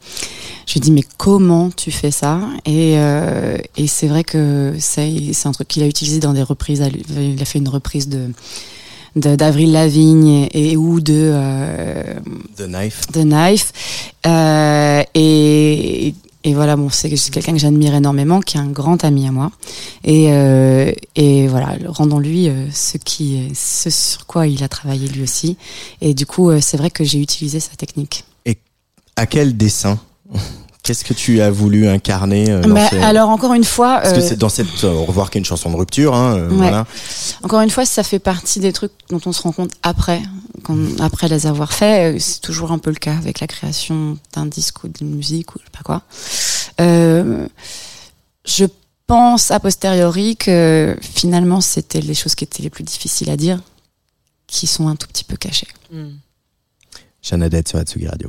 Je 0.66 0.72
lui 0.72 0.78
ai 0.78 0.80
dit 0.80 0.92
mais 0.92 1.04
comment 1.18 1.70
tu 1.70 1.90
fais 1.90 2.10
ça? 2.10 2.40
Et 2.64 2.94
euh, 2.96 3.58
et 3.76 3.86
c'est 3.86 4.06
vrai 4.08 4.24
que 4.24 4.74
c'est 4.78 5.32
c'est 5.32 5.46
un 5.48 5.52
truc 5.52 5.68
qu'il 5.68 5.82
a 5.82 5.86
utilisé 5.86 6.20
dans 6.20 6.32
des 6.32 6.42
reprises. 6.42 6.82
Il 7.16 7.40
a 7.40 7.44
fait 7.44 7.58
une 7.58 7.68
reprise 7.68 8.08
de 8.08 8.30
de- 9.16 9.36
d'Avril 9.36 9.70
Lavigne 9.72 10.48
et, 10.52 10.72
et 10.72 10.76
ou 10.76 11.00
de 11.00 11.12
euh, 11.14 12.02
The 12.56 12.62
Knife. 12.66 13.06
The 13.12 13.18
Knife. 13.24 13.72
Euh, 14.26 15.02
et, 15.14 16.14
et 16.46 16.52
voilà, 16.52 16.76
bon, 16.76 16.90
c'est 16.90 17.08
quelqu'un 17.30 17.52
que 17.52 17.58
j'admire 17.58 17.94
énormément, 17.94 18.40
qui 18.40 18.58
est 18.58 18.60
un 18.60 18.70
grand 18.70 19.02
ami 19.02 19.26
à 19.26 19.32
moi. 19.32 19.50
Et, 20.04 20.26
euh, 20.30 20.92
et 21.16 21.48
voilà, 21.48 21.78
rendons-lui 21.86 22.50
euh, 22.50 22.70
ce, 22.70 22.98
qui, 22.98 23.50
ce 23.54 23.88
sur 23.88 24.26
quoi 24.26 24.46
il 24.46 24.62
a 24.62 24.68
travaillé 24.68 25.08
lui 25.08 25.22
aussi. 25.22 25.56
Et 26.02 26.12
du 26.12 26.26
coup, 26.26 26.50
euh, 26.50 26.60
c'est 26.60 26.76
vrai 26.76 26.90
que 26.90 27.02
j'ai 27.02 27.18
utilisé 27.18 27.60
sa 27.60 27.74
technique. 27.76 28.24
À 29.16 29.26
quel 29.26 29.56
dessin 29.56 29.98
Qu'est-ce 30.84 31.02
que 31.04 31.14
tu 31.14 31.40
as 31.40 31.50
voulu 31.50 31.88
incarner 31.88 32.50
euh, 32.50 32.60
dans 32.60 32.74
Bah, 32.74 32.88
ce- 32.90 32.96
alors, 32.96 33.30
encore 33.30 33.54
une 33.54 33.64
fois, 33.64 34.00
Parce 34.02 34.12
que 34.12 34.18
euh, 34.18 34.28
c'est 34.28 34.36
dans 34.36 34.50
cette 34.50 34.84
euh, 34.84 34.92
au 34.92 35.04
revoir 35.06 35.30
qui 35.30 35.38
est 35.38 35.40
une 35.40 35.44
chanson 35.46 35.70
de 35.70 35.76
rupture, 35.76 36.14
hein, 36.14 36.36
euh, 36.36 36.48
Ouais. 36.50 36.56
voilà. 36.56 36.86
Encore 37.42 37.62
une 37.62 37.70
fois, 37.70 37.86
ça 37.86 38.02
fait 38.02 38.18
partie 38.18 38.60
des 38.60 38.72
trucs 38.74 38.92
dont 39.08 39.20
on 39.24 39.32
se 39.32 39.40
rend 39.42 39.52
compte 39.52 39.70
après, 39.82 40.20
quand, 40.62 40.76
après 41.00 41.28
les 41.28 41.46
avoir 41.46 41.72
faits. 41.72 42.20
C'est 42.20 42.40
toujours 42.42 42.70
un 42.70 42.78
peu 42.78 42.90
le 42.90 42.96
cas 42.96 43.16
avec 43.16 43.40
la 43.40 43.46
création 43.46 44.18
d'un 44.34 44.44
disque 44.44 44.84
ou 44.84 44.88
d'une 44.88 45.08
musique 45.14 45.54
ou 45.56 45.58
je 45.58 45.64
sais 45.64 45.70
pas 45.72 45.82
quoi. 45.82 46.02
Euh, 46.82 47.48
je 48.46 48.66
pense 49.06 49.50
a 49.50 49.60
posteriori 49.60 50.36
que 50.36 50.96
finalement 51.00 51.60
c'était 51.62 52.00
les 52.02 52.14
choses 52.14 52.34
qui 52.34 52.44
étaient 52.44 52.62
les 52.62 52.70
plus 52.70 52.84
difficiles 52.84 53.30
à 53.30 53.36
dire, 53.38 53.58
qui 54.46 54.66
sont 54.66 54.88
un 54.88 54.96
tout 54.96 55.06
petit 55.08 55.24
peu 55.24 55.36
cachées. 55.38 55.68
Mm. 55.90 56.08
Jeannadette 57.22 57.68
sur 57.68 57.78
Atsugi 57.78 58.06
Radio. 58.06 58.28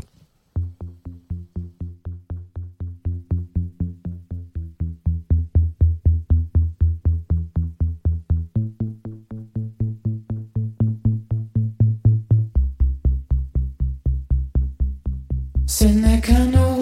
Ce 15.77 15.83
n'est 15.83 16.21
qu'un 16.21 16.53
au 16.53 16.74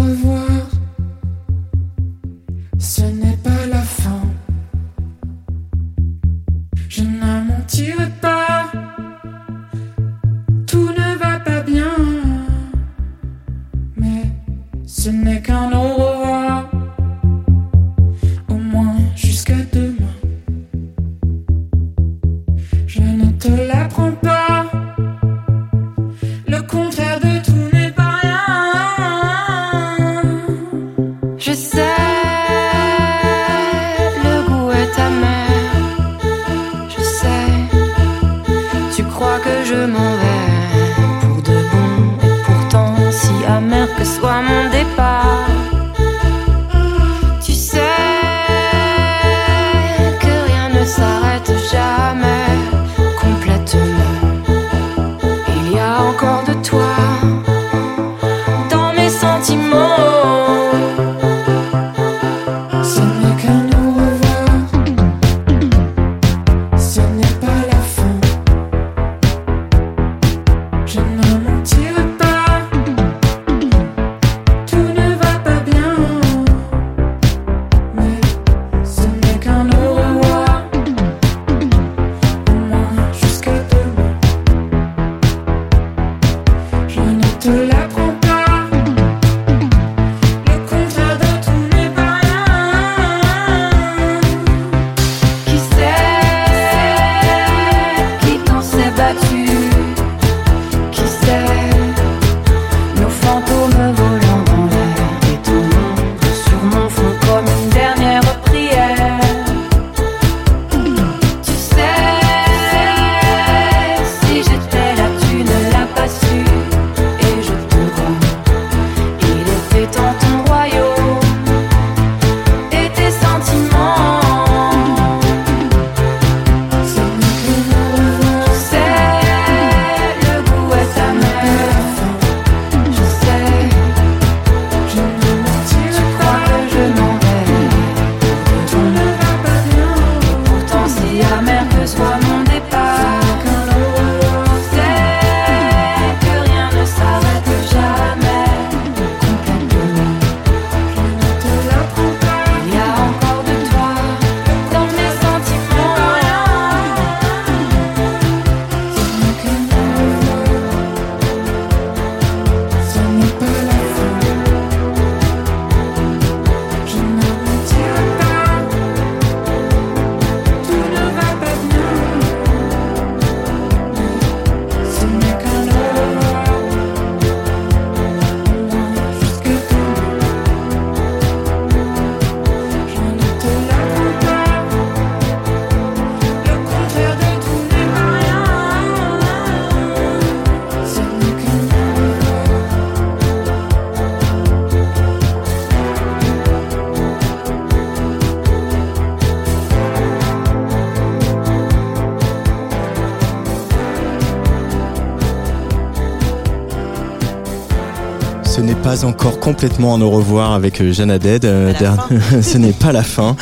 pas 208.93 209.05
encore 209.05 209.39
complètement 209.39 209.95
un 209.95 210.01
au 210.01 210.11
revoir 210.11 210.51
avec 210.51 210.79
euh, 210.79 210.93
Jeanne 210.93 211.09
Haddad. 211.09 211.45
euh, 211.45 211.73
Ce 212.43 212.59
n'est 212.59 212.73
pas 212.73 212.91
la 212.91 213.01
fin, 213.01 213.35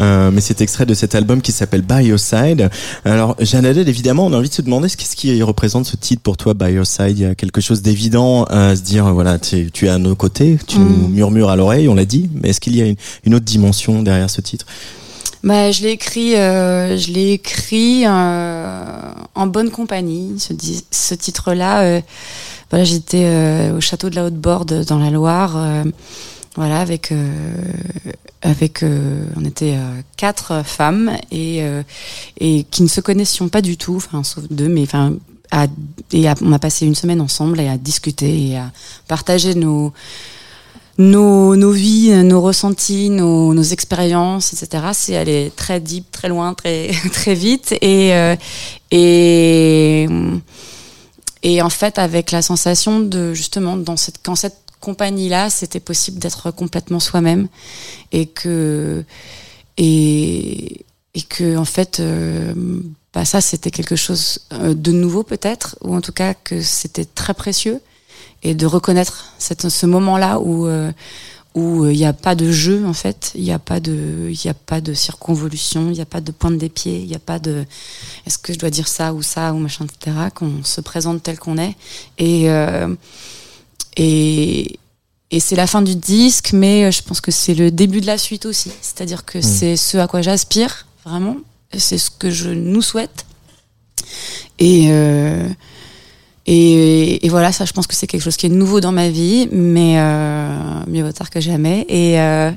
euh, 0.00 0.30
mais 0.32 0.40
c'est 0.40 0.60
extrait 0.60 0.84
de 0.84 0.94
cet 0.94 1.14
album 1.14 1.40
qui 1.42 1.52
s'appelle 1.52 1.82
By 1.82 2.06
Your 2.06 2.18
Side. 2.18 2.68
Alors 3.04 3.36
Jeanne 3.38 3.66
Haddad, 3.66 3.86
évidemment, 3.86 4.26
on 4.26 4.32
a 4.32 4.36
envie 4.36 4.48
de 4.48 4.54
se 4.54 4.62
demander 4.62 4.88
ce 4.88 4.96
qu'est-ce 4.96 5.14
qui 5.14 5.40
représente 5.44 5.86
ce 5.86 5.94
titre 5.96 6.22
pour 6.22 6.36
toi, 6.36 6.54
By 6.54 6.72
Your 6.72 6.86
Side? 6.86 7.18
Il 7.18 7.20
y 7.20 7.24
a 7.24 7.36
quelque 7.36 7.60
chose 7.60 7.82
d'évident 7.82 8.44
à 8.44 8.74
se 8.74 8.82
dire, 8.82 9.12
voilà, 9.14 9.38
tu, 9.38 9.70
tu 9.70 9.86
es 9.86 9.90
à 9.90 9.98
nos 9.98 10.16
côtés, 10.16 10.58
tu 10.66 10.78
Mm. 10.78 10.82
nous 11.02 11.08
murmures 11.08 11.50
à 11.50 11.56
l'oreille, 11.56 11.88
on 11.88 11.94
l'a 11.94 12.04
dit, 12.04 12.28
mais 12.34 12.48
est-ce 12.50 12.60
qu'il 12.60 12.74
y 12.76 12.82
a 12.82 12.86
une, 12.86 12.96
une 13.24 13.34
autre 13.36 13.44
dimension 13.44 14.02
derrière 14.02 14.28
ce 14.28 14.40
titre? 14.40 14.66
Bah, 15.44 15.70
je 15.70 15.82
l'ai 15.82 15.90
écrit, 15.90 16.34
euh, 16.34 16.96
je 16.96 17.12
l'ai 17.12 17.32
écrit 17.32 18.04
euh, 18.06 19.12
en 19.34 19.46
bonne 19.46 19.70
compagnie. 19.70 20.38
Ce, 20.90 21.14
titre-là, 21.14 21.82
euh, 21.82 22.00
voilà, 22.70 22.84
j'étais 22.84 23.24
euh, 23.24 23.76
au 23.76 23.80
château 23.80 24.10
de 24.10 24.16
la 24.16 24.24
Haute-Borde 24.24 24.84
dans 24.86 24.98
la 24.98 25.10
Loire, 25.10 25.56
euh, 25.56 25.84
voilà, 26.56 26.80
avec 26.80 27.12
euh, 27.12 27.62
avec, 28.42 28.84
on 29.36 29.44
était 29.44 29.76
quatre 30.16 30.62
femmes 30.64 31.10
et 31.32 31.62
et 32.38 32.64
qui 32.70 32.82
ne 32.82 32.88
se 32.88 33.00
connaissions 33.00 33.48
pas 33.48 33.60
du 33.60 33.76
tout, 33.76 33.96
enfin 33.96 34.22
sauf 34.22 34.44
deux, 34.50 34.68
mais 34.68 34.82
enfin. 34.82 35.14
Et 36.12 36.26
on 36.42 36.52
a 36.52 36.58
passé 36.58 36.86
une 36.86 36.94
semaine 36.94 37.20
ensemble 37.20 37.60
et 37.60 37.68
à 37.68 37.78
discuter 37.78 38.48
et 38.48 38.56
à 38.56 38.70
partager 39.08 39.54
nos 39.54 39.92
nos, 40.98 41.56
nos 41.56 41.70
vies, 41.72 42.10
nos 42.24 42.40
ressentis, 42.40 43.10
nos, 43.10 43.52
nos 43.52 43.62
expériences, 43.62 44.52
etc. 44.52 44.84
C'est 44.92 45.16
aller 45.16 45.52
très 45.54 45.80
deep, 45.80 46.10
très 46.10 46.28
loin, 46.28 46.54
très 46.54 46.90
très 47.12 47.34
vite 47.34 47.72
et 47.80 48.14
euh, 48.14 48.36
et 48.90 50.06
et 51.42 51.62
en 51.62 51.70
fait 51.70 51.98
avec 51.98 52.30
la 52.30 52.42
sensation 52.42 53.00
de 53.00 53.34
justement 53.34 53.76
dans 53.76 53.96
cette 53.96 54.18
quand 54.22 54.36
cette 54.36 54.58
compagnie 54.80 55.28
là 55.28 55.50
c'était 55.50 55.80
possible 55.80 56.18
d'être 56.18 56.50
complètement 56.50 57.00
soi-même 57.00 57.48
et 58.12 58.26
que 58.26 59.04
et 59.76 60.84
et 61.14 61.22
que 61.22 61.56
en 61.56 61.64
fait 61.64 62.00
euh, 62.00 62.54
bah 63.12 63.24
ça 63.24 63.40
c'était 63.40 63.70
quelque 63.70 63.96
chose 63.96 64.40
euh, 64.52 64.74
de 64.74 64.92
nouveau 64.92 65.22
peut-être 65.22 65.76
ou 65.82 65.94
en 65.94 66.00
tout 66.00 66.12
cas 66.12 66.34
que 66.34 66.60
c'était 66.62 67.04
très 67.04 67.34
précieux 67.34 67.80
et 68.42 68.54
de 68.54 68.66
reconnaître 68.66 69.32
cette, 69.38 69.68
ce 69.68 69.86
moment-là 69.86 70.38
où 70.40 70.66
euh, 70.66 70.92
où 71.54 71.84
euh, 71.84 71.92
il 71.92 71.96
n'y 71.96 72.04
a 72.04 72.12
pas 72.12 72.34
de 72.34 72.52
jeu 72.52 72.84
en 72.86 72.92
fait, 72.92 73.32
il 73.34 73.42
n'y 73.42 73.52
a 73.52 73.58
pas 73.58 73.80
de 73.80 74.30
il 74.30 74.48
a 74.48 74.54
pas 74.54 74.80
de 74.80 74.94
circonvolution, 74.94 75.88
il 75.88 75.94
n'y 75.94 76.00
a 76.00 76.06
pas 76.06 76.20
de 76.20 76.30
pointe 76.30 76.58
des 76.58 76.68
pieds, 76.68 77.00
il 77.00 77.06
n'y 77.06 77.14
a 77.14 77.20
pas 77.20 77.38
de 77.38 77.64
est-ce 78.26 78.38
que 78.38 78.52
je 78.52 78.58
dois 78.58 78.70
dire 78.70 78.88
ça 78.88 79.14
ou 79.14 79.22
ça 79.22 79.52
ou 79.54 79.58
machin 79.58 79.86
etc. 79.86 80.16
Qu'on 80.34 80.62
se 80.62 80.80
présente 80.80 81.22
tel 81.22 81.38
qu'on 81.38 81.58
est 81.58 81.74
et 82.18 82.50
euh, 82.50 82.94
et 83.96 84.78
et 85.32 85.40
c'est 85.40 85.56
la 85.56 85.66
fin 85.66 85.82
du 85.82 85.96
disque, 85.96 86.52
mais 86.52 86.92
je 86.92 87.02
pense 87.02 87.20
que 87.20 87.32
c'est 87.32 87.54
le 87.54 87.72
début 87.72 88.00
de 88.00 88.06
la 88.06 88.16
suite 88.16 88.46
aussi. 88.46 88.70
C'est-à-dire 88.80 89.24
que 89.24 89.40
c'est 89.40 89.76
ce 89.76 89.98
à 89.98 90.06
quoi 90.06 90.22
j'aspire 90.22 90.86
vraiment, 91.04 91.36
c'est 91.76 91.98
ce 91.98 92.10
que 92.10 92.30
je 92.30 92.50
nous 92.50 92.82
souhaite. 92.82 93.26
Et 94.58 94.88
euh, 94.90 95.48
et, 96.46 97.26
et 97.26 97.28
voilà, 97.28 97.50
ça, 97.50 97.64
je 97.64 97.72
pense 97.72 97.86
que 97.86 97.94
c'est 97.94 98.06
quelque 98.06 98.22
chose 98.22 98.36
qui 98.36 98.46
est 98.46 98.50
nouveau 98.50 98.80
dans 98.80 98.92
ma 98.92 99.08
vie, 99.08 99.48
mais 99.50 99.98
euh, 99.98 100.80
mieux 100.86 101.02
vaut 101.02 101.12
tard 101.12 101.28
que 101.28 101.40
jamais. 101.40 101.84
Et, 101.88 102.20
euh, 102.20 102.52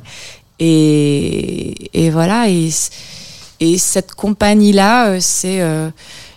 et, 0.59 2.05
et 2.05 2.09
voilà, 2.11 2.49
et, 2.49 2.69
et 3.59 3.77
cette 3.79 4.13
compagnie-là, 4.13 5.07
euh, 5.07 5.17
c'est, 5.19 5.61
euh, 5.61 5.89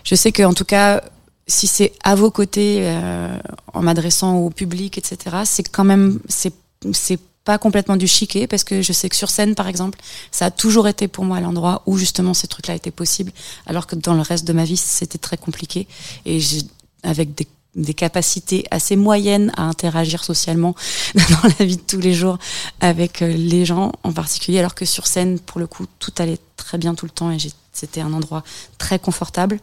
je 0.03 0.14
sais 0.14 0.32
que 0.32 0.42
en 0.42 0.55
tout 0.55 0.64
cas, 0.64 1.03
si 1.46 1.66
c'est 1.66 1.92
à 2.03 2.14
vos 2.14 2.30
côtés, 2.30 2.78
euh, 2.80 3.36
en 3.74 3.82
m'adressant 3.82 4.38
au 4.38 4.48
public, 4.48 4.96
etc., 4.96 5.36
c'est 5.44 5.68
quand 5.68 5.84
même, 5.84 6.20
c'est, 6.28 6.55
c'est 6.92 7.18
pas 7.44 7.59
complètement 7.59 7.96
du 7.96 8.07
chiquet 8.07 8.46
parce 8.46 8.64
que 8.64 8.80
je 8.82 8.92
sais 8.92 9.09
que 9.09 9.16
sur 9.16 9.28
scène, 9.28 9.55
par 9.55 9.66
exemple, 9.66 9.98
ça 10.30 10.46
a 10.46 10.50
toujours 10.50 10.88
été 10.88 11.09
pour 11.09 11.24
moi 11.24 11.40
l'endroit 11.40 11.82
où 11.86 11.98
justement 11.98 12.32
ces 12.34 12.46
trucs-là 12.46 12.76
étaient 12.76 12.92
possibles, 12.92 13.32
alors 13.66 13.86
que 13.86 13.96
dans 13.96 14.14
le 14.14 14.22
reste 14.22 14.46
de 14.46 14.53
ma 14.53 14.64
vie, 14.64 14.76
c'était 14.76 15.18
très 15.18 15.36
compliqué. 15.36 15.86
Et 16.24 16.40
j'ai, 16.40 16.62
avec 17.03 17.34
des, 17.34 17.46
des 17.74 17.94
capacités 17.94 18.64
assez 18.70 18.96
moyennes 18.96 19.50
à 19.57 19.62
interagir 19.62 20.24
socialement 20.24 20.74
dans 21.14 21.48
la 21.59 21.64
vie 21.64 21.76
de 21.76 21.82
tous 21.82 22.00
les 22.00 22.14
jours 22.14 22.38
avec 22.80 23.22
euh, 23.22 23.28
les 23.32 23.64
gens 23.64 23.92
en 24.03 24.12
particulier, 24.12 24.59
alors 24.59 24.74
que 24.74 24.84
sur 24.84 25.07
scène, 25.07 25.38
pour 25.38 25.59
le 25.61 25.66
coup, 25.66 25.86
tout 25.98 26.12
allait 26.18 26.38
très 26.57 26.78
bien 26.78 26.94
tout 26.94 27.07
le 27.07 27.11
temps 27.11 27.30
et 27.30 27.38
c'était 27.72 28.00
un 28.03 28.12
endroit 28.12 28.44
très 28.78 28.98
confortable. 28.98 29.59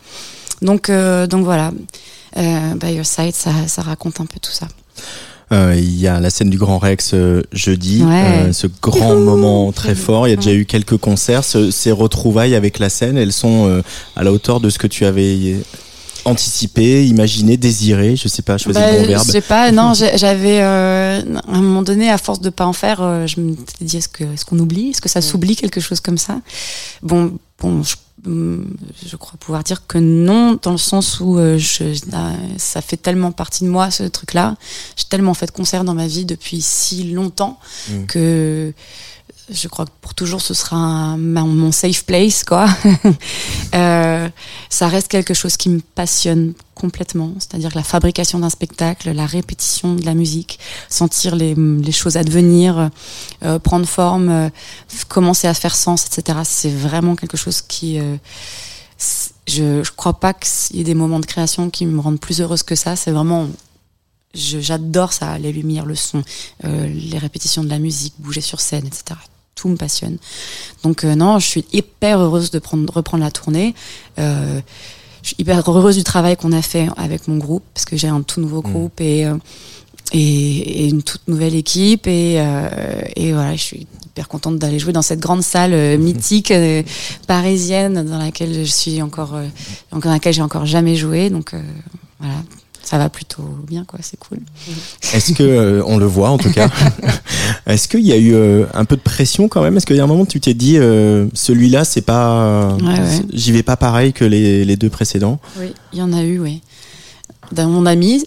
Donc, 0.62 0.90
euh, 0.90 1.28
donc 1.28 1.46
voilà, 1.46 1.72
euh, 2.38 2.74
By 2.76 2.94
Your 2.96 3.06
Side, 3.06 3.34
ça, 3.36 3.52
ça 3.68 3.82
raconte 3.82 4.20
un 4.20 4.26
peu 4.26 4.40
tout 4.42 4.52
ça. 4.52 4.68
Euh, 5.52 5.74
Il 5.78 5.98
y 5.98 6.08
a 6.08 6.20
la 6.20 6.30
scène 6.30 6.50
du 6.50 6.58
Grand 6.58 6.78
Rex 6.80 7.12
euh, 7.14 7.42
jeudi, 7.54 8.04
Ouais. 8.04 8.50
euh, 8.50 8.54
ce 8.54 8.68
grand 8.82 9.16
moment 9.16 9.72
très 9.72 9.96
fort. 9.96 10.28
Il 10.28 10.32
y 10.32 10.34
a 10.34 10.36
déjà 10.36 10.54
eu 10.54 10.66
quelques 10.66 10.98
concerts. 10.98 11.44
Ce- 11.44 11.72
ces 11.72 11.92
retrouvailles 11.92 12.54
avec 12.56 12.78
la 12.78 12.90
scène, 12.90 13.18
elles 13.18 13.32
sont 13.34 13.82
à 14.16 14.24
la 14.24 14.32
hauteur 14.32 14.60
de 14.60 14.70
ce 14.70 14.78
que 14.78 14.86
tu 14.88 15.06
avais 15.06 15.56
anticipé, 16.26 17.08
imaginé, 17.08 17.58
désiré. 17.58 18.16
Je 18.16 18.28
sais 18.28 18.42
pas, 18.42 18.58
choisir 18.58 18.82
Bah, 18.82 18.92
le 18.92 18.98
bon 18.98 19.04
je 19.04 19.08
verbe. 19.10 19.26
sais 19.28 19.42
pas, 19.42 19.72
non, 19.72 19.94
j'avais 20.16 20.60
euh, 20.62 21.22
à 21.48 21.56
un 21.56 21.62
moment 21.62 21.82
donné, 21.84 22.10
à 22.10 22.18
force 22.18 22.42
de 22.42 22.50
pas 22.50 22.66
en 22.66 22.74
faire, 22.74 23.02
euh, 23.02 23.28
je 23.28 23.40
me 23.40 23.56
suis 23.56 23.86
dit 23.86 23.98
est-ce 23.98 24.10
que 24.10 24.24
est-ce 24.24 24.46
qu'on 24.46 24.60
oublie, 24.60 24.90
est-ce 24.90 25.02
que 25.02 25.10
ça 25.10 25.22
s'oublie 25.22 25.56
quelque 25.56 25.80
chose 25.82 26.00
comme 26.00 26.18
ça? 26.18 26.40
Bon, 27.02 27.38
bon, 27.60 27.84
je, 27.84 27.96
hum, 28.26 28.76
je 29.06 29.16
crois 29.16 29.34
pouvoir 29.40 29.64
dire 29.64 29.86
que 29.88 29.98
non, 29.98 30.58
dans 30.62 30.72
le 30.72 30.78
sens 30.78 31.20
où 31.20 31.38
euh, 31.38 31.58
je, 31.58 31.84
euh, 31.84 32.34
ça 32.58 32.82
fait 32.82 32.98
tellement 32.98 33.32
partie 33.32 33.64
de 33.64 33.70
moi 33.70 33.92
ce 33.92 34.04
truc-là. 34.04 34.56
J'ai 34.98 35.06
tellement 35.10 35.34
fait 35.34 35.46
de 35.48 35.52
concerts 35.52 35.84
dans 35.84 35.94
ma 35.96 36.08
vie 36.08 36.26
depuis 36.26 36.62
si 36.62 37.12
longtemps 37.12 37.58
Mm. 37.90 38.06
que 38.08 38.74
je 39.52 39.68
crois 39.68 39.86
que 39.86 39.92
pour 40.02 40.14
toujours 40.14 40.42
ce 40.42 40.54
sera 40.54 41.18
mon 41.18 41.72
safe 41.72 42.06
place 42.06 42.44
quoi. 42.44 42.68
Euh, 43.76 44.28
ça 44.70 44.88
reste 44.88 45.10
quelque 45.10 45.36
chose 45.36 45.56
qui 45.56 45.70
me 45.70 45.80
passionne 45.80 46.54
complètement, 46.74 47.34
c'est-à-dire 47.38 47.70
la 47.76 47.84
fabrication 47.84 48.40
d'un 48.40 48.50
spectacle, 48.50 49.12
la 49.12 49.28
répétition 49.28 49.94
de 49.94 50.04
la 50.06 50.16
musique, 50.16 50.60
sentir 50.90 51.36
les, 51.36 51.56
choses 51.92 52.18
advenir, 52.18 52.90
euh, 53.44 53.60
prendre 53.60 53.86
forme, 53.86 54.30
euh, 54.30 54.50
commencer 55.08 55.48
à 55.48 55.54
faire 55.54 55.76
sens, 55.76 56.08
etc. 56.08 56.40
C'est 56.46 56.72
vraiment 56.72 57.16
quelque 57.16 57.38
chose 57.38 57.62
qui 57.62 58.00
je, 59.46 59.84
je 59.84 59.92
crois 59.96 60.20
pas 60.20 60.34
qu'il 60.34 60.78
y 60.78 60.82
ait 60.82 60.84
des 60.84 60.96
moments 60.96 61.20
de 61.20 61.28
création 61.28 61.70
qui 61.70 61.86
me 61.86 62.02
rendent 62.02 62.20
plus 62.20 62.42
heureuse 62.42 62.64
que 62.64 62.76
ça. 62.76 62.96
C'est 62.96 63.12
vraiment 63.12 63.48
j'adore 64.34 65.14
ça, 65.14 65.38
les 65.38 65.52
lumières, 65.52 65.86
le 65.86 65.96
son, 65.96 66.24
les 66.64 67.18
répétitions 67.20 67.64
de 67.64 67.70
la 67.70 67.80
musique, 67.80 68.16
bouger 68.18 68.42
sur 68.42 68.60
scène, 68.60 68.88
etc. 68.88 69.16
Tout 69.60 69.68
me 69.68 69.76
passionne. 69.76 70.18
Donc 70.84 71.04
euh, 71.04 71.16
non, 71.16 71.38
je 71.38 71.46
suis 71.46 71.66
hyper 71.74 72.22
heureuse 72.22 72.50
de 72.50 72.60
prendre, 72.60 72.94
reprendre 72.94 73.26
la 73.26 73.30
tournée. 73.30 73.76
Euh, 74.18 74.62
je 75.22 75.28
suis 75.28 75.36
hyper 75.38 75.70
heureuse 75.70 75.98
du 75.98 76.06
travail 76.06 76.38
qu'on 76.38 76.54
a 76.54 76.62
fait 76.62 76.88
avec 76.96 77.28
mon 77.28 77.36
groupe, 77.36 77.64
parce 77.74 77.84
que 77.84 77.98
j'ai 77.98 78.08
un 78.08 78.22
tout 78.22 78.40
nouveau 78.40 78.62
groupe 78.62 79.02
et, 79.02 79.26
euh, 79.26 79.36
et, 80.14 80.86
et 80.86 80.88
une 80.88 81.04
toute 81.04 81.28
nouvelle 81.28 81.56
équipe. 81.56 82.08
Et, 82.08 82.36
et 83.18 83.34
voilà, 83.34 83.54
je 83.58 83.62
suis 83.62 83.88
hyper 84.06 84.30
contente 84.30 84.58
d'aller 84.60 84.80
jouer 84.80 84.94
dans 84.94 85.02
cette 85.02 85.20
grande 85.20 85.44
salle 85.44 85.74
euh, 85.74 85.98
mythique 85.98 86.54
parisienne 87.28 88.06
dans 88.06 88.18
laquelle 88.18 88.54
je 88.54 88.72
suis 88.72 89.02
encore, 89.02 89.34
dans 89.92 90.10
laquelle 90.10 90.34
j'ai 90.34 90.42
encore 90.42 90.66
jamais 90.66 90.96
joué. 90.96 91.30
Donc 91.30 91.54
voilà, 92.20 92.36
ça 92.84 92.98
va 92.98 93.10
plutôt 93.10 93.44
bien, 93.68 93.84
quoi. 93.86 94.00
C'est 94.02 94.18
cool. 94.18 94.40
Est-ce 95.14 95.34
que 95.34 95.44
euh, 95.44 95.84
on 95.86 95.98
le 95.98 96.06
voit 96.06 96.30
en 96.30 96.38
tout 96.38 96.52
cas 96.52 96.70
Est-ce 97.68 97.88
qu'il 97.88 98.06
y 98.06 98.12
a 98.12 98.18
eu 98.18 98.34
euh, 98.34 98.66
un 98.74 98.86
peu 98.86 98.96
de 98.96 99.02
pression 99.02 99.48
quand 99.48 99.62
même? 99.62 99.78
Est-ce 99.78 99.86
qu'il 99.86 99.96
y 99.96 100.00
a 100.00 100.04
un 100.04 100.08
moment 100.08 100.24
où 100.24 100.28
tu 100.28 100.40
t'es 100.40 100.54
dit 100.54 100.78
euh, 100.78 101.28
celui-là 101.34 101.84
c'est 101.86 102.02
pas, 102.02 102.76
Ouais, 102.82 102.88
ouais. 103.00 103.22
j'y 103.34 103.52
vais 103.52 103.64
pas 103.64 103.78
pareil 103.78 104.14
que 104.14 104.26
les, 104.26 104.66
les 104.66 104.76
deux 104.76 104.90
précédents? 104.90 105.40
Oui, 105.60 105.74
il 105.94 106.00
y 106.00 106.02
en 106.02 106.14
a 106.14 106.24
eu, 106.24 106.40
oui. 106.40 106.62
Dans 107.52 107.68
mon 107.68 107.86
ami, 107.88 108.26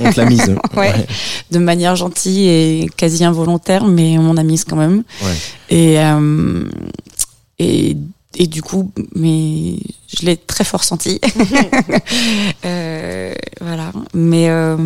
On 0.00 0.10
te 0.12 0.20
l'a 0.20 0.26
mise. 0.26 0.54
Ouais. 0.76 1.06
de 1.50 1.58
manière 1.58 1.96
gentille 1.96 2.46
et 2.48 2.90
quasi 2.96 3.24
involontaire, 3.24 3.84
mais 3.86 4.18
on 4.18 4.36
a 4.36 4.42
mise 4.42 4.64
quand 4.64 4.76
même. 4.76 5.02
Ouais. 5.22 5.36
Et, 5.70 5.98
euh, 6.00 6.64
et, 7.58 7.96
et 8.36 8.46
du 8.46 8.62
coup, 8.62 8.90
mais 9.14 9.78
je 10.08 10.24
l'ai 10.26 10.36
très 10.36 10.64
fort 10.64 10.84
senti. 10.84 11.20
Euh, 12.64 13.34
voilà. 13.60 13.92
Mais 14.14 14.48
euh, 14.48 14.76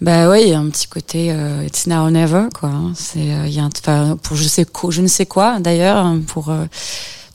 bah 0.00 0.28
ouais, 0.28 0.44
il 0.44 0.48
y 0.48 0.52
a 0.52 0.58
un 0.58 0.68
petit 0.70 0.86
côté 0.88 1.30
euh, 1.30 1.64
it's 1.66 1.86
now 1.86 2.04
or 2.04 2.10
never 2.10 2.44
quoi. 2.54 2.70
hein. 2.70 2.92
C'est 2.94 3.32
euh, 3.32 3.46
il 3.46 3.54
y 3.54 3.60
a 3.60 3.64
un- 3.64 3.70
enfin 3.78 4.16
pour 4.22 4.36
je 4.36 4.44
sais 4.44 4.64
quoi, 4.64 4.90
je 4.90 5.02
ne 5.02 5.06
sais 5.06 5.26
quoi 5.26 5.58
d'ailleurs 5.60 5.98
hein, 5.98 6.20
pour 6.26 6.48
euh, 6.50 6.64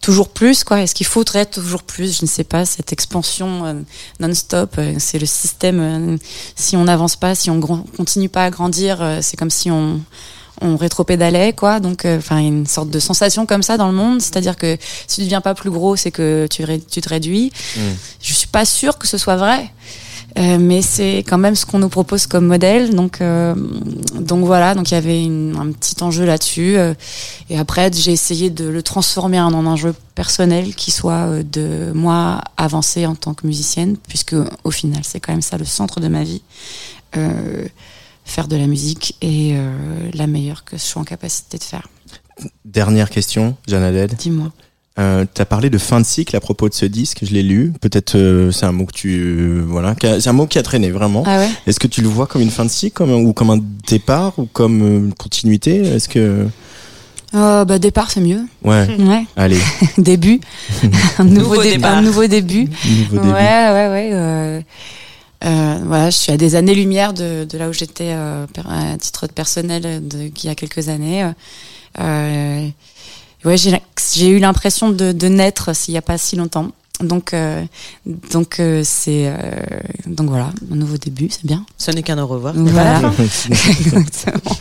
toujours 0.02 0.30
plus 0.30 0.64
quoi. 0.64 0.82
Est-ce 0.82 0.96
qu'il 0.96 1.06
faudrait 1.06 1.46
toujours 1.46 1.84
plus? 1.84 2.18
Je 2.20 2.24
ne 2.24 2.28
sais 2.28 2.44
pas. 2.44 2.66
Cette 2.66 2.92
expansion 2.92 3.66
euh, 3.66 3.74
non-stop, 4.20 4.80
c'est 5.00 5.20
le 5.20 5.26
système. 5.26 6.18
si 6.56 6.76
on 6.76 6.86
n'avance 6.86 7.16
pas, 7.16 7.36
si 7.36 7.50
on 7.50 7.60
continue 7.62 8.30
pas 8.30 8.46
à 8.46 8.50
grandir, 8.50 9.20
c'est 9.22 9.38
comme 9.38 9.50
si 9.52 9.70
on 9.72 10.02
on 10.62 10.76
rétropédalait 10.78 11.54
quoi 11.54 11.80
donc 11.80 12.06
euh, 12.06 12.18
enfin 12.18 12.40
une 12.40 12.66
sorte 12.66 12.90
de 12.90 13.00
sensation 13.00 13.46
comme 13.46 13.64
ça 13.64 13.78
dans 13.78 13.88
le 13.88 13.94
monde 13.96 14.22
c'est-à-dire 14.22 14.56
que 14.56 14.78
si 15.08 15.16
tu 15.18 15.22
deviens 15.24 15.42
pas 15.42 15.54
plus 15.54 15.70
gros 15.72 15.96
c'est 15.96 16.12
que 16.12 16.48
tu, 16.50 16.64
ré- 16.64 16.82
tu 16.82 17.02
te 17.02 17.10
réduis 17.10 17.52
Mm. 17.76 17.80
je 18.22 18.34
suis 18.34 18.48
pas 18.48 18.66
sûre 18.66 18.98
que 18.98 19.08
ce 19.08 19.18
soit 19.18 19.36
vrai 19.38 19.70
Euh, 20.38 20.58
mais 20.60 20.84
c'est 20.84 21.24
quand 21.28 21.40
même 21.40 21.56
ce 21.56 21.66
qu'on 21.66 21.80
nous 21.80 21.90
propose 21.90 22.28
comme 22.28 22.46
modèle. 22.46 22.94
Donc, 22.94 23.22
euh, 23.22 23.56
donc 24.20 24.46
voilà, 24.46 24.76
donc 24.76 24.92
il 24.92 24.94
y 24.94 24.98
avait 24.98 25.24
une- 25.24 25.56
un 25.58 25.72
petit 25.72 25.96
enjeu 26.04 26.26
là-dessus. 26.26 26.76
et 27.50 27.58
après, 27.58 27.90
j'ai 27.92 28.12
essayé 28.12 28.52
de 28.52 28.66
le 28.66 28.84
transformer 28.84 29.40
en 29.42 29.66
un 29.66 29.76
jeu 29.76 29.96
personnel 30.14 30.76
qui 30.76 30.92
soit 30.92 31.42
de 31.44 31.92
moi 31.96 32.42
avancer 32.56 33.08
en 33.08 33.16
tant 33.16 33.34
que 33.34 33.48
musicienne, 33.48 33.96
puisque 34.10 34.36
au 34.64 34.70
final, 34.72 35.02
c'est 35.04 35.20
quand 35.20 35.32
même 35.34 35.42
ça 35.42 35.58
le 35.58 35.66
centre 35.66 36.00
de 36.02 36.08
ma 36.08 36.24
vie. 36.24 36.44
Euh, 37.16 37.66
faire 38.28 38.48
de 38.48 38.56
la 38.56 38.68
musique 38.68 39.16
et 39.22 39.54
euh, 39.56 39.72
la 40.14 40.28
meilleure 40.28 40.64
que 40.64 40.78
je 40.78 40.82
suis 40.84 41.00
en 41.00 41.04
capacité 41.04 41.58
de 41.58 41.64
faire. 41.64 41.88
Dernière 42.66 43.10
question, 43.10 43.56
Jeanne. 43.68 44.08
Dis-moi. 44.18 44.52
Euh, 45.00 45.26
tu 45.32 45.42
as 45.42 45.46
parlé 45.46 45.70
de 45.70 45.78
fin 45.78 46.00
de 46.02 46.06
cycle 46.06 46.36
à 46.36 46.40
propos 46.40 46.70
de 46.70 46.74
ce 46.74 46.86
disque, 46.86 47.20
je 47.24 47.32
l'ai 47.32 47.44
lu. 47.44 47.72
Peut-être 47.82 48.16
euh, 48.16 48.52
c'est 48.52 48.66
un 48.66 48.72
mot 48.72 48.86
que 48.86 48.94
tu 48.94 49.10
euh, 49.20 49.64
voilà, 49.68 49.94
qui 49.96 50.08
a- 50.08 50.20
c'est 50.20 50.30
un 50.30 50.34
mot 50.34 50.48
qui 50.48 50.58
a 50.58 50.64
traîné 50.64 50.90
vraiment. 50.90 51.24
Ah 51.28 51.38
ouais? 51.38 51.50
Est-ce 51.68 51.80
que 51.80 51.86
tu 51.88 52.02
le 52.02 52.08
vois 52.08 52.26
comme 52.26 52.42
une 52.42 52.50
fin 52.50 52.66
de 52.66 52.70
cycle, 52.72 52.94
comme 52.96 53.12
ou 53.12 53.32
comme 53.34 53.52
un 53.52 53.60
départ, 53.88 54.38
ou 54.40 54.46
comme 54.52 54.82
une 54.82 55.14
continuité? 55.14 55.78
Est-ce 55.82 56.10
que 56.10 56.48
Euh, 57.36 57.64
bah, 57.66 57.78
départ, 57.78 58.10
c'est 58.10 58.22
mieux. 58.22 58.42
ouais, 58.64 58.88
Ouais. 59.00 59.26
allez, 59.36 59.60
début. 60.00 60.40
un 61.20 61.24
nouveau, 61.26 61.42
Nouveau 61.52 61.64
dé- 61.64 61.72
départ. 61.74 61.98
Un 61.98 62.02
nouveau 62.02 62.26
début. 62.26 62.68
nouveau 62.90 63.18
début. 63.18 63.34
Ouais, 63.34 63.70
ouais, 63.72 63.90
ouais. 63.92 64.66
Euh, 65.44 65.68
euh, 65.78 65.80
voilà, 65.86 66.10
je 66.10 66.18
suis 66.18 66.32
à 66.32 66.38
des 66.38 66.56
années-lumière 66.56 67.14
de, 67.14 67.46
de 67.46 67.58
là 67.58 67.70
où 67.70 67.74
j'étais 67.74 68.12
euh, 68.12 68.46
à 68.68 68.98
titre 68.98 69.28
de 69.28 69.32
personnel 69.32 70.08
de, 70.08 70.32
il 70.36 70.46
y 70.46 70.50
a 70.50 70.56
quelques 70.56 70.90
années. 70.90 71.24
Euh, 71.24 71.32
euh, 72.00 72.68
ouais, 73.46 73.56
j'ai 73.58 74.28
eu 74.28 74.40
l'impression 74.40 74.90
de, 74.90 75.12
de 75.12 75.28
naître 75.28 75.76
s'il 75.76 75.94
n'y 75.94 75.98
a 75.98 76.02
pas 76.02 76.18
si 76.18 76.36
longtemps. 76.36 76.72
Donc, 77.00 77.34
euh, 77.34 77.64
donc 78.32 78.60
euh, 78.60 78.82
c'est 78.84 79.28
euh, 79.28 79.36
donc 80.08 80.30
voilà, 80.30 80.50
un 80.72 80.76
nouveau 80.76 80.98
début, 80.98 81.28
c'est 81.30 81.46
bien. 81.46 81.64
Ce 81.78 81.92
n'est 81.92 82.02
qu'un 82.02 82.18
au 82.18 82.26
revoir. 82.26 82.56
Voilà. 82.56 83.14
Exactement. 83.50 84.56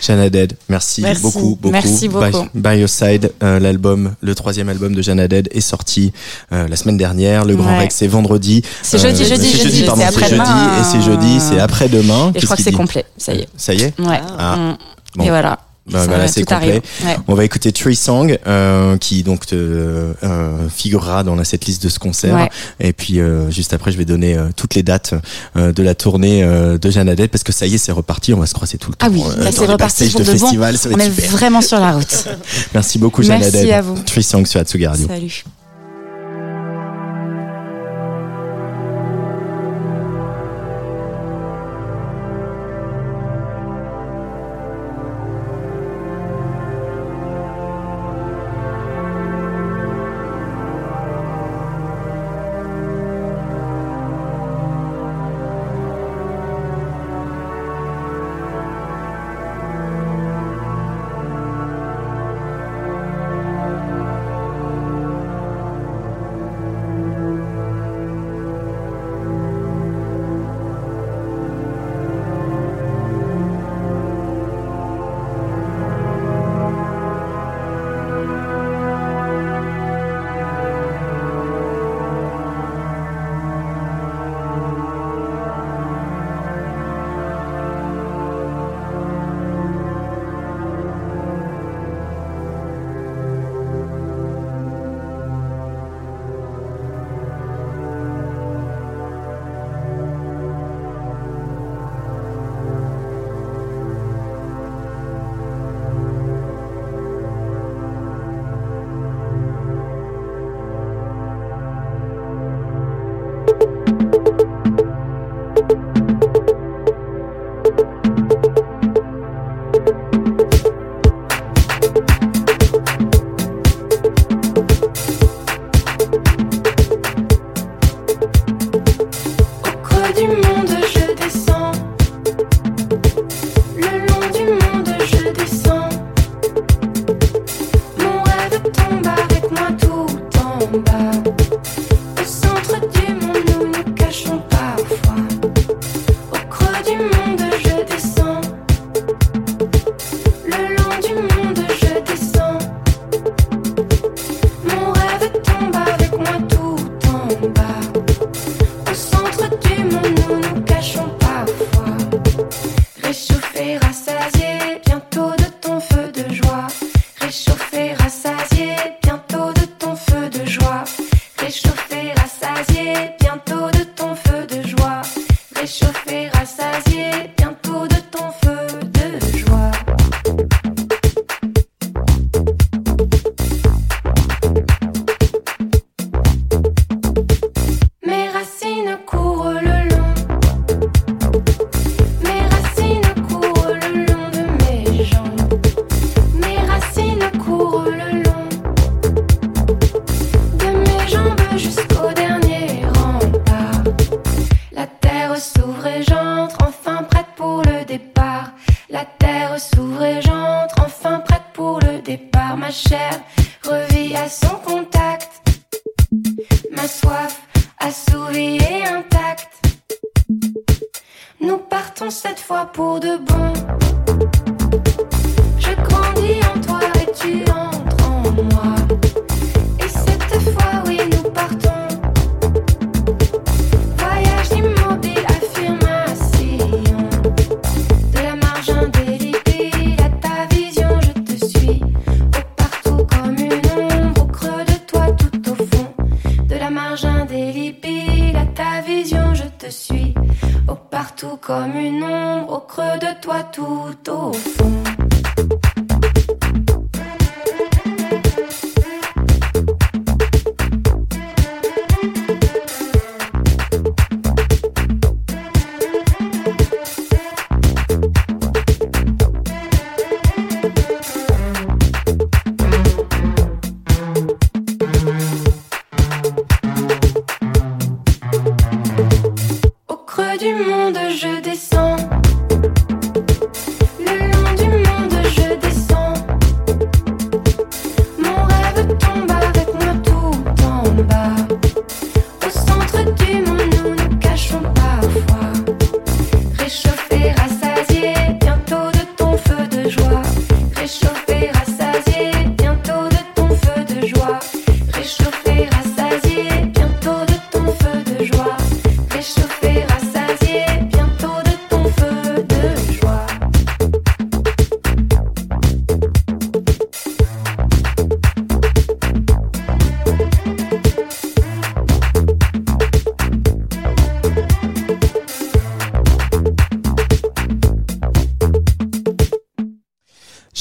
Jeanne 0.00 0.28
Dead, 0.28 0.54
merci, 0.68 1.02
Merci. 1.02 1.22
beaucoup, 1.22 1.58
beaucoup. 1.60 1.70
Merci 1.72 2.08
beaucoup. 2.08 2.46
By, 2.54 2.70
By 2.74 2.78
Your 2.78 2.88
Side, 2.88 3.32
euh, 3.42 3.58
l'album, 3.58 4.14
le 4.20 4.34
troisième 4.34 4.68
album 4.68 4.94
de 4.94 5.02
Jeanne 5.02 5.26
Dead 5.26 5.48
est 5.52 5.60
sorti 5.60 6.12
euh, 6.52 6.66
la 6.68 6.76
semaine 6.76 6.96
dernière. 6.96 7.44
Le 7.44 7.56
Grand 7.56 7.68
Ouais. 7.72 7.78
Rex, 7.80 7.96
c'est 7.96 8.06
vendredi. 8.06 8.62
C'est 8.82 8.98
jeudi, 8.98 9.22
Euh, 9.22 9.26
jeudi, 9.26 9.48
c'est 9.50 9.62
jeudi, 9.64 9.82
pardon, 9.84 10.02
c'est 10.02 10.12
jeudi 10.12 10.24
après-demain. 10.24 10.80
et 10.80 10.84
c'est 10.84 11.00
jeudi, 11.02 11.40
c'est 11.40 11.58
après-demain. 11.60 12.32
Et 12.34 12.40
je 12.40 12.44
crois 12.46 12.56
que 12.56 12.62
c'est 12.62 12.72
complet, 12.72 13.04
ça 13.16 13.34
y 13.34 13.40
est. 13.40 13.48
Ça 13.56 13.74
y 13.74 13.82
est 13.82 13.98
Ouais. 14.00 14.20
Ah. 14.38 14.56
Mm. 14.56 14.76
Bon. 15.16 15.24
Et 15.24 15.28
voilà. 15.28 15.58
Bah, 15.90 16.04
voilà, 16.06 16.28
c'est 16.28 16.44
complet. 16.44 16.82
Ouais. 17.04 17.16
On 17.28 17.34
va 17.34 17.44
écouter 17.44 17.72
Tree 17.72 17.96
Song, 17.96 18.38
euh, 18.46 18.96
qui 18.98 19.22
donc 19.22 19.44
euh, 19.52 20.12
euh, 20.22 20.68
figurera 20.68 21.24
dans 21.24 21.34
la 21.34 21.44
setlist 21.44 21.82
de 21.82 21.88
ce 21.88 21.98
concert. 21.98 22.34
Ouais. 22.34 22.48
Et 22.80 22.92
puis 22.92 23.20
euh, 23.20 23.50
juste 23.50 23.72
après, 23.72 23.92
je 23.92 23.98
vais 23.98 24.04
donner 24.04 24.36
euh, 24.36 24.48
toutes 24.56 24.74
les 24.74 24.82
dates 24.82 25.14
euh, 25.56 25.72
de 25.72 25.82
la 25.82 25.94
tournée 25.94 26.42
euh, 26.42 26.78
de 26.78 26.90
Jeanne 26.90 27.14
parce 27.28 27.44
que 27.44 27.52
ça 27.52 27.66
y 27.66 27.74
est, 27.74 27.78
c'est 27.78 27.92
reparti. 27.92 28.34
On 28.34 28.40
va 28.40 28.46
se 28.46 28.54
croiser 28.54 28.78
tout 28.78 28.90
le 28.90 28.96
temps. 28.96 29.06
Ah 29.06 29.10
oui, 29.12 29.22
c'est 29.50 29.66
reparti 29.66 30.08
pour 30.10 30.20
de 30.20 30.26
bon. 30.26 30.32
festival. 30.32 30.78
Ça 30.78 30.88
va 30.88 30.94
On 30.96 30.98
est 30.98 31.10
super. 31.10 31.30
vraiment 31.30 31.60
sur 31.60 31.80
la 31.80 31.92
route. 31.92 32.28
Merci 32.74 32.98
beaucoup, 32.98 33.22
Jeanne 33.22 33.40
Merci 33.40 33.72
à 33.72 33.82
vous. 33.82 33.98
Tree 34.02 34.22
Song 34.22 34.44
sur 34.46 34.60
Atsugi 34.60 34.86
Radio. 34.86 35.06
Salut. 35.06 35.44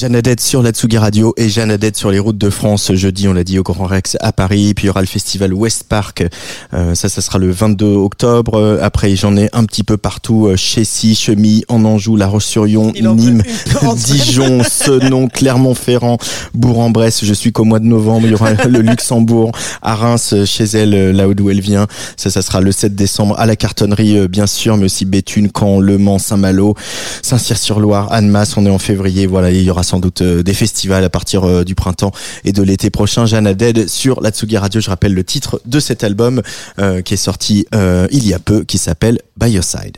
Jeannadette 0.07 0.39
sur 0.39 0.63
la 0.63 0.71
Tsugi 0.71 0.97
Radio 0.97 1.33
et 1.35 1.49
Jeannadette 1.49 1.97
sur 1.97 2.11
les 2.11 2.19
routes 2.19 2.37
de 2.37 2.49
France. 2.49 2.93
Jeudi, 2.93 3.27
on 3.27 3.33
l'a 3.33 3.43
dit 3.43 3.59
au 3.59 3.63
Grand 3.63 3.83
Rex 3.83 4.15
à 4.21 4.31
Paris. 4.31 4.73
Puis 4.73 4.85
il 4.85 4.87
y 4.87 4.89
aura 4.89 5.01
le 5.01 5.05
festival 5.05 5.53
West 5.53 5.83
Park. 5.89 6.23
Euh, 6.73 6.95
ça, 6.95 7.09
ça 7.09 7.19
sera 7.19 7.39
le 7.39 7.51
22 7.51 7.85
octobre. 7.85 8.79
Après, 8.81 9.13
j'en 9.17 9.35
ai 9.35 9.49
un 9.51 9.65
petit 9.65 9.83
peu 9.83 9.97
partout. 9.97 10.47
euh, 10.47 10.55
Chessy, 10.55 11.13
Chemille, 11.13 11.65
en 11.67 11.83
Anjou, 11.83 12.15
La 12.15 12.27
Roche-sur-Yon, 12.27 12.93
Nîmes. 12.93 13.43
Dijon, 13.97 14.61
Senon, 14.63 15.27
Clermont-Ferrand, 15.27 16.17
Bourg-en-Bresse. 16.53 17.25
Je 17.25 17.33
suis 17.33 17.51
qu'au 17.51 17.65
mois 17.65 17.79
de 17.79 17.85
novembre. 17.85 18.27
Il 18.27 18.31
y 18.31 18.33
aura 18.35 18.53
le 18.65 18.79
Luxembourg, 18.79 19.51
à 19.81 19.95
Reims, 19.95 20.33
chez 20.45 20.63
elle, 20.63 20.93
euh, 20.93 21.11
là 21.11 21.27
d'où 21.33 21.49
elle 21.49 21.59
vient. 21.59 21.85
Ça, 22.15 22.29
ça 22.29 22.41
sera 22.41 22.61
le 22.61 22.71
7 22.71 22.95
décembre 22.95 23.37
à 23.37 23.45
la 23.45 23.57
cartonnerie, 23.57 24.19
euh, 24.19 24.29
bien 24.29 24.47
sûr, 24.47 24.77
mais 24.77 24.85
aussi 24.85 25.03
Béthune, 25.03 25.49
Caen, 25.53 25.81
Le 25.81 25.97
Mans, 25.97 26.17
Saint-Malo, 26.17 26.75
Saint-Cyr-sur-Loire, 27.23 28.13
Annemasse. 28.13 28.55
On 28.55 28.65
est 28.65 28.69
en 28.69 28.79
février. 28.79 29.27
Voilà, 29.27 29.51
il 29.51 29.63
y 29.63 29.69
aura 29.69 29.83
sans 29.83 29.96
doute 29.99 30.21
euh, 30.21 30.43
des 30.43 30.53
festivals 30.53 31.03
à 31.03 31.09
partir 31.09 31.43
euh, 31.43 31.63
du 31.63 31.75
printemps 31.75 32.11
et 32.43 32.51
de 32.51 32.63
l'été 32.63 32.89
prochain. 32.89 33.25
Jeanne 33.25 33.53
Dead 33.53 33.87
sur 33.87 34.21
la 34.21 34.31
Tsugi 34.31 34.57
Radio. 34.57 34.81
Je 34.81 34.89
rappelle 34.89 35.13
le 35.13 35.23
titre 35.23 35.61
de 35.65 35.79
cet 35.79 36.03
album 36.03 36.41
euh, 36.79 37.01
qui 37.01 37.13
est 37.13 37.17
sorti 37.17 37.65
il 38.11 38.27
y 38.27 38.33
a 38.33 38.39
peu, 38.39 38.63
qui 38.63 38.77
s'appelle 38.77 39.19
By 39.37 39.51
Your 39.51 39.63
Side. 39.63 39.97